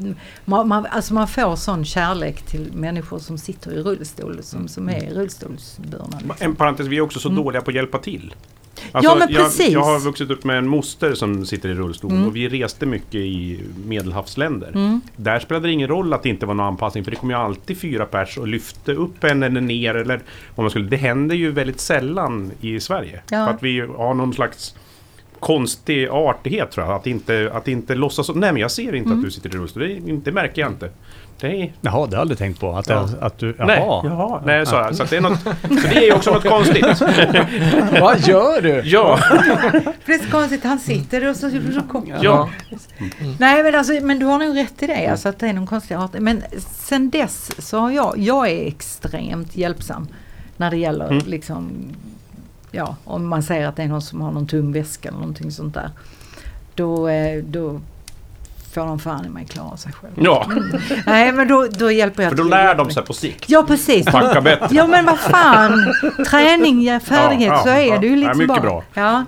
[0.44, 4.88] man, man, alltså man får sån kärlek till människor som sitter i rullstol, som, som
[4.88, 6.18] är rullstolsburna.
[6.18, 6.34] liksom.
[6.38, 8.34] En parentes, vi är också så dåliga på att hjälpa till.
[8.78, 9.02] Mm.
[9.04, 9.68] Ja, men jag, precis.
[9.68, 12.26] jag har vuxit upp med en moster som sitter i rullstol Mm.
[12.26, 14.68] och vi reste mycket i medelhavsländer.
[14.74, 15.00] Mm.
[15.16, 17.36] Där spelade det ingen roll att det inte var någon anpassning för det kom ju
[17.36, 20.20] alltid fyra pers och lyfte upp en eller ner eller
[20.54, 20.88] vad man skulle.
[20.88, 23.20] Det händer ju väldigt sällan i Sverige.
[23.30, 23.46] Ja.
[23.46, 24.74] För att vi har någon slags
[25.40, 26.96] konstig artighet tror jag.
[26.96, 29.18] Att inte, att inte låtsas nej men jag ser inte Mm.
[29.18, 29.82] att du sitter i rullstol.
[29.82, 30.90] Det, det märker jag inte.
[31.45, 32.76] Är, Jaha, det har jag aldrig tänkt på.
[32.76, 33.09] Att, Ja.
[33.20, 33.55] det, att du...
[33.59, 33.66] Jaha.
[33.66, 36.45] Nej, jaha, nej så, så, att det är något, så det är ju också något
[36.49, 36.84] konstigt.
[38.01, 38.82] Vad gör du?
[38.84, 39.16] Ja,
[40.03, 42.49] För det är så konstigt, han sitter och så, så kommer ja.
[43.38, 45.66] Nej men alltså, men du har nog rätt i det, alltså att det är någon
[45.66, 46.11] konstig art.
[46.12, 50.09] Men sen dess så har jag, jag är extremt hjälpsam
[50.57, 51.22] när det gäller Mm.
[51.26, 51.70] liksom,
[52.70, 55.51] ja om man säger att det är någon som har någon tung väska eller någonting
[55.51, 55.91] sånt där.
[56.74, 57.80] Då, eh, då
[58.74, 60.12] får de fan i mig klara sig själv.
[60.16, 60.47] ja.
[61.06, 62.51] Nej men då, då hjälper jag För då till.
[62.51, 63.44] lär de sig på sikt.
[63.51, 64.06] Ja precis.
[64.06, 64.66] Packa bättre.
[64.70, 65.94] Ja men vad fan.
[66.26, 68.60] Träning ger färdighet Ja, så är det ju liksom mycket bara.
[68.60, 68.84] bra.
[68.94, 69.24] Ja.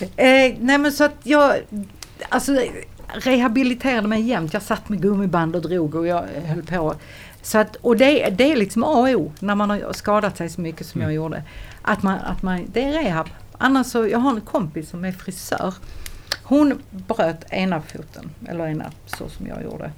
[0.00, 1.52] Eh, nej men så att jag
[2.28, 2.52] alltså
[3.12, 4.52] rehabiliterade mig jämt.
[4.52, 6.94] Jag satt med gummiband och drog och jag höll på.
[7.42, 10.48] Så att, och det, det är liksom A och O när man har skadat sig
[10.48, 11.42] så mycket som jag gjorde.
[11.82, 13.28] Att man, att man, det är rehab.
[13.58, 15.74] Annars så, jag har en kompis som är frisör.
[16.44, 19.92] Hon bröt ena foten, eller ena så som jag gjorde.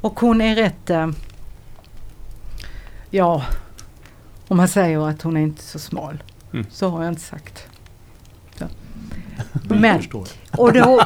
[0.00, 1.10] Och hon är rätt, eh,
[3.10, 3.44] ja,
[4.48, 6.22] om man säger att hon är inte så smal.
[6.52, 6.66] Mm.
[6.70, 7.66] Så har jag inte sagt.
[9.68, 10.02] Men,
[10.56, 11.00] och då,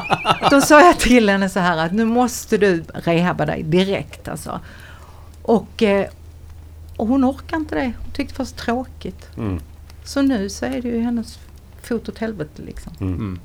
[0.49, 4.59] då sa jag till henne så här att nu måste du rehabba dig direkt alltså.
[5.41, 6.07] Och, eh,
[6.97, 7.93] och hon orkar inte det.
[8.03, 9.29] Hon tyckte det var så tråkigt.
[9.37, 9.59] Mm.
[10.03, 11.39] Så nu så är det ju hennes
[11.81, 12.93] fot åt helvete liksom.
[12.99, 13.39] Mm.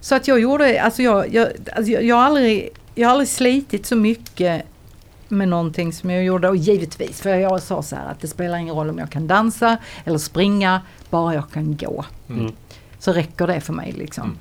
[0.00, 3.28] Så att jag gjorde, alltså jag, jag, alltså jag, jag, har aldrig, jag har aldrig
[3.28, 4.64] slitit så mycket
[5.28, 8.58] med någonting som jag gjorde och givetvis, för jag sa så här att det spelar
[8.58, 12.04] ingen roll om jag kan dansa eller springa, bara jag kan gå.
[12.28, 12.52] Mm.
[12.98, 14.24] Så räcker det för mig liksom.
[14.24, 14.38] Mm.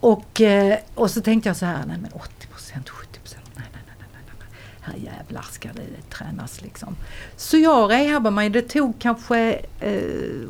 [0.00, 3.64] Och, eh, och så tänkte jag så här, nej men 80 procent, 70 procent, nej
[3.72, 4.48] nej nej nej nej, nej.
[4.80, 6.96] Här jävlar ska det tränas liksom.
[7.36, 10.48] Så jag rehabade mig, det tog kanske eh,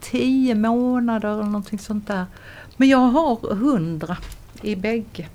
[0.00, 2.26] 10 månader eller någonting sånt där.
[2.76, 4.16] Men jag har 100
[4.62, 5.26] i bägge.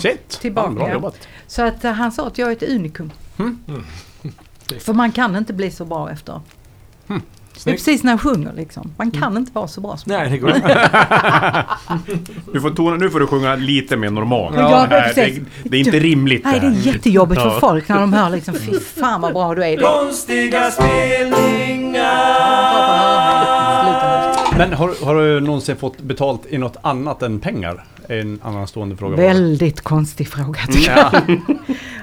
[0.00, 0.28] Shit!
[0.40, 0.92] Tillbaka.
[0.92, 1.28] Jobbat.
[1.46, 3.12] Så att eh, han sa att jag är ett unikum.
[4.80, 6.40] För man kan inte bli så bra efter.
[7.64, 8.92] Det är precis när jag sjunger liksom.
[8.96, 10.90] Man kan inte vara så bra som Nej, det går inte.
[12.52, 14.56] Du får tona, nu får du sjunga lite mer normalt.
[14.56, 17.60] Ja, det, här, det, det är inte rimligt Nej, det är jättejobbigt för Ja.
[17.60, 19.76] folk när de hör liksom fy fan vad bra du är.
[19.76, 22.00] Konstiga spelningar.
[24.60, 27.84] Men har, har du någonsin fått betalt i något annat än pengar?
[28.08, 29.16] En annan stående fråga.
[29.16, 31.10] Väldigt konstig fråga tycker Ja.
[31.26, 31.40] jag.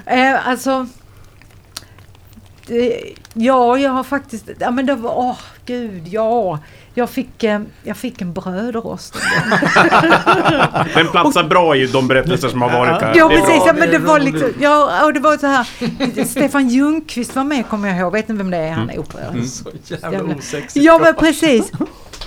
[0.17, 0.87] Eh, alltså,
[2.67, 3.01] det,
[3.33, 6.59] ja, jag har faktiskt, ja men det var, åh gud, ja.
[6.97, 9.13] Jag fick, eh, jag fick en brödrost.
[10.93, 13.13] Den platsar bra i de berättelser som har varit här.
[13.15, 16.25] Ja precis, ja, men det var liksom, ja och det var så här.
[16.25, 18.71] Stefan Ljungqvist var med kommer jag ihåg, vet ni vem det är?
[18.71, 19.43] Han är opera.
[19.45, 20.75] Så jävla osexigt.
[20.75, 21.71] Ja men precis.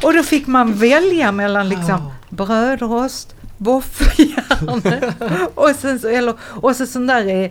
[0.03, 6.87] Och då fick man välja mellan liksom brödrost, våffeljärn och sen så, eller, och så
[6.87, 7.51] sån där eh,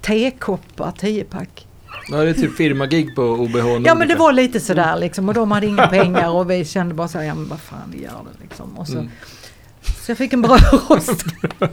[0.00, 1.66] tekoppar, 10-pack.
[2.08, 4.18] Ja, det är typ firmagig på OBH Ja men det Nordica.
[4.18, 7.24] var lite sådär liksom och de hade inga pengar och vi kände bara så här,
[7.24, 8.78] ja men vad fan vi gör det liksom.
[8.78, 9.10] Och så, Mm.
[10.04, 11.24] så jag fick en brödrost.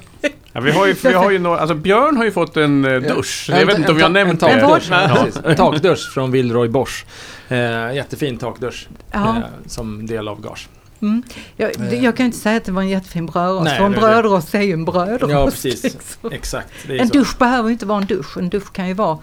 [0.53, 3.01] Ja, vi har ju, vi har ju några, alltså Björn har ju fått en eh,
[3.01, 3.49] dusch.
[3.49, 4.61] Jag vet inte om vi har nämnt en det.
[4.61, 5.41] takdusch, En ja, precis.
[5.45, 7.05] En takdusch från Villeroy Bosch.
[7.49, 8.87] Eh, jättefin takdusch.
[9.11, 9.29] Ja.
[9.37, 10.67] Eh, som del av gage.
[11.01, 11.23] Mm.
[11.57, 13.85] Jag, det- jag kan ju inte säga att det var en jättefin brödrost, Nej, för
[13.85, 15.33] en brödrost är ju en brödrost.
[15.33, 15.83] Ja, precis.
[15.83, 16.31] liksom.
[16.31, 16.67] Exakt.
[16.87, 17.13] Det är En så.
[17.13, 19.17] dusch behöver ju inte vara en dusch, en dusch kan ju vara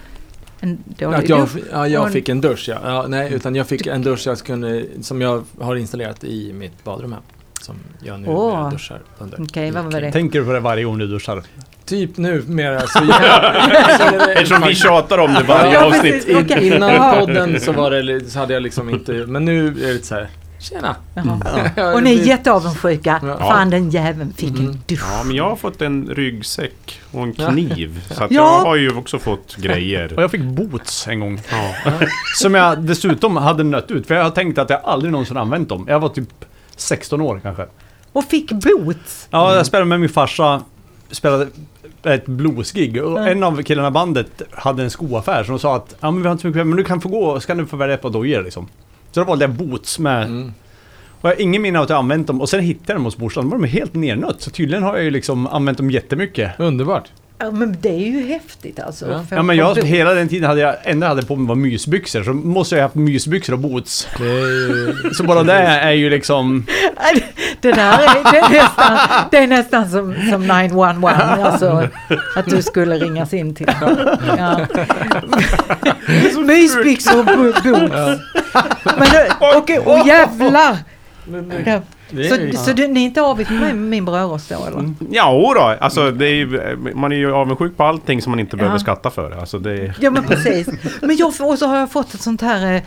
[0.60, 1.56] en dålig Att jag, dusch.
[1.72, 2.78] ja, jag fick en dusch ja.
[2.84, 3.04] ja.
[3.08, 7.12] Nej, utan jag fick en dusch jag kunde, som jag har installerat i mitt badrum
[7.12, 7.20] här.
[7.60, 8.70] Som jag nu oh.
[8.70, 9.42] duschar under.
[9.42, 10.12] Okej, vad var det?
[10.12, 11.42] Tänker du på det varje gång du duschar?
[11.84, 16.26] Typ nu mer så jag, Eftersom vi tjatar om det varje Ja, avsnitt.
[16.26, 16.36] precis.
[16.36, 16.66] Okej.
[16.66, 20.14] Innan podden så, var det, så hade jag liksom inte, men nu är det så
[20.14, 20.28] här.
[20.60, 20.96] Tjena!
[21.14, 21.70] Jaha.
[21.76, 23.20] Ja, Och ni är jätteavundsjuka.
[23.22, 23.38] Ja.
[23.38, 24.66] Fan den jäveln fick Mm.
[24.66, 25.00] en dusch.
[25.10, 27.50] Ja, men jag har fått en ryggsäck och en Ja.
[27.50, 28.04] kniv.
[28.10, 28.42] Så att Ja.
[28.58, 30.14] jag har ju också fått Och grejer.
[30.16, 31.40] jag fick boots en gång.
[31.50, 31.92] Ja.
[32.40, 34.06] Som jag dessutom hade nött ut.
[34.06, 35.84] För jag har tänkt att jag aldrig någonsin använt dem.
[35.88, 36.44] Jag var typ
[36.76, 37.66] 16 år kanske.
[38.12, 39.28] Och fick boots.
[39.30, 40.62] Ja, jag spelade med min farsa.
[41.10, 41.46] Spelade
[42.02, 43.02] ett bluesgig.
[43.04, 43.28] Och Ja.
[43.28, 45.44] en av killarna i bandet hade en skoaffär.
[45.44, 47.08] Så de sa att ja, men vi har inte så mycket men du kan få
[47.08, 47.40] gå.
[47.40, 48.68] Ska du få välja ett par dojor liksom.
[49.10, 50.22] Så då valde jag boots med...
[50.22, 50.52] Mm.
[51.20, 52.40] Och jag har ingen minne av att jag använt dem.
[52.40, 53.44] Och sen hittade jag dem hos morsan.
[53.44, 54.40] Då var de helt nernött.
[54.40, 56.60] Så tydligen har jag ju liksom använt dem jättemycket.
[56.60, 57.10] Underbart.
[57.40, 59.10] Ja, men det är ju häftigt alltså.
[59.10, 59.24] Ja.
[59.30, 62.22] Ja men jag, hela den tiden hade jag, enda jag hade på mig var mysbyxor.
[62.22, 64.08] Så måste jag ha haft mysbyxor och boots.
[64.18, 64.94] Ju...
[65.14, 66.66] Så bara det är ju liksom...
[67.60, 68.98] Det där är, det är nästan,
[69.30, 71.10] det är nästan som, som 911.
[71.10, 71.88] Alltså
[72.36, 73.70] att du skulle ringas in till.
[74.38, 74.66] Ja.
[76.46, 78.20] Mysbyxor och bo- boots.
[78.98, 79.08] Men
[79.56, 80.76] okej, och jävlar!
[82.10, 82.16] Ja.
[82.18, 84.90] Det Så, ju- så du, ni är inte avigt med min brödrost då eller?
[85.10, 85.84] Ja, då.
[85.84, 88.78] Alltså, det är ju, man är ju avundsjuk på allting som man inte behöver Ja.
[88.80, 89.38] skatta för.
[89.40, 89.94] Alltså, det är...
[90.00, 90.68] Ja men precis.
[91.02, 92.82] Men jag, och så har jag fått ett sånt här, eh,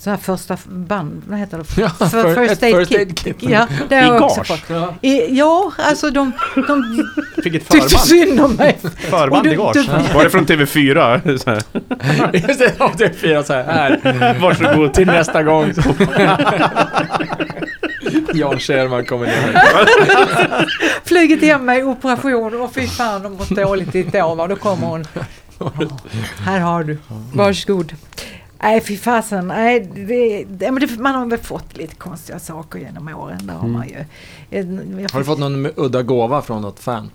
[0.00, 1.64] så här första band, vad heter det?
[1.82, 2.98] Ja, För- för- first, aid first kit.
[2.98, 3.36] aid kit.
[3.40, 4.46] Ja, det har I jag också gage.
[4.48, 4.70] fått.
[4.70, 4.94] Ja.
[5.00, 7.08] I, ja, alltså de, de
[7.42, 7.90] Fick ett tyckte förband.
[8.00, 8.78] synd om mig.
[9.10, 9.74] Förband Och i du- gage.
[9.74, 11.36] du- Var det från TV4?
[11.38, 11.62] Så här.
[12.48, 13.64] Just det, ja, det är fyra så här.
[13.64, 14.38] här.
[14.40, 14.94] Varsågod.
[14.94, 15.72] Till nästa gång.
[18.34, 19.62] Jan Scherman kommer ner.
[21.04, 24.48] Flugit hem mig, operation och fy fan de mått dåligt i ett år.
[24.48, 25.04] Då kommer hon.
[25.58, 25.72] "Ja,
[26.44, 26.98] här har du,
[27.34, 27.92] varsågod.
[28.62, 33.46] Nej fy fasen, nej, det, det, man har väl fått lite konstiga saker genom åren.
[33.46, 34.04] Det har man ju.
[34.50, 35.06] Jag Mm.
[35.12, 37.10] Har du fått någon udda gåva från något fan?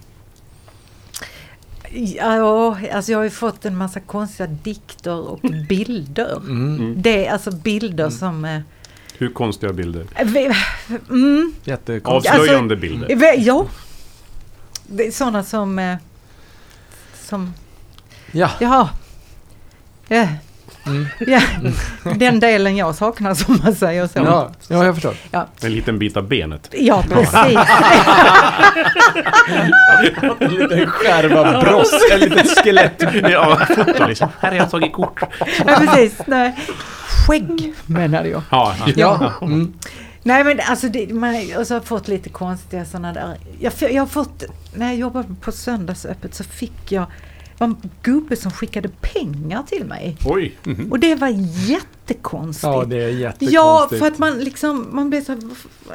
[1.92, 6.36] Ja, alltså jag har ju fått en massa konstiga dikter och bilder.
[6.38, 6.94] Mm.
[7.02, 8.46] Det är alltså bilder som...
[8.46, 8.60] eh,
[9.18, 10.06] Hur konstiga bilder?
[10.24, 10.52] Vi-
[11.10, 12.36] Mm, Jättekonstigt.
[12.36, 13.16] Avslöjande Alltså, bilder.
[13.16, 13.66] ve- ja.
[14.88, 15.80] Det är sådana som...
[15.80, 15.96] eh,
[17.24, 17.54] Som...
[18.32, 18.50] Ja.
[18.60, 18.90] Jaha.
[20.08, 20.28] Ja.
[20.88, 21.06] Mm.
[21.20, 21.42] ja.
[22.16, 24.20] Den delen jag saknar som man säger så.
[24.20, 25.16] Ja, ja, jag förstår.
[25.62, 26.70] En liten bit av benet.
[26.80, 27.58] Ja, precis.
[30.40, 33.04] En liten skärva bross, ett litet skelett.
[33.30, 34.30] ja, foto liksom.
[34.40, 35.22] Här har jag tagit kort.
[35.66, 36.22] Ja, precis.
[36.26, 36.56] Nej.
[37.28, 38.42] Skägg menade jag.
[38.52, 39.32] Ja, Ja.
[39.42, 39.74] Mm.
[40.24, 43.38] Nej men alltså, det, man, och så har jag fått lite konstiga sådana där.
[43.60, 44.44] Jag, jag har fått,
[44.74, 47.06] när jag jobbade på söndagsöppet så fick jag
[47.58, 50.18] var en gubbe som skickade pengar till mig.
[50.26, 50.56] Oj.
[50.92, 51.28] Och det var
[51.70, 52.64] jättekonstigt.
[52.64, 53.52] Ja, det är jättekonstigt.
[53.52, 55.42] Ja, för att man liksom, man blir så här,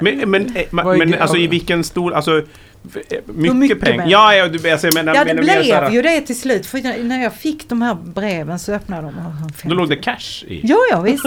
[0.00, 2.14] Men, men, eh, ma- Vad är men alltså i vilken stor...
[2.14, 4.06] Alltså, eh, mycket, mycket pengar.
[4.08, 6.66] Ja, ja, du, alltså, menar, Ja, det så här- blev ju det till slut.
[6.66, 10.44] För när jag fick de här breven så öppnade de och Då låg det cash
[10.46, 10.60] i.
[10.64, 11.24] Ja, ja visst.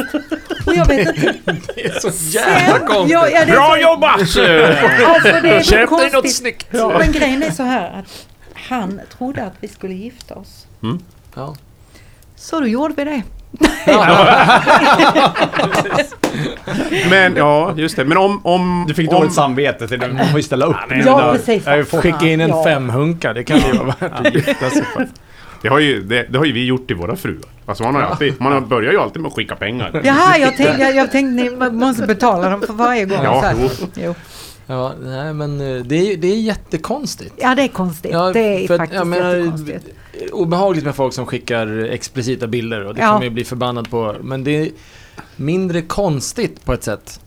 [0.65, 1.33] Och jag vet inte.
[1.75, 3.11] Det är så jävla Sen- konstigt.
[3.13, 4.19] Ja, ja, det är Bra så- jobbat!
[4.21, 6.67] Alltså det är så Köp dig något snyggt.
[6.71, 8.27] Ja, men grejen är så här att
[8.69, 10.67] han trodde att vi skulle gifta oss.
[11.35, 11.55] Ja.
[12.35, 13.21] Så då gjorde vi det.
[17.09, 18.05] Men ja, just det.
[18.05, 18.45] Men om...
[18.45, 20.07] om Du fick om, dåligt samvete till det.
[20.07, 20.75] Man får ju ställa upp.
[20.89, 21.63] Ja, men- precis.
[21.65, 22.63] jag Skicka in en Ja.
[22.63, 25.07] femhunka, det kan ju vara värt att gifta sig för.
[25.61, 27.49] Det har, ju, det, det har ju vi gjort till våra fruar.
[27.65, 30.01] Alltså man, har alltid, man har- börjar ju alltid med att skicka pengar.
[30.03, 33.19] Jaha, jag tänkte, jag, jag tänkte ni måste betala dem för varje gång.
[33.23, 33.55] Ja, så här.
[33.59, 33.69] jo.
[33.95, 34.15] Jo.
[34.67, 37.33] Ja, nej men eh, det är, det är jättekonstigt.
[37.37, 38.11] ja, det är konstigt.
[38.11, 39.85] Ja, det är för att, faktiskt menar, jättekonstigt.
[40.31, 43.05] Obehagligt med folk som skickar explicita bilder och det Ja.
[43.07, 44.15] kan man ju bli förbannad på.
[44.21, 44.69] Men det är
[45.35, 47.19] mindre konstigt på ett sätt.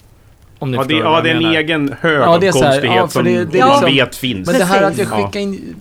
[0.59, 1.55] Om ni Ja, det, ja, det är en menar.
[1.55, 3.69] egen hög Ja, det är av så här, konstighet ja, för som det- det man
[3.69, 4.47] liksom- vet finns.
[4.51, 5.27] Men det här att jag Ja.
[5.27, 5.75] skickar in...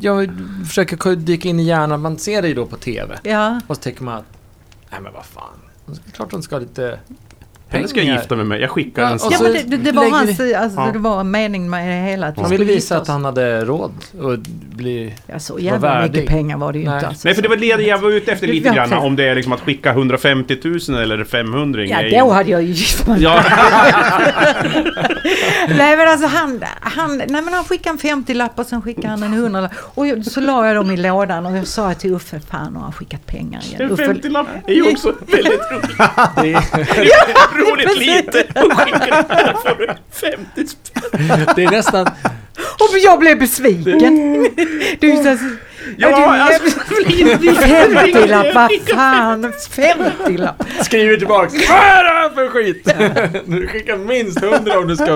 [0.00, 0.30] Jag
[0.68, 3.18] försöker dyka in i hjärnan, man ser det ju då på TV.
[3.22, 4.24] Ja, Och så tänker man att,
[4.90, 5.44] nej men vad fan.
[6.12, 6.98] Klart de ska ha lite
[7.70, 8.18] Henne ska jag pengar.
[8.18, 8.60] gifta mig med.
[8.60, 9.32] Jag skickar Ja, en och sån.
[9.32, 10.90] ja men det, det, det var hans, alltså, Ja.
[10.92, 12.26] det var meningen med det hela.
[12.26, 13.92] Att vi Han ville visa att han hade råd
[14.32, 14.40] att
[14.76, 15.14] bli...
[15.26, 16.10] Ja, så jävla värdig.
[16.12, 16.94] mycket pengar var det ju Nej.
[16.94, 17.24] inte alls.
[17.24, 18.92] Nej, för det var det jag var ute efter lite grann.
[18.92, 20.56] Om det är liksom att skicka 150
[20.88, 23.22] 000 eller 500 Ja, är ju- då hade jag ju gift mig.
[23.22, 23.44] Ja,
[25.68, 29.22] Nej men alltså han, han, nej, men han skickade en 50-lapp och sen skickade han
[29.22, 32.76] en 100 Och så la jag dem i lådan och jag sa till Uffe, fan
[32.76, 33.80] har han skickat pengar igen.
[33.82, 35.98] en Uffe, 50-lapp är ju också väldigt roligt.
[37.64, 38.06] Det är, roligt precis.
[38.06, 38.60] lite.
[38.60, 41.46] Och skickar, här får du 50 spänn.
[41.56, 42.06] det är nästan...
[42.56, 43.94] och jag blev besviken.
[45.00, 45.44] Du är så,
[45.96, 47.04] Ja, ja, alltså, du,
[47.50, 50.64] 50-lapp, vad fan, 50-lapp.
[50.82, 51.54] Skriver tillbaks.
[51.68, 52.88] Vad är det här för skit?
[53.46, 55.12] Du skickar minst 100 om du ska...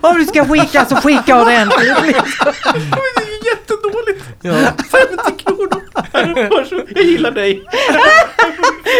[0.00, 1.96] Om du ska skicka så skicka ordentligt.
[1.96, 2.08] Det
[2.72, 4.24] är ju jättedåligt.
[4.42, 4.52] Ja.
[4.52, 5.82] 50 kronor.
[6.94, 7.62] Jag gillar dig.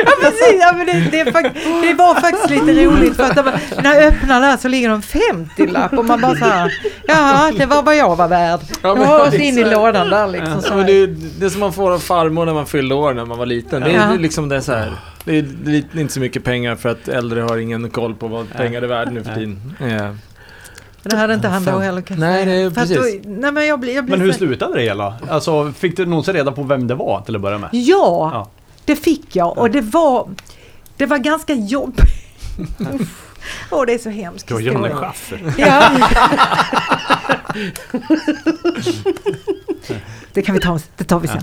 [0.04, 3.34] Ja precis, ja, men det, det, är fakt- det var faktiskt lite roligt för att
[3.36, 3.44] de,
[3.82, 6.72] när jag öppnar där så ligger en 50-lapp och man bara så här,
[7.06, 8.60] ja det var vad jag var värd.
[8.82, 10.52] Ja, men har oss det är in så i lådan där liksom.
[10.54, 11.06] Ja, Så men det, är,
[11.38, 13.82] det är som man får av farmor när man fyllde år när man var liten.
[13.82, 14.06] Det är, Ja.
[14.06, 14.92] det är liksom det är så här.
[15.24, 18.28] Det är, det är inte så mycket pengar för att äldre har ingen koll på
[18.28, 19.74] vad pengar är värda nu för tiden.
[19.80, 20.14] Ja.
[21.10, 22.56] Det hade inte han då heller kan jag Nej, säga.
[22.56, 23.22] det är För att precis.
[23.24, 25.14] Då, nej men jag blir, jag blir Men hur så- slutade det hela?
[25.30, 27.68] Alltså, fick du någonsin reda på vem det var till att börja med?
[27.72, 28.48] Ja, Ja.
[28.84, 30.28] det fick jag och det var,
[30.96, 32.00] det var ganska jobbigt.
[33.70, 34.48] Åh, det är så hemskt.
[34.48, 35.54] Det var Janne Schaffer.
[35.58, 35.82] Ja.
[40.32, 41.42] det kan vi ta, det tar vi sen.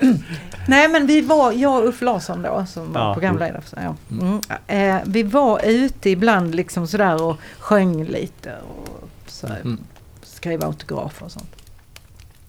[0.68, 3.12] Nej men vi var, jag och Ulf Larsson då som var Ja.
[3.14, 3.62] programledare.
[3.62, 3.94] för- Ja.
[4.20, 4.40] Mm.
[4.66, 8.99] Eh, vi var ute ibland liksom sådär och sjöng lite och
[9.30, 9.80] så, här, Mm.
[10.22, 11.56] skrev autografer och sånt.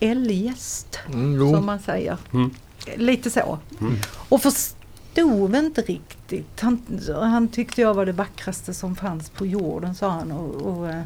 [0.00, 2.16] eljest, Mm, som man säger.
[2.32, 2.50] Mm.
[2.96, 3.58] Lite så.
[3.80, 3.94] Mm.
[4.28, 6.60] Och förstod inte riktigt.
[6.60, 6.82] Han,
[7.22, 10.32] han tyckte jag var det vackraste som fanns på jorden, sa han.
[10.32, 11.02] Och, och, eh,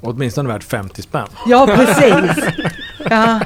[0.00, 1.26] Åtminstone värt 50 spänn.
[1.46, 2.44] ja, precis.
[3.10, 3.40] Ja.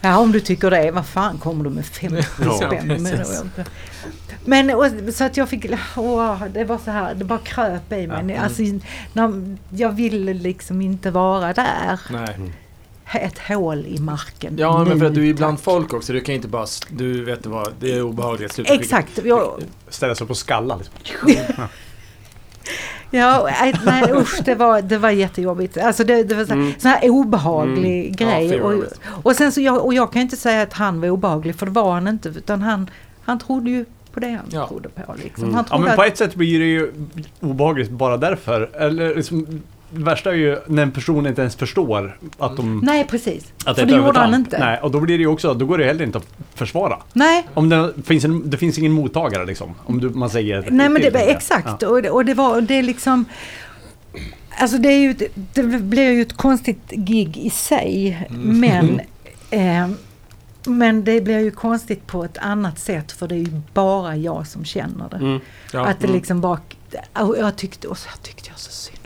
[0.00, 0.90] ja, om du tycker det.
[0.90, 2.86] Vad fan kommer du med 50 Ja, spänn?
[2.86, 3.42] Men, precis.
[4.44, 5.66] men och, så att jag fick,
[5.96, 8.36] åh, det var så här, det bara kröp i mig.
[8.36, 8.62] Alltså,
[9.12, 12.00] när, jag ville liksom inte vara där.
[12.10, 12.52] Nej.
[13.14, 14.54] Ett hål i marken.
[14.58, 15.64] Ja, men för att du är Nu, bland tack.
[15.64, 16.12] folk också.
[16.12, 16.66] Du kan inte bara...
[16.88, 18.52] Du vet vad, det är obehagligt.
[18.52, 19.20] Sluta Exakt.
[19.24, 21.52] Jag, Ställa sig på skallar liksom.
[23.12, 25.76] ja, nej, nej usch, det var, det var jättejobbigt.
[25.78, 26.72] Alltså det, det var så, Mm.
[26.78, 28.48] sån här obehaglig Ja, grej.
[28.48, 28.84] fear och,
[29.22, 31.72] och sen så jag, och jag kan inte säga att han var obehaglig, för det
[31.72, 32.28] var han inte.
[32.28, 32.90] Utan han,
[33.24, 34.66] han trodde ju på det han Ja.
[34.68, 35.14] trodde på.
[35.22, 35.44] Liksom.
[35.44, 35.54] Mm.
[35.54, 36.92] Han Ja trodde men på ett sätt blir det ju
[37.40, 38.70] obehagligt bara därför.
[38.80, 39.62] Eller liksom,
[39.92, 42.80] det värsta är ju när en person inte ens förstår att de...
[42.84, 43.52] nej, precis.
[43.64, 44.58] Att för är det gjorde han inte.
[44.58, 46.98] Nej, och då blir det ju också, då går det heller inte att försvara.
[47.12, 49.74] Nej, Om det finns, en, det finns ingen mottagare liksom.
[49.84, 50.66] Om du, man säger...
[50.70, 51.28] Nej men det jag.
[51.28, 51.88] exakt Ja.
[51.88, 53.24] och, det, och det var det är liksom
[54.60, 55.14] Alltså det är ju
[55.54, 58.60] det blir ju ett konstigt gig i sig Mm.
[58.60, 59.00] men
[59.50, 59.96] eh,
[60.64, 64.46] men det blir ju konstigt på ett annat sätt för det är ju bara jag
[64.46, 65.16] som känner det.
[65.16, 65.40] Mm.
[65.72, 66.16] Ja, Att det mm.
[66.16, 66.60] liksom bara,
[67.14, 69.01] jag tyckte, och så tyckte jag så synd.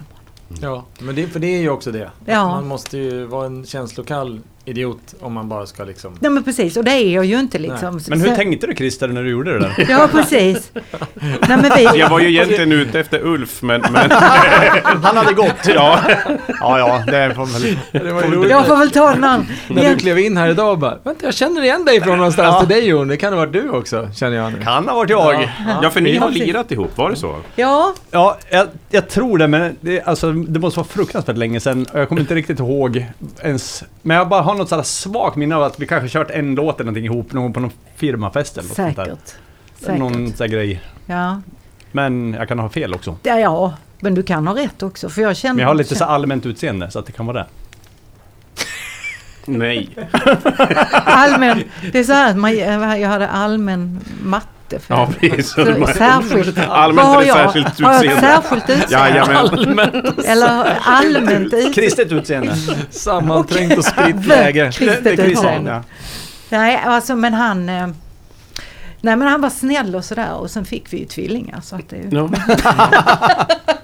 [0.48, 2.10] Ja, men det, för det är ju också det.
[2.24, 2.48] Ja.
[2.48, 6.16] Man måste ju vara en känslokall idiot om man bara ska liksom...
[6.20, 8.00] Nej men precis, och det är jag ju inte liksom.
[8.08, 9.86] Men hur Så- tänkte du Christer när du gjorde det där?
[9.88, 10.70] Ja precis.
[11.20, 13.80] Nej men vi, Jag var ju egentligen ute efter Ulf, men...
[13.90, 14.10] men
[15.02, 15.66] Han hade gått!
[15.74, 16.00] ja.
[16.60, 17.78] Ja, ja, det får väl...
[17.92, 18.50] Det var ju roligt.
[18.50, 19.46] jag får väl ta en annan.
[19.68, 22.54] När du klev in här idag och bara Vänta, jag känner igen dig från någonstans
[22.54, 22.60] Ja.
[22.60, 23.08] till dig Jon.
[23.08, 24.62] Det kan ha varit du också, känner jag nu.
[24.62, 25.48] Kan ha varit jag.
[25.82, 27.36] ja, för ni Ja, har lirat ihop, var det så?
[27.56, 31.86] Ja, Ja, jag, jag tror det, men det, alltså, det måste vara fruktansvärt länge sedan.
[31.92, 33.06] Jag kommer inte riktigt ihåg
[33.42, 33.84] ens.
[34.02, 36.74] Men jag bara har något sådär svagt minne av att vi kanske kört en låt
[36.74, 39.04] eller någonting ihop någon, på någon firmafest eller något sånt där.
[39.04, 39.98] säkert.
[39.98, 40.80] Någon sån grej.
[41.06, 41.40] Ja.
[41.92, 43.16] Men jag kan ha fel också.
[43.22, 45.54] Ja, ja, men du kan ha rätt också för jag känner...
[45.54, 47.46] Men jag har lite så allmänt utseende så att det kan vara det.
[49.46, 49.88] Nej.
[50.92, 51.62] allmän,
[51.92, 52.56] Det är så här att man,
[53.00, 54.78] jag hade allmän matte.
[54.80, 55.50] För Ja, precis.
[55.50, 56.58] Så, särskilt.
[56.68, 58.20] Allmänt eller särskilt Har jag ett utseende?
[58.20, 59.08] särskilt utseende?
[59.08, 60.06] Jajamän.
[60.26, 61.72] Eller allmänt utseende?
[61.74, 62.56] Kristet utseende.
[62.90, 64.70] Sammanträngt och spritt läge.
[64.72, 65.70] Kristet Det utseende.
[65.70, 65.82] ja.
[66.48, 67.68] Nej, alltså men han...
[67.68, 67.86] eh,
[69.00, 71.88] Nej men han var snäll och sådär och sen fick vi ju tvillingar så att
[71.88, 71.96] det...
[72.10, 72.28] Ja.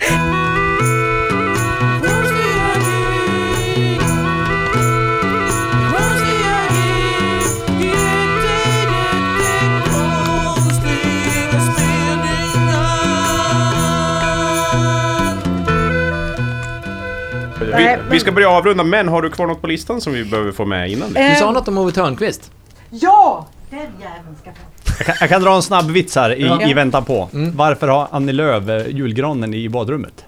[17.77, 20.25] Vi, Nej, vi ska börja avrunda, men har du kvar något på listan som vi
[20.25, 21.13] behöver få med innan?
[21.13, 21.29] det?
[21.29, 22.51] Du sa Eh, något om Ove Thörnqvist.
[22.91, 23.47] Ja!
[23.71, 24.59] Den jäveln ska få.
[24.99, 26.63] Jag kan, jag kan dra en snabb vits här i, Ja.
[26.63, 27.29] i väntan på.
[27.35, 27.57] Mm.
[27.57, 30.25] Varför har Annie Lööf eh, julgranen i badrummet?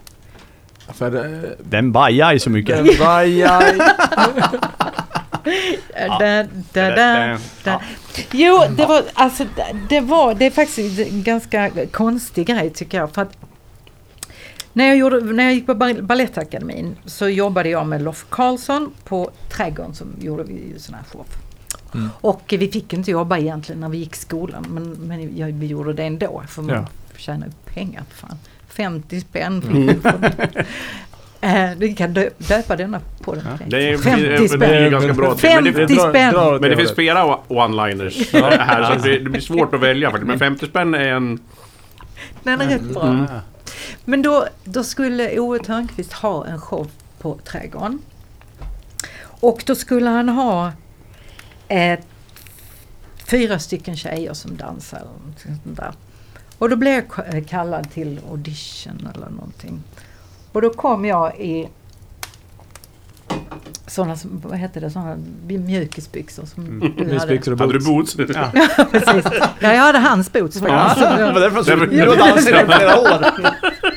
[0.95, 2.77] För eh, Den bajar ju så mycket.
[2.85, 3.79] den vajaj.
[6.19, 6.43] Da,
[6.73, 7.81] da, da, da.
[8.33, 9.45] Jo, det var, alltså,
[9.89, 13.11] det var, det är faktiskt en ganska konstig grej tycker jag.
[13.11, 13.37] För att
[14.77, 18.91] när jag, gjorde, när jag gick på Bal- Balettakademin så jobbade jag med Lof Karlsson
[19.05, 21.27] på Trädgården som gjorde vi sån här show.
[21.95, 22.09] Mm.
[22.21, 25.93] Och vi fick inte jobba egentligen när vi gick i skolan men, men vi gjorde
[25.93, 26.87] det ändå för man Ja.
[27.17, 28.03] tjänar ju pengar.
[28.15, 28.39] Fan.
[28.69, 30.65] 50 spänn fick vi för det.
[31.41, 33.45] Eh, Vi kan dö, döpa denna på den.
[33.67, 34.91] Det är, 50 det är spänn.
[34.91, 35.51] ganska bra till.
[35.55, 36.35] Men det, 50 spänn.
[36.61, 40.11] men det finns flera one-liners här, så det, det blir svårt att välja.
[40.11, 40.29] faktiskt.
[40.29, 41.39] Men 50 spänn är en...
[42.43, 43.03] Den är rätt bra.
[43.07, 43.27] Mm.
[44.05, 48.03] Men då, då skulle Ove Thörnqvist ha en show på Trädgården.
[49.25, 50.73] Och då skulle han ha
[51.69, 52.01] eh,
[53.31, 54.99] fyra stycken tjejer som dansar.
[54.99, 55.95] eller sånt där.
[56.59, 59.83] Och då blev jag eh, kallad till audition eller någonting.
[60.53, 61.69] Och då kom jag i
[63.87, 65.17] sådana som, vad hette det, sådana
[65.47, 66.81] mjukisbyxor som Mm.
[66.97, 67.39] du hade.
[67.53, 68.17] Och Hade du boots.
[68.17, 68.33] boots?
[68.35, 68.51] Ja.
[68.93, 69.25] Precis.
[69.61, 71.01] Ja, jag hade hans boots faktiskt.
[71.01, 71.87] Ja, det var därför.
[71.87, 73.25] Du har dansat i flera år.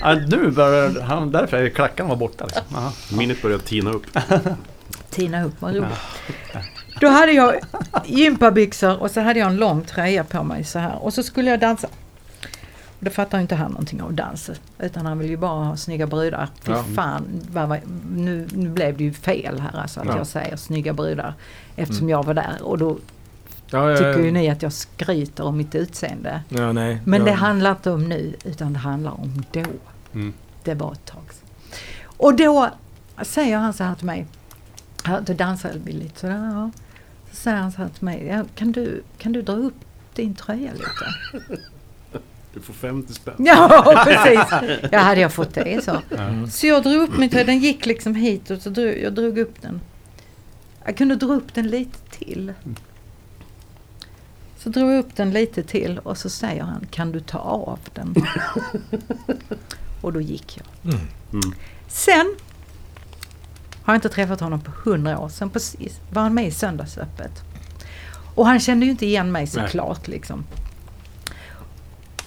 [0.01, 1.31] Ja, nu börjar han...
[1.31, 2.64] Därför är klackarna var borta liksom.
[2.76, 2.91] Aha.
[3.18, 4.05] Minnet började tina upp.
[5.09, 5.85] Tina upp, vad roligt.
[7.01, 7.55] Då hade jag
[8.05, 11.49] gympabyxor och så hade jag en lång tröja på mig så här och så skulle
[11.51, 11.88] jag dansa.
[12.99, 14.49] Då fattar inte han någonting av dans.
[14.80, 16.49] Utan han vill ju bara ha snygga brudar.
[16.61, 16.84] Fy Ja.
[16.95, 17.80] fan, vad,
[18.15, 20.18] nu, nu blev det ju fel här alltså att Ja.
[20.18, 21.34] jag säger snygga brudar.
[21.76, 22.98] Eftersom jag var där och då
[23.69, 26.41] Ja, tycker ju ni att jag skryter om mitt utseende.
[26.49, 27.02] Nej.
[27.06, 29.64] Men det handlar inte om nu utan det handlar om då.
[30.14, 30.34] Mm.
[30.64, 31.48] Det var ett tag sedan.
[32.18, 32.69] Och då
[33.22, 34.26] säger han så här till mig.
[35.22, 36.72] Då dansade vi lite sådär.
[37.32, 38.44] Så säger han så här till mig.
[38.56, 39.76] Kan, du, kan du dra upp
[40.15, 41.61] din tröja lite?
[42.58, 43.36] Du får 50 spänn.
[43.38, 44.72] Ja, precis.
[44.92, 46.02] Ja, hade jag fått det så.
[46.18, 46.48] Mm.
[46.48, 47.46] Så jag drog upp min tröja.
[47.46, 49.82] Den gick liksom hit och så drog, jag drog upp den.
[50.86, 52.54] Jag kunde dra upp den lite till.
[54.58, 57.80] Så drog jag upp den lite till och så säger han, kan du ta av
[57.94, 58.16] den?
[60.02, 60.94] och då gick jag.
[60.94, 61.54] Mm.
[61.88, 62.36] Sen
[63.84, 65.30] har jag inte träffat honom på hundra år.
[65.30, 67.32] Sen precis var han med i Söndagsöppet.
[68.36, 70.44] Och han kände ju inte igen mig såklart liksom.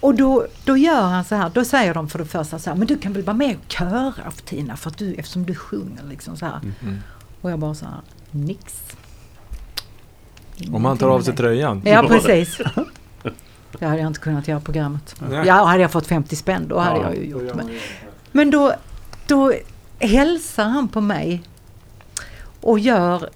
[0.01, 2.77] Och då, då gör han så här, då säger de för det första så här,
[2.77, 5.55] men du kan väl vara med och köra för Tina för att du, eftersom du
[5.55, 6.61] sjunger liksom så här.
[6.83, 6.99] Mm.
[7.41, 8.01] Och jag bara så här,
[8.31, 8.83] nix.
[10.73, 11.83] Om han tar av sig tröjan.
[11.85, 12.61] Ja precis.
[13.79, 15.17] Det hade jag inte kunnat göra programmet.
[15.31, 15.47] Nej.
[15.47, 17.55] Ja, hade jag fått 50 spänn då hade Ja, jag ju gjort.
[17.55, 17.71] Men,
[18.33, 18.73] men då,
[19.27, 19.53] då
[19.99, 21.43] hälsar han på mig
[22.61, 23.31] och gör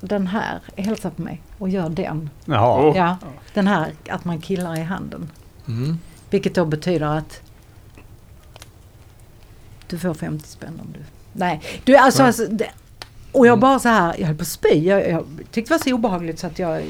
[0.00, 2.30] den här, hälsar på mig och gör den.
[2.44, 2.92] Jaha.
[2.96, 3.16] Ja,
[3.54, 5.30] den här att man killar i handen.
[5.68, 5.98] Mm.
[6.30, 7.40] Vilket då betyder att
[9.88, 10.98] du får 50 spänn om du...
[11.32, 12.22] Nej, du alltså...
[12.22, 12.70] Alltså det,
[13.32, 14.68] och jag bara så här, jag höll på att spy.
[14.68, 16.82] Jag, jag tyckte det var så obehagligt så att jag...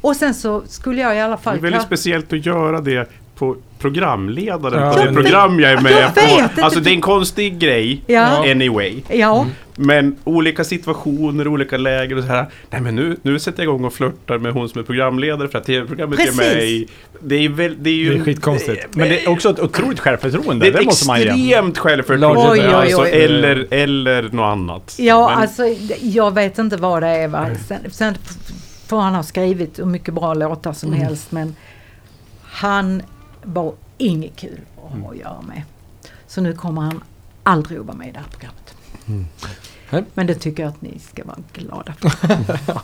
[0.00, 1.56] Och sen så skulle jag i alla Det fall...
[1.56, 3.08] är väldigt speciellt att göra det
[3.38, 6.14] på programledaren Ja, på det program jag är med
[6.54, 6.62] på.
[6.62, 8.50] Alltså det är en konstig grej Ja.
[8.50, 9.02] anyway.
[9.08, 9.46] Ja,
[9.76, 12.46] Men olika situationer, olika läger och så här.
[12.70, 15.58] Nej men nu, nu sätter jag igång och flörtar med hon som är programledare för
[15.58, 16.88] att tv-programmet jag är med i.
[17.20, 18.14] Det är, väl, det är ju...
[18.14, 18.86] Det är skitkonstigt.
[18.96, 20.64] Men det är också ett otroligt självförtroende.
[20.66, 21.28] Det är Det, ett måste man ge.
[21.28, 22.50] extremt självförtroende.
[22.50, 22.74] Oj, oj, oj.
[22.74, 24.94] Alltså, eller, eller något annat.
[24.98, 25.62] ja Men- alltså
[26.00, 27.28] jag vet inte vad det är.
[27.28, 27.46] Va?
[27.68, 28.14] Sen, sen
[28.86, 31.00] får han ha skrivit hur mycket bra låtar som Mm.
[31.04, 31.54] helst men
[32.50, 33.02] han
[33.42, 35.02] var inget kul att Mm.
[35.04, 35.62] ha att göra med.
[36.26, 37.00] Så nu kommer han
[37.42, 38.74] aldrig att vara med i det här programmet.
[39.90, 40.04] Nej.
[40.14, 42.10] Men det tycker jag att ni ska vara glada för.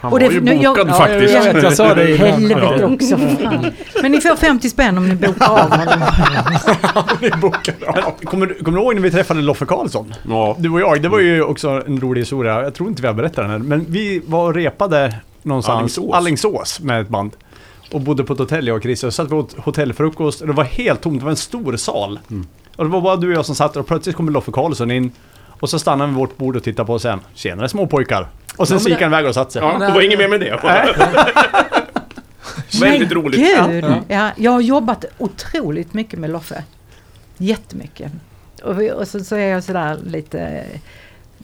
[0.00, 1.34] Han Och var det- ju nu- jag- bokad Ja, faktiskt.
[1.34, 2.28] jag vet, jag sa det innan.
[2.28, 3.66] Helvete också för fan.
[4.02, 6.00] Men ni får 50 spänn om ni bokar av honom.
[8.24, 10.14] Kommer, du- kommer du ihåg när vi träffade Loffe Karlsson?
[10.28, 10.56] Ja.
[10.58, 12.62] Du och jag, det var ju också en rolig historia.
[12.62, 13.58] Jag tror inte vi har berättat den här.
[13.58, 16.14] Men vi var och repade någonstans, Alingsås.
[16.14, 17.30] Alingsås, med ett band.
[17.92, 19.04] Och bodde på ett hotell jag och Chris.
[19.04, 21.18] Och satt vi åt hotellfrukost och det var helt tomt.
[21.20, 22.18] Det var en stor sal.
[22.76, 24.90] Och det var bara du och jag som satt där och plötsligt kommer Loffe Karlsson
[24.90, 25.12] in.
[25.60, 27.20] Och så stannade han vid vårt bord och tittade på oss sen.
[27.34, 28.28] Tjenare småpojkar.
[28.56, 29.62] Och sen Ja, så gick han iväg och satte sig.
[29.62, 30.60] Ja, det var inget mer med det.
[32.80, 33.40] Väldigt roligt.
[33.40, 33.84] Gud!
[34.08, 36.64] Ja, jag har jobbat otroligt mycket med Loffe.
[37.38, 38.12] Jättemycket.
[38.62, 40.64] Och, vi, och så, så är jag sådär lite...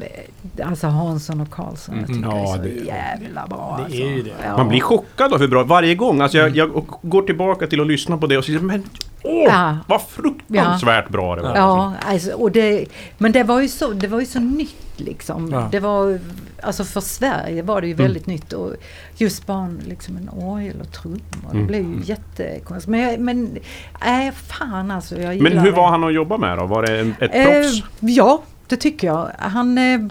[0.00, 1.98] eh, Alltså Hansson och Karlsson.
[1.98, 3.74] Jag tycker Ja, det är så det- jävla bra.
[3.78, 4.00] det alltså.
[4.00, 4.30] är ju det.
[4.44, 4.56] Ja.
[4.56, 6.20] Man blir chockad av hur bra, varje gång.
[6.20, 8.84] Alltså jag, jag går tillbaka till att lyssna på det och säger men
[9.22, 9.76] åh, Ja.
[9.86, 11.56] vad fruktansvärt bra det var.
[11.56, 12.86] Ja, alltså, och det,
[13.18, 15.50] men det var, ju så, det var ju så nytt liksom.
[15.52, 15.68] Ja.
[15.70, 16.18] Det var,
[16.62, 18.52] alltså för Sverige var det ju väldigt nytt.
[18.52, 18.74] Och
[19.16, 21.18] just bara en, liksom en orgel och trummor.
[21.50, 21.66] Det Mm.
[21.66, 22.88] blev ju jättekonstigt.
[22.90, 23.58] Men, jag- men
[24.00, 25.20] äh, fan alltså.
[25.20, 25.76] Jag Men hur det.
[25.76, 26.66] var han att jobba med då?
[26.66, 27.82] Var det en, ett Eh, proffs?
[28.00, 28.42] ja,
[28.72, 29.30] det tycker jag.
[29.38, 30.10] Han är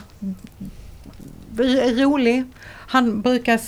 [2.04, 2.44] rolig.
[2.88, 3.60] Han brukar...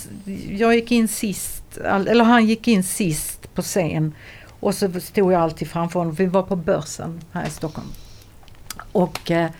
[0.50, 4.14] Jag gick in sist, eller han gick in sist på scen.
[4.60, 6.14] Och så stod jag alltid framför honom.
[6.14, 7.88] Vi var på Börsen här i Stockholm.
[8.92, 9.50] Och eh,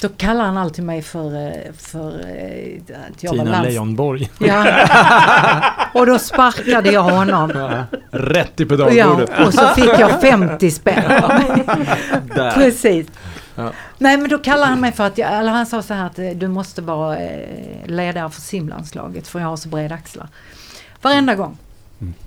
[0.00, 3.66] då kallar han alltid mig för, eh, för eh, att jag var Tina lands...
[3.66, 4.30] Leijonborg.
[4.38, 4.66] Ja.
[5.94, 7.50] och då sparkade jag honom.
[8.10, 9.46] Rätt i Ja, pedalbordet.
[9.46, 11.22] och så fick jag 50 spänn.
[12.54, 13.06] Precis.
[13.58, 13.72] Ja.
[13.98, 16.18] Nej men då kallade han mig för att jag, eller han sa så här att
[16.18, 20.28] eh, du måste vara eh, ledare för simlandslaget för jag har så breda axlar.
[21.02, 21.58] Varenda gång.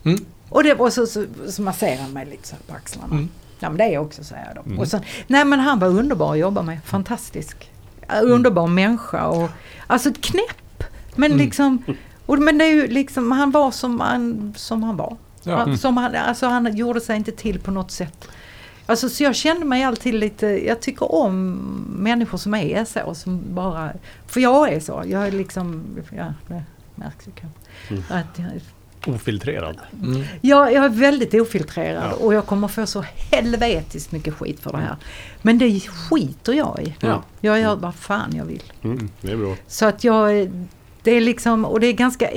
[0.03, 0.25] Mm.
[0.49, 3.13] Och, det, och så, så, så masserade han mig lite så på axlarna.
[3.13, 3.29] Mm.
[3.59, 4.81] Ja men det är jag också säger jag då.
[4.81, 7.71] Och så, nej men han var underbar att jobba med, fantastisk.
[8.23, 9.49] Underbar människa och
[9.87, 10.83] alltså knäpp.
[11.15, 11.45] Men Mm.
[11.45, 11.83] liksom,
[12.25, 15.17] och, men det är ju liksom, han var som han, som han var.
[15.43, 15.77] Ja.
[15.77, 18.27] Som han, alltså han gjorde sig inte till på något sätt.
[18.91, 21.51] Alltså så jag kände mig alltid lite, jag tycker om
[21.97, 23.91] människor som är så, som bara,
[24.27, 25.83] för jag är så, jag är liksom,
[26.17, 26.63] ja det
[26.95, 28.13] märks ju kanske.
[28.13, 28.61] Att jag,
[29.15, 29.77] Ofiltrerad.
[30.03, 30.23] Mm.
[30.41, 34.77] jag, jag är väldigt ofiltrerad och jag kommer få så helvetiskt mycket skit för det
[34.77, 34.95] här.
[35.41, 36.95] Men det skiter jag i.
[36.99, 37.23] Ja.
[37.41, 38.63] Jag gör vad fan jag vill.
[38.83, 39.55] Mm, det är bra.
[39.67, 40.51] Så att jag,
[41.03, 42.29] det är liksom, och det är ganska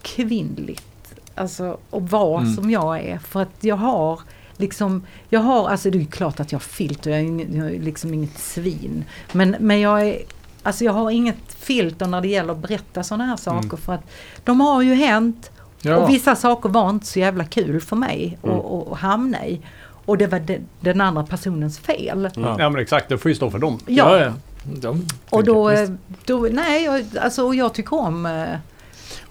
[0.00, 2.54] okvinnligt alltså, att vara Mm.
[2.54, 3.18] som jag är.
[3.18, 4.20] För att jag har
[4.62, 7.74] liksom, jag har, alltså det är klart att jag har filter, jag är, ingen, jag
[7.74, 9.04] är liksom inget svin.
[9.32, 10.18] Men, men jag är,
[10.62, 13.76] alltså jag har inget filter när det gäller att berätta sådana här saker.
[13.76, 14.04] För att
[14.44, 15.50] de har ju hänt
[15.84, 15.96] Ja.
[15.96, 18.56] och vissa saker var inte så jävla kul för mig Mm.
[18.58, 19.60] att- att hamna i.
[20.04, 22.30] Och det var de, den andra personens fel.
[22.34, 23.78] Ja men exakt, det får ju stå för dem.
[23.86, 24.32] Ja, ja.
[24.64, 25.92] De, Och då, visst.
[26.24, 28.48] då nej, jag, alltså och jag tycker om eh,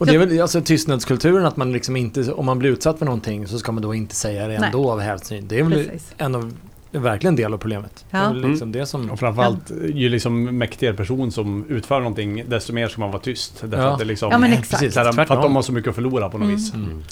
[0.01, 3.05] Och det är väl alltså tystnadskulturen att man liksom inte, om man blir utsatt för
[3.05, 4.65] någonting så ska man då inte säga det Nej.
[4.65, 5.47] ändå av hänsyn.
[5.47, 6.13] Det är väl Precis.
[6.17, 6.53] en av,
[6.91, 8.05] verkligen del av problemet.
[8.11, 8.27] Det Ja.
[8.33, 9.11] väl liksom det som...
[9.11, 13.61] Och framförallt ju liksom mäktigare person som utför någonting, desto mer ska man vara tyst.
[13.61, 13.91] Därför Ja.
[13.93, 14.79] att det liksom, Ja, men Nej, exakt.
[14.81, 14.95] precis.
[14.95, 16.55] här, för att de har så mycket att förlora på något Mm.
[16.55, 16.73] vis.
[16.73, 17.03] Mm.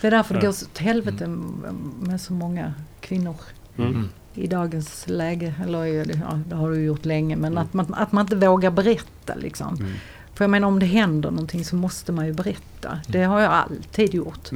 [0.00, 1.26] Det är därför det går till helvete
[2.00, 3.36] med så många kvinnor
[3.78, 4.08] Mm.
[4.34, 5.54] i dagens läge.
[5.64, 7.36] Eller ja, det har du gjort länge.
[7.36, 7.64] Men Mm.
[7.64, 9.86] att, man, att man inte vågar berätta liksom.
[10.32, 10.36] Mm.
[10.36, 12.98] För jag menar om det händer någonting så måste man ju berätta.
[13.08, 14.50] Det har jag alltid gjort.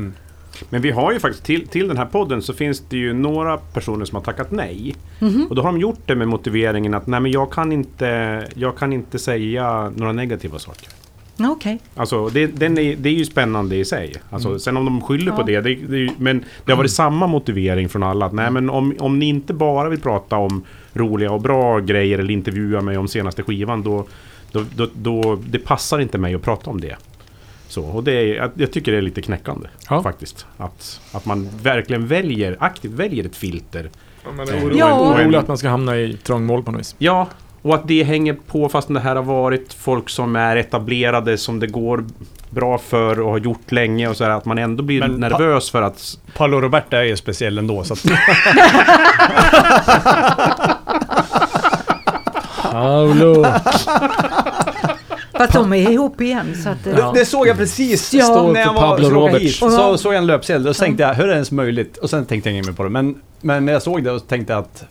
[0.70, 3.56] Men vi har ju faktiskt till, till den här podden så finns det ju några
[3.56, 4.96] personer som har tackat nej.
[5.20, 5.46] Mhm.
[5.50, 8.76] Och då har de gjort det med motiveringen att nej men jag kan inte, jag
[8.78, 10.88] kan inte säga några negativa saker.
[11.38, 11.78] Okej.
[11.94, 14.14] Alltså det, den är, det är ju spännande i sig.
[14.30, 15.44] Alltså, Sen om de skyller på Ja.
[15.46, 18.26] det, det, det ju- men det har varit samma motivering från alla.
[18.26, 22.18] Att, nej men om, om ni inte bara vill prata om roliga och bra grejer
[22.18, 24.06] eller intervjua mig om senaste skivan då,
[24.52, 26.96] då, då, då det passar inte mig att prata om det.
[27.68, 30.02] Så, och det är, jag, tycker det är lite knäckande Ja.
[30.02, 30.46] faktiskt.
[30.56, 33.90] Att, att man verkligen väljer, aktivt väljer ett filter.
[34.36, 35.00] Man är orolig- Ja.
[35.14, 36.94] orolig att man ska hamna i trångmål på något vis.
[36.98, 37.28] Ja,
[37.62, 41.60] och att det hänger på fast det här har varit folk som är etablerade som
[41.60, 42.04] det går
[42.50, 45.16] bra för och har gjort länge och så här, att man ändå blir Men pa-
[45.28, 46.18] nervös för att...
[46.36, 48.04] Paolo Roberta är ju speciell ändå så att,
[52.82, 53.44] Paolo!
[55.32, 56.98] Fast de är ihop igen så att...
[56.98, 57.12] Ja.
[57.14, 58.24] Det såg jag precis Ja.
[58.24, 59.44] Står när jag var Pablo så Roberts.
[59.44, 59.56] hit.
[59.56, 61.96] Så såg jag en löpsedel och så tänkte jag, hur är det ens möjligt?
[61.96, 62.88] Och sen tänkte jag inget mer på det.
[62.90, 64.84] Men, men när jag såg det och tänkte jag att...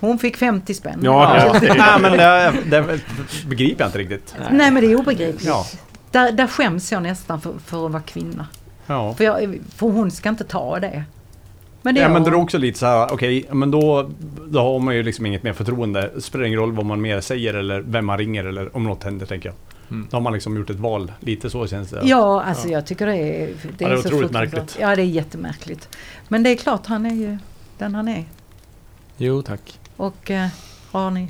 [0.00, 1.00] Hon fick 50 spänn.
[1.02, 3.00] Ja, Ja, nej men det, det
[3.48, 4.34] begriper jag inte riktigt.
[4.50, 5.44] Nej men det är obegripligt.
[5.44, 5.66] Ja.
[6.10, 8.46] Där, där skäms jag nästan för, för att vara kvinna.
[8.86, 9.14] Ja.
[9.14, 11.04] För, jag, för hon ska inte ta det.
[11.84, 14.10] Men det Ja men det är också lite så här, okej, men då,
[14.46, 16.10] då har man ju liksom inget mer förtroende.
[16.14, 19.04] Det spelar ingen roll vad man mer säger eller vem man ringer eller om något
[19.04, 19.56] händer tänker jag.
[19.90, 20.06] Mm.
[20.10, 21.12] Då har man liksom gjort ett val.
[21.20, 22.00] Lite så känns det.
[22.04, 23.46] Ja, alltså jag tycker det är...
[23.46, 24.52] Det Ja, det är så otroligt fruktansvärt.
[24.52, 24.76] märkligt.
[24.80, 25.88] Ja, det är jättemärkligt.
[26.28, 27.38] Men det är klart, han är ju
[27.78, 28.24] den han är.
[29.16, 29.78] Jo, tack.
[29.96, 30.48] Och eh,
[30.90, 31.28] har ni...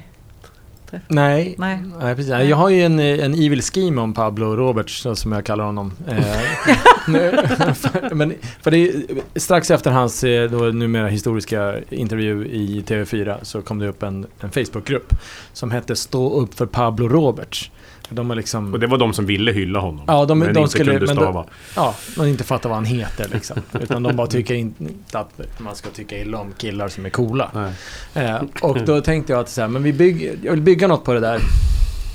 [1.08, 1.54] Nej.
[1.58, 1.78] Nej.
[2.00, 2.30] Nej, precis.
[2.30, 5.92] Jag har ju en, en evil scheme om Pablo Roberts, som jag kallar honom.
[6.08, 6.24] Eh,
[8.12, 8.92] men, för det
[9.36, 14.26] strax efter hans eh, då, numera historiska intervju i TV4 så kom det upp en,
[14.40, 15.14] en Facebookgrupp
[15.52, 17.70] som hette Stå upp för Pablo Roberts.
[18.08, 18.72] De har liksom...
[18.72, 20.04] Och det var de som ville hylla honom.
[20.06, 21.44] Ja, de- men de inte skulle- kunde men stava.
[21.76, 23.56] Ja, man inte fattar vad han heter liksom.
[23.80, 27.50] Utan de bara tycker inte att man ska tycka illa om killar som är coola.
[28.14, 31.04] Eh, och då tänkte jag att så här, men vi bygger, jag vill bygga något
[31.04, 31.38] på det där.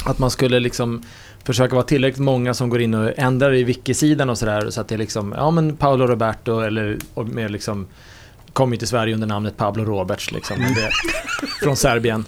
[0.06, 1.04] Att man skulle liksom
[1.44, 4.70] försöka vara tillräckligt många som går in och ändrar i wiki-sidan och sådär.
[4.70, 7.88] Så att det är liksom, ja men Paolo Roberto eller med liksom
[8.60, 10.58] kom ju till Sverige under namnet Pablo Roberts liksom.
[10.60, 10.90] Det,
[11.64, 12.26] från Serbien.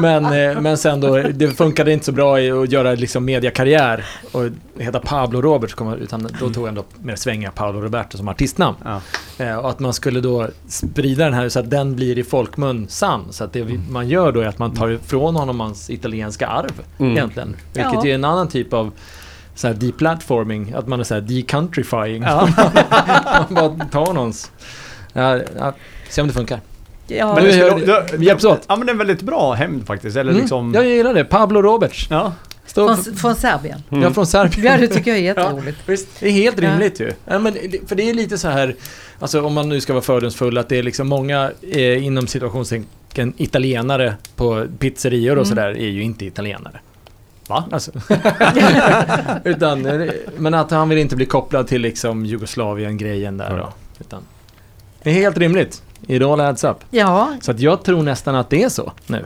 [0.00, 4.04] men, eh, men sen då, det funkade inte så bra i att göra liksom mediakarriär
[4.32, 4.44] och
[4.78, 8.76] heta Pablo Roberts, utan då tog jag ändå mer svänga Paolo Roberto som artistnamn.
[8.84, 9.00] Ja.
[9.44, 12.88] Eh, och att man skulle då sprida den här så att den blir i folkmun
[12.88, 13.24] sann.
[13.30, 16.46] Så att det vi- man gör då är att man tar ifrån honom hans italienska
[16.46, 17.12] arv Mm.
[17.12, 17.56] egentligen.
[17.72, 18.06] Vilket Ja.
[18.06, 18.92] är en annan typ av
[19.56, 22.22] så här deplatforming, att man är så här decountryfying.
[22.22, 22.48] Ja.
[23.48, 24.50] man bara tar någons...
[25.12, 25.74] Ja, ja,
[26.08, 26.60] se om det funkar.
[27.08, 28.64] Ja, Men skulle, det- det, vi hjälps åt.
[28.68, 30.16] Ja men det är en väldigt bra hämnd faktiskt.
[30.16, 30.74] Eller Mm, liksom...
[30.74, 31.24] Jag gillar det.
[31.24, 32.06] Pablo Roberts.
[32.10, 32.32] Ja.
[32.74, 33.82] Från, från Serbien.
[33.90, 34.02] Mm.
[34.02, 34.64] Jag är från Serbien.
[34.72, 35.78] Ja, det tycker jag är jätteroligt.
[35.86, 36.70] Visst, det är helt Ja.
[36.70, 37.12] rimligt ju.
[37.24, 37.54] Ja, men,
[37.86, 38.74] för det är lite så här,
[39.18, 43.32] alltså om man nu ska vara fördomsfull, att det är liksom många eh, inom situationstecken
[43.36, 45.48] italienare på pizzerior och Mm.
[45.48, 46.80] sådär är ju inte italienare.
[47.48, 47.64] Va?
[47.72, 47.90] Alltså.
[49.44, 53.72] Utan, eh, men att han vill inte bli kopplad till liksom Jugoslavien-grejen där då.
[54.00, 54.22] Utan,
[55.02, 55.82] det är helt rimligt.
[56.06, 56.76] It all adds up.
[56.90, 59.24] Ja, Så att jag tror nästan att det är så nu.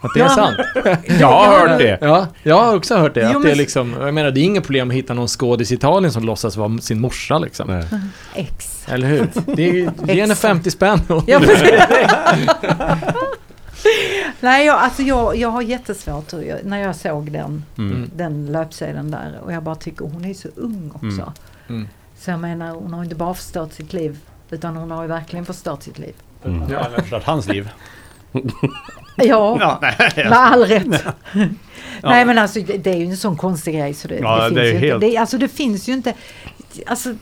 [0.00, 0.28] Att det är Ja.
[0.28, 0.56] sant.
[1.20, 1.98] Jag har hört det.
[2.00, 3.30] Ja, jag har också hört det.
[3.32, 5.72] Jo, att det är liksom, jag menar, det är inget problem att hitta någon skådis
[5.72, 7.68] i Italien som låtsas vara sin morsa liksom.
[7.68, 7.84] Nej.
[8.34, 8.84] X.
[8.88, 9.28] Eller hur?
[9.46, 9.74] Det är,
[10.06, 10.40] ge henne Exakt.
[10.40, 10.98] 50 spänn.
[11.26, 11.40] Ja.
[14.40, 18.10] Nej, jag, alltså jag, jag har jättesvårt jag, när jag såg den, Mm.
[18.16, 21.06] den löpsedeln där och jag bara tycker hon är så ung också.
[21.06, 21.32] Mm.
[21.68, 21.88] Mm.
[22.18, 24.18] Så jag menar, hon har inte bara förstört sitt liv
[24.50, 26.14] utan hon har ju verkligen förstört sitt liv.
[26.44, 26.70] Mm.
[26.72, 27.68] Ja, förstört hans liv.
[29.16, 30.12] Ja, Ja, nej.
[30.16, 31.04] med all rätt.
[32.02, 34.54] Nej men alltså det, det är ju en sån konstig grej så det, Ja, det
[34.54, 35.06] det finns ju helt- inte.
[35.06, 36.14] Det, alltså det finns ju inte.
[36.86, 37.14] Alltså,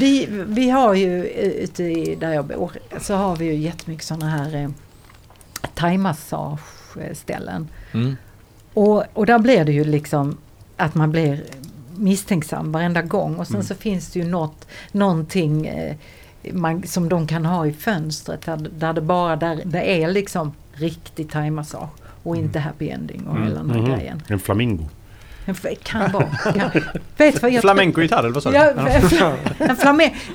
[0.00, 2.70] vi, vi har ju eh, ute i där jag bor
[3.00, 4.68] så har vi ju jättemycket sådana här eh,
[5.74, 7.68] thaimassageställen.
[7.92, 8.16] Mm.
[8.74, 10.36] Och, och där blir det ju liksom
[10.76, 11.44] att man blir
[11.96, 13.66] misstänksam varenda gång och sen Mm.
[13.66, 15.96] så finns det ju något, någonting eh,
[16.52, 20.52] man, som de kan ha i fönstret där, där det bara där, det är liksom
[20.72, 21.90] riktig thaimassage
[22.22, 23.90] och inte happy ending och hela den här Mhm.
[23.94, 24.22] grejen.
[24.28, 24.84] En flamingo.
[25.44, 26.26] En Kan vara.
[26.26, 26.70] Kan,
[27.16, 28.56] vet vad jag Flamenco-gitarr eller vad sa du?
[28.56, 29.34] Ja, en.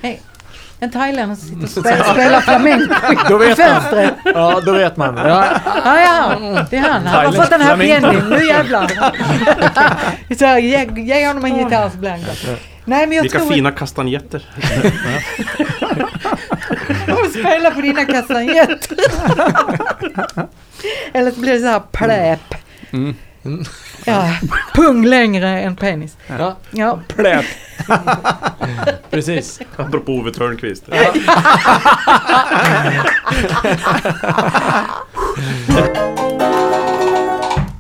[0.04, 0.22] Nej,
[0.84, 2.94] en thailändare som sitter och spelar, spelar flamenco
[3.30, 3.68] Då i vet man.
[3.68, 4.14] fönstret.
[4.26, 5.18] Ja, då vet man.
[5.18, 5.46] Ja.
[5.86, 6.36] Ja, ja,
[6.70, 7.08] det är han.
[7.08, 8.08] Han har fått en happy flamenco.
[8.08, 8.30] ending.
[8.30, 8.88] Nu jävlar.
[10.36, 12.36] Så här, ge, ge honom en gitarr så blir han glad.
[12.86, 14.46] Nej, men jag Vilka tror fina kastanjetter.
[17.26, 18.98] att spela på dina kastanjetter.
[21.14, 22.56] Eller så blir det så här pläp.
[22.92, 23.16] Mm.
[24.06, 24.34] Ja,
[24.76, 26.18] pung längre än penis.
[26.28, 27.46] Ja, Ja, pläp.
[29.12, 29.60] Precis.
[29.76, 30.84] Apropå Ove Thörnqvist.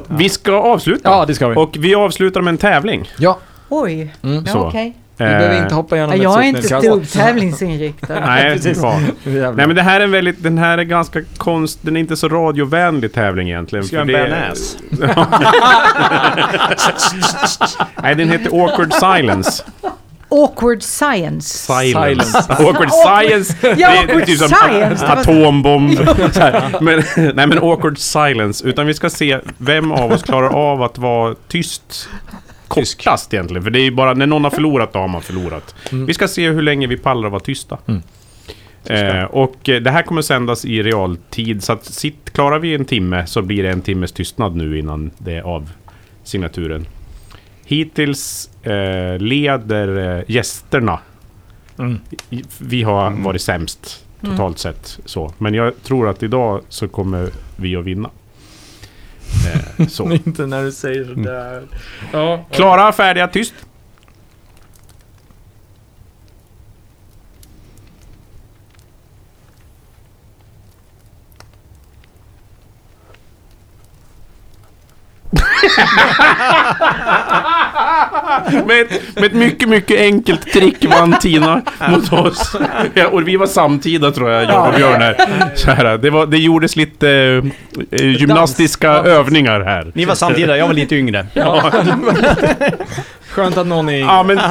[0.10, 1.10] Vi ska avsluta.
[1.10, 1.56] Ja, det ska vi.
[1.56, 3.10] Och vi avslutar med en tävling.
[3.18, 3.40] Ja,
[3.70, 4.16] oj.
[4.24, 4.44] Mm.
[4.46, 4.72] Ja, Så.
[5.30, 7.12] Vi behöver Eh, inte hoppa igenom jag är inte sopnedkast.
[7.12, 8.20] stor tävlingsinriktad.
[8.20, 8.82] Nej, Precis.
[9.24, 12.18] Nej men det här är en väldigt, den här är ganska konst, den är inte
[12.18, 13.86] så radiovänlig tävling egentligen.
[13.86, 14.78] Ska jag en det- bearnaise?
[18.04, 19.64] Nej, den heter Awkward Silence.
[20.30, 21.58] Awkward science.
[21.58, 22.26] Silence.
[22.32, 22.54] Silence.
[22.64, 23.56] Awkward Science.
[23.62, 25.08] Ja, det är awkward typ som science.
[25.08, 26.00] atombomb.
[26.82, 28.68] Men, nej men Awkward Silence.
[28.68, 32.10] Utan vi ska se vem av oss klarar av att vara tyst
[32.74, 33.64] kortast egentligen.
[33.64, 35.76] För det är ju bara när någon har förlorat, då har man förlorat.
[35.92, 37.78] Vi ska se hur länge vi pallar att vara tysta.
[37.88, 38.02] Mm.
[38.84, 41.64] Eh, och eh, det här kommer sändas i realtid.
[41.64, 45.12] Så att sitt, klarar vi en timme så blir det en timmes tystnad nu innan
[45.18, 45.70] det är av
[46.24, 46.88] signaturen.
[47.66, 51.00] Hittills eh, leder eh, gästerna.
[51.80, 52.00] Mm.
[52.58, 55.00] Vi har varit sämst totalt sett.
[55.06, 55.34] Så.
[55.38, 58.10] Men jag tror att idag så kommer vi att vinna.
[59.78, 60.12] Eh, så.
[60.12, 61.62] Inte när du säger sådär.
[62.12, 62.46] Ja.
[62.52, 63.54] Klara, färdiga, tyst.
[78.68, 82.56] med, ett, med ett mycket, mycket enkelt trick vann Tina mot oss.
[82.94, 85.16] Ja, och vi var samtida tror jag, jag och Björn här.
[85.56, 87.42] Så här det, var, det gjordes lite
[87.92, 89.08] eh, gymnastiska Dans.
[89.08, 89.92] övningar här.
[89.96, 91.26] Ni var samtida, jag var lite yngre.
[93.32, 94.00] Skönt att någon är...
[94.00, 94.44] Ja men äh,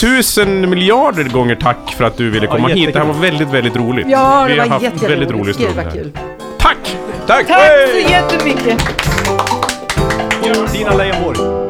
[0.00, 2.92] tusen miljarder gånger tack för att du ville Ja, komma hit.
[2.92, 4.06] Det här var väldigt, väldigt roligt.
[4.08, 5.10] Ja, Vi det har var haft jätteroligt.
[5.10, 6.12] väldigt rolig Gud vad kul.
[6.58, 6.96] Tack!
[7.26, 7.46] Tack!
[7.48, 8.82] Tack så jättemycket.
[10.72, 11.61] Tina Leijonborg.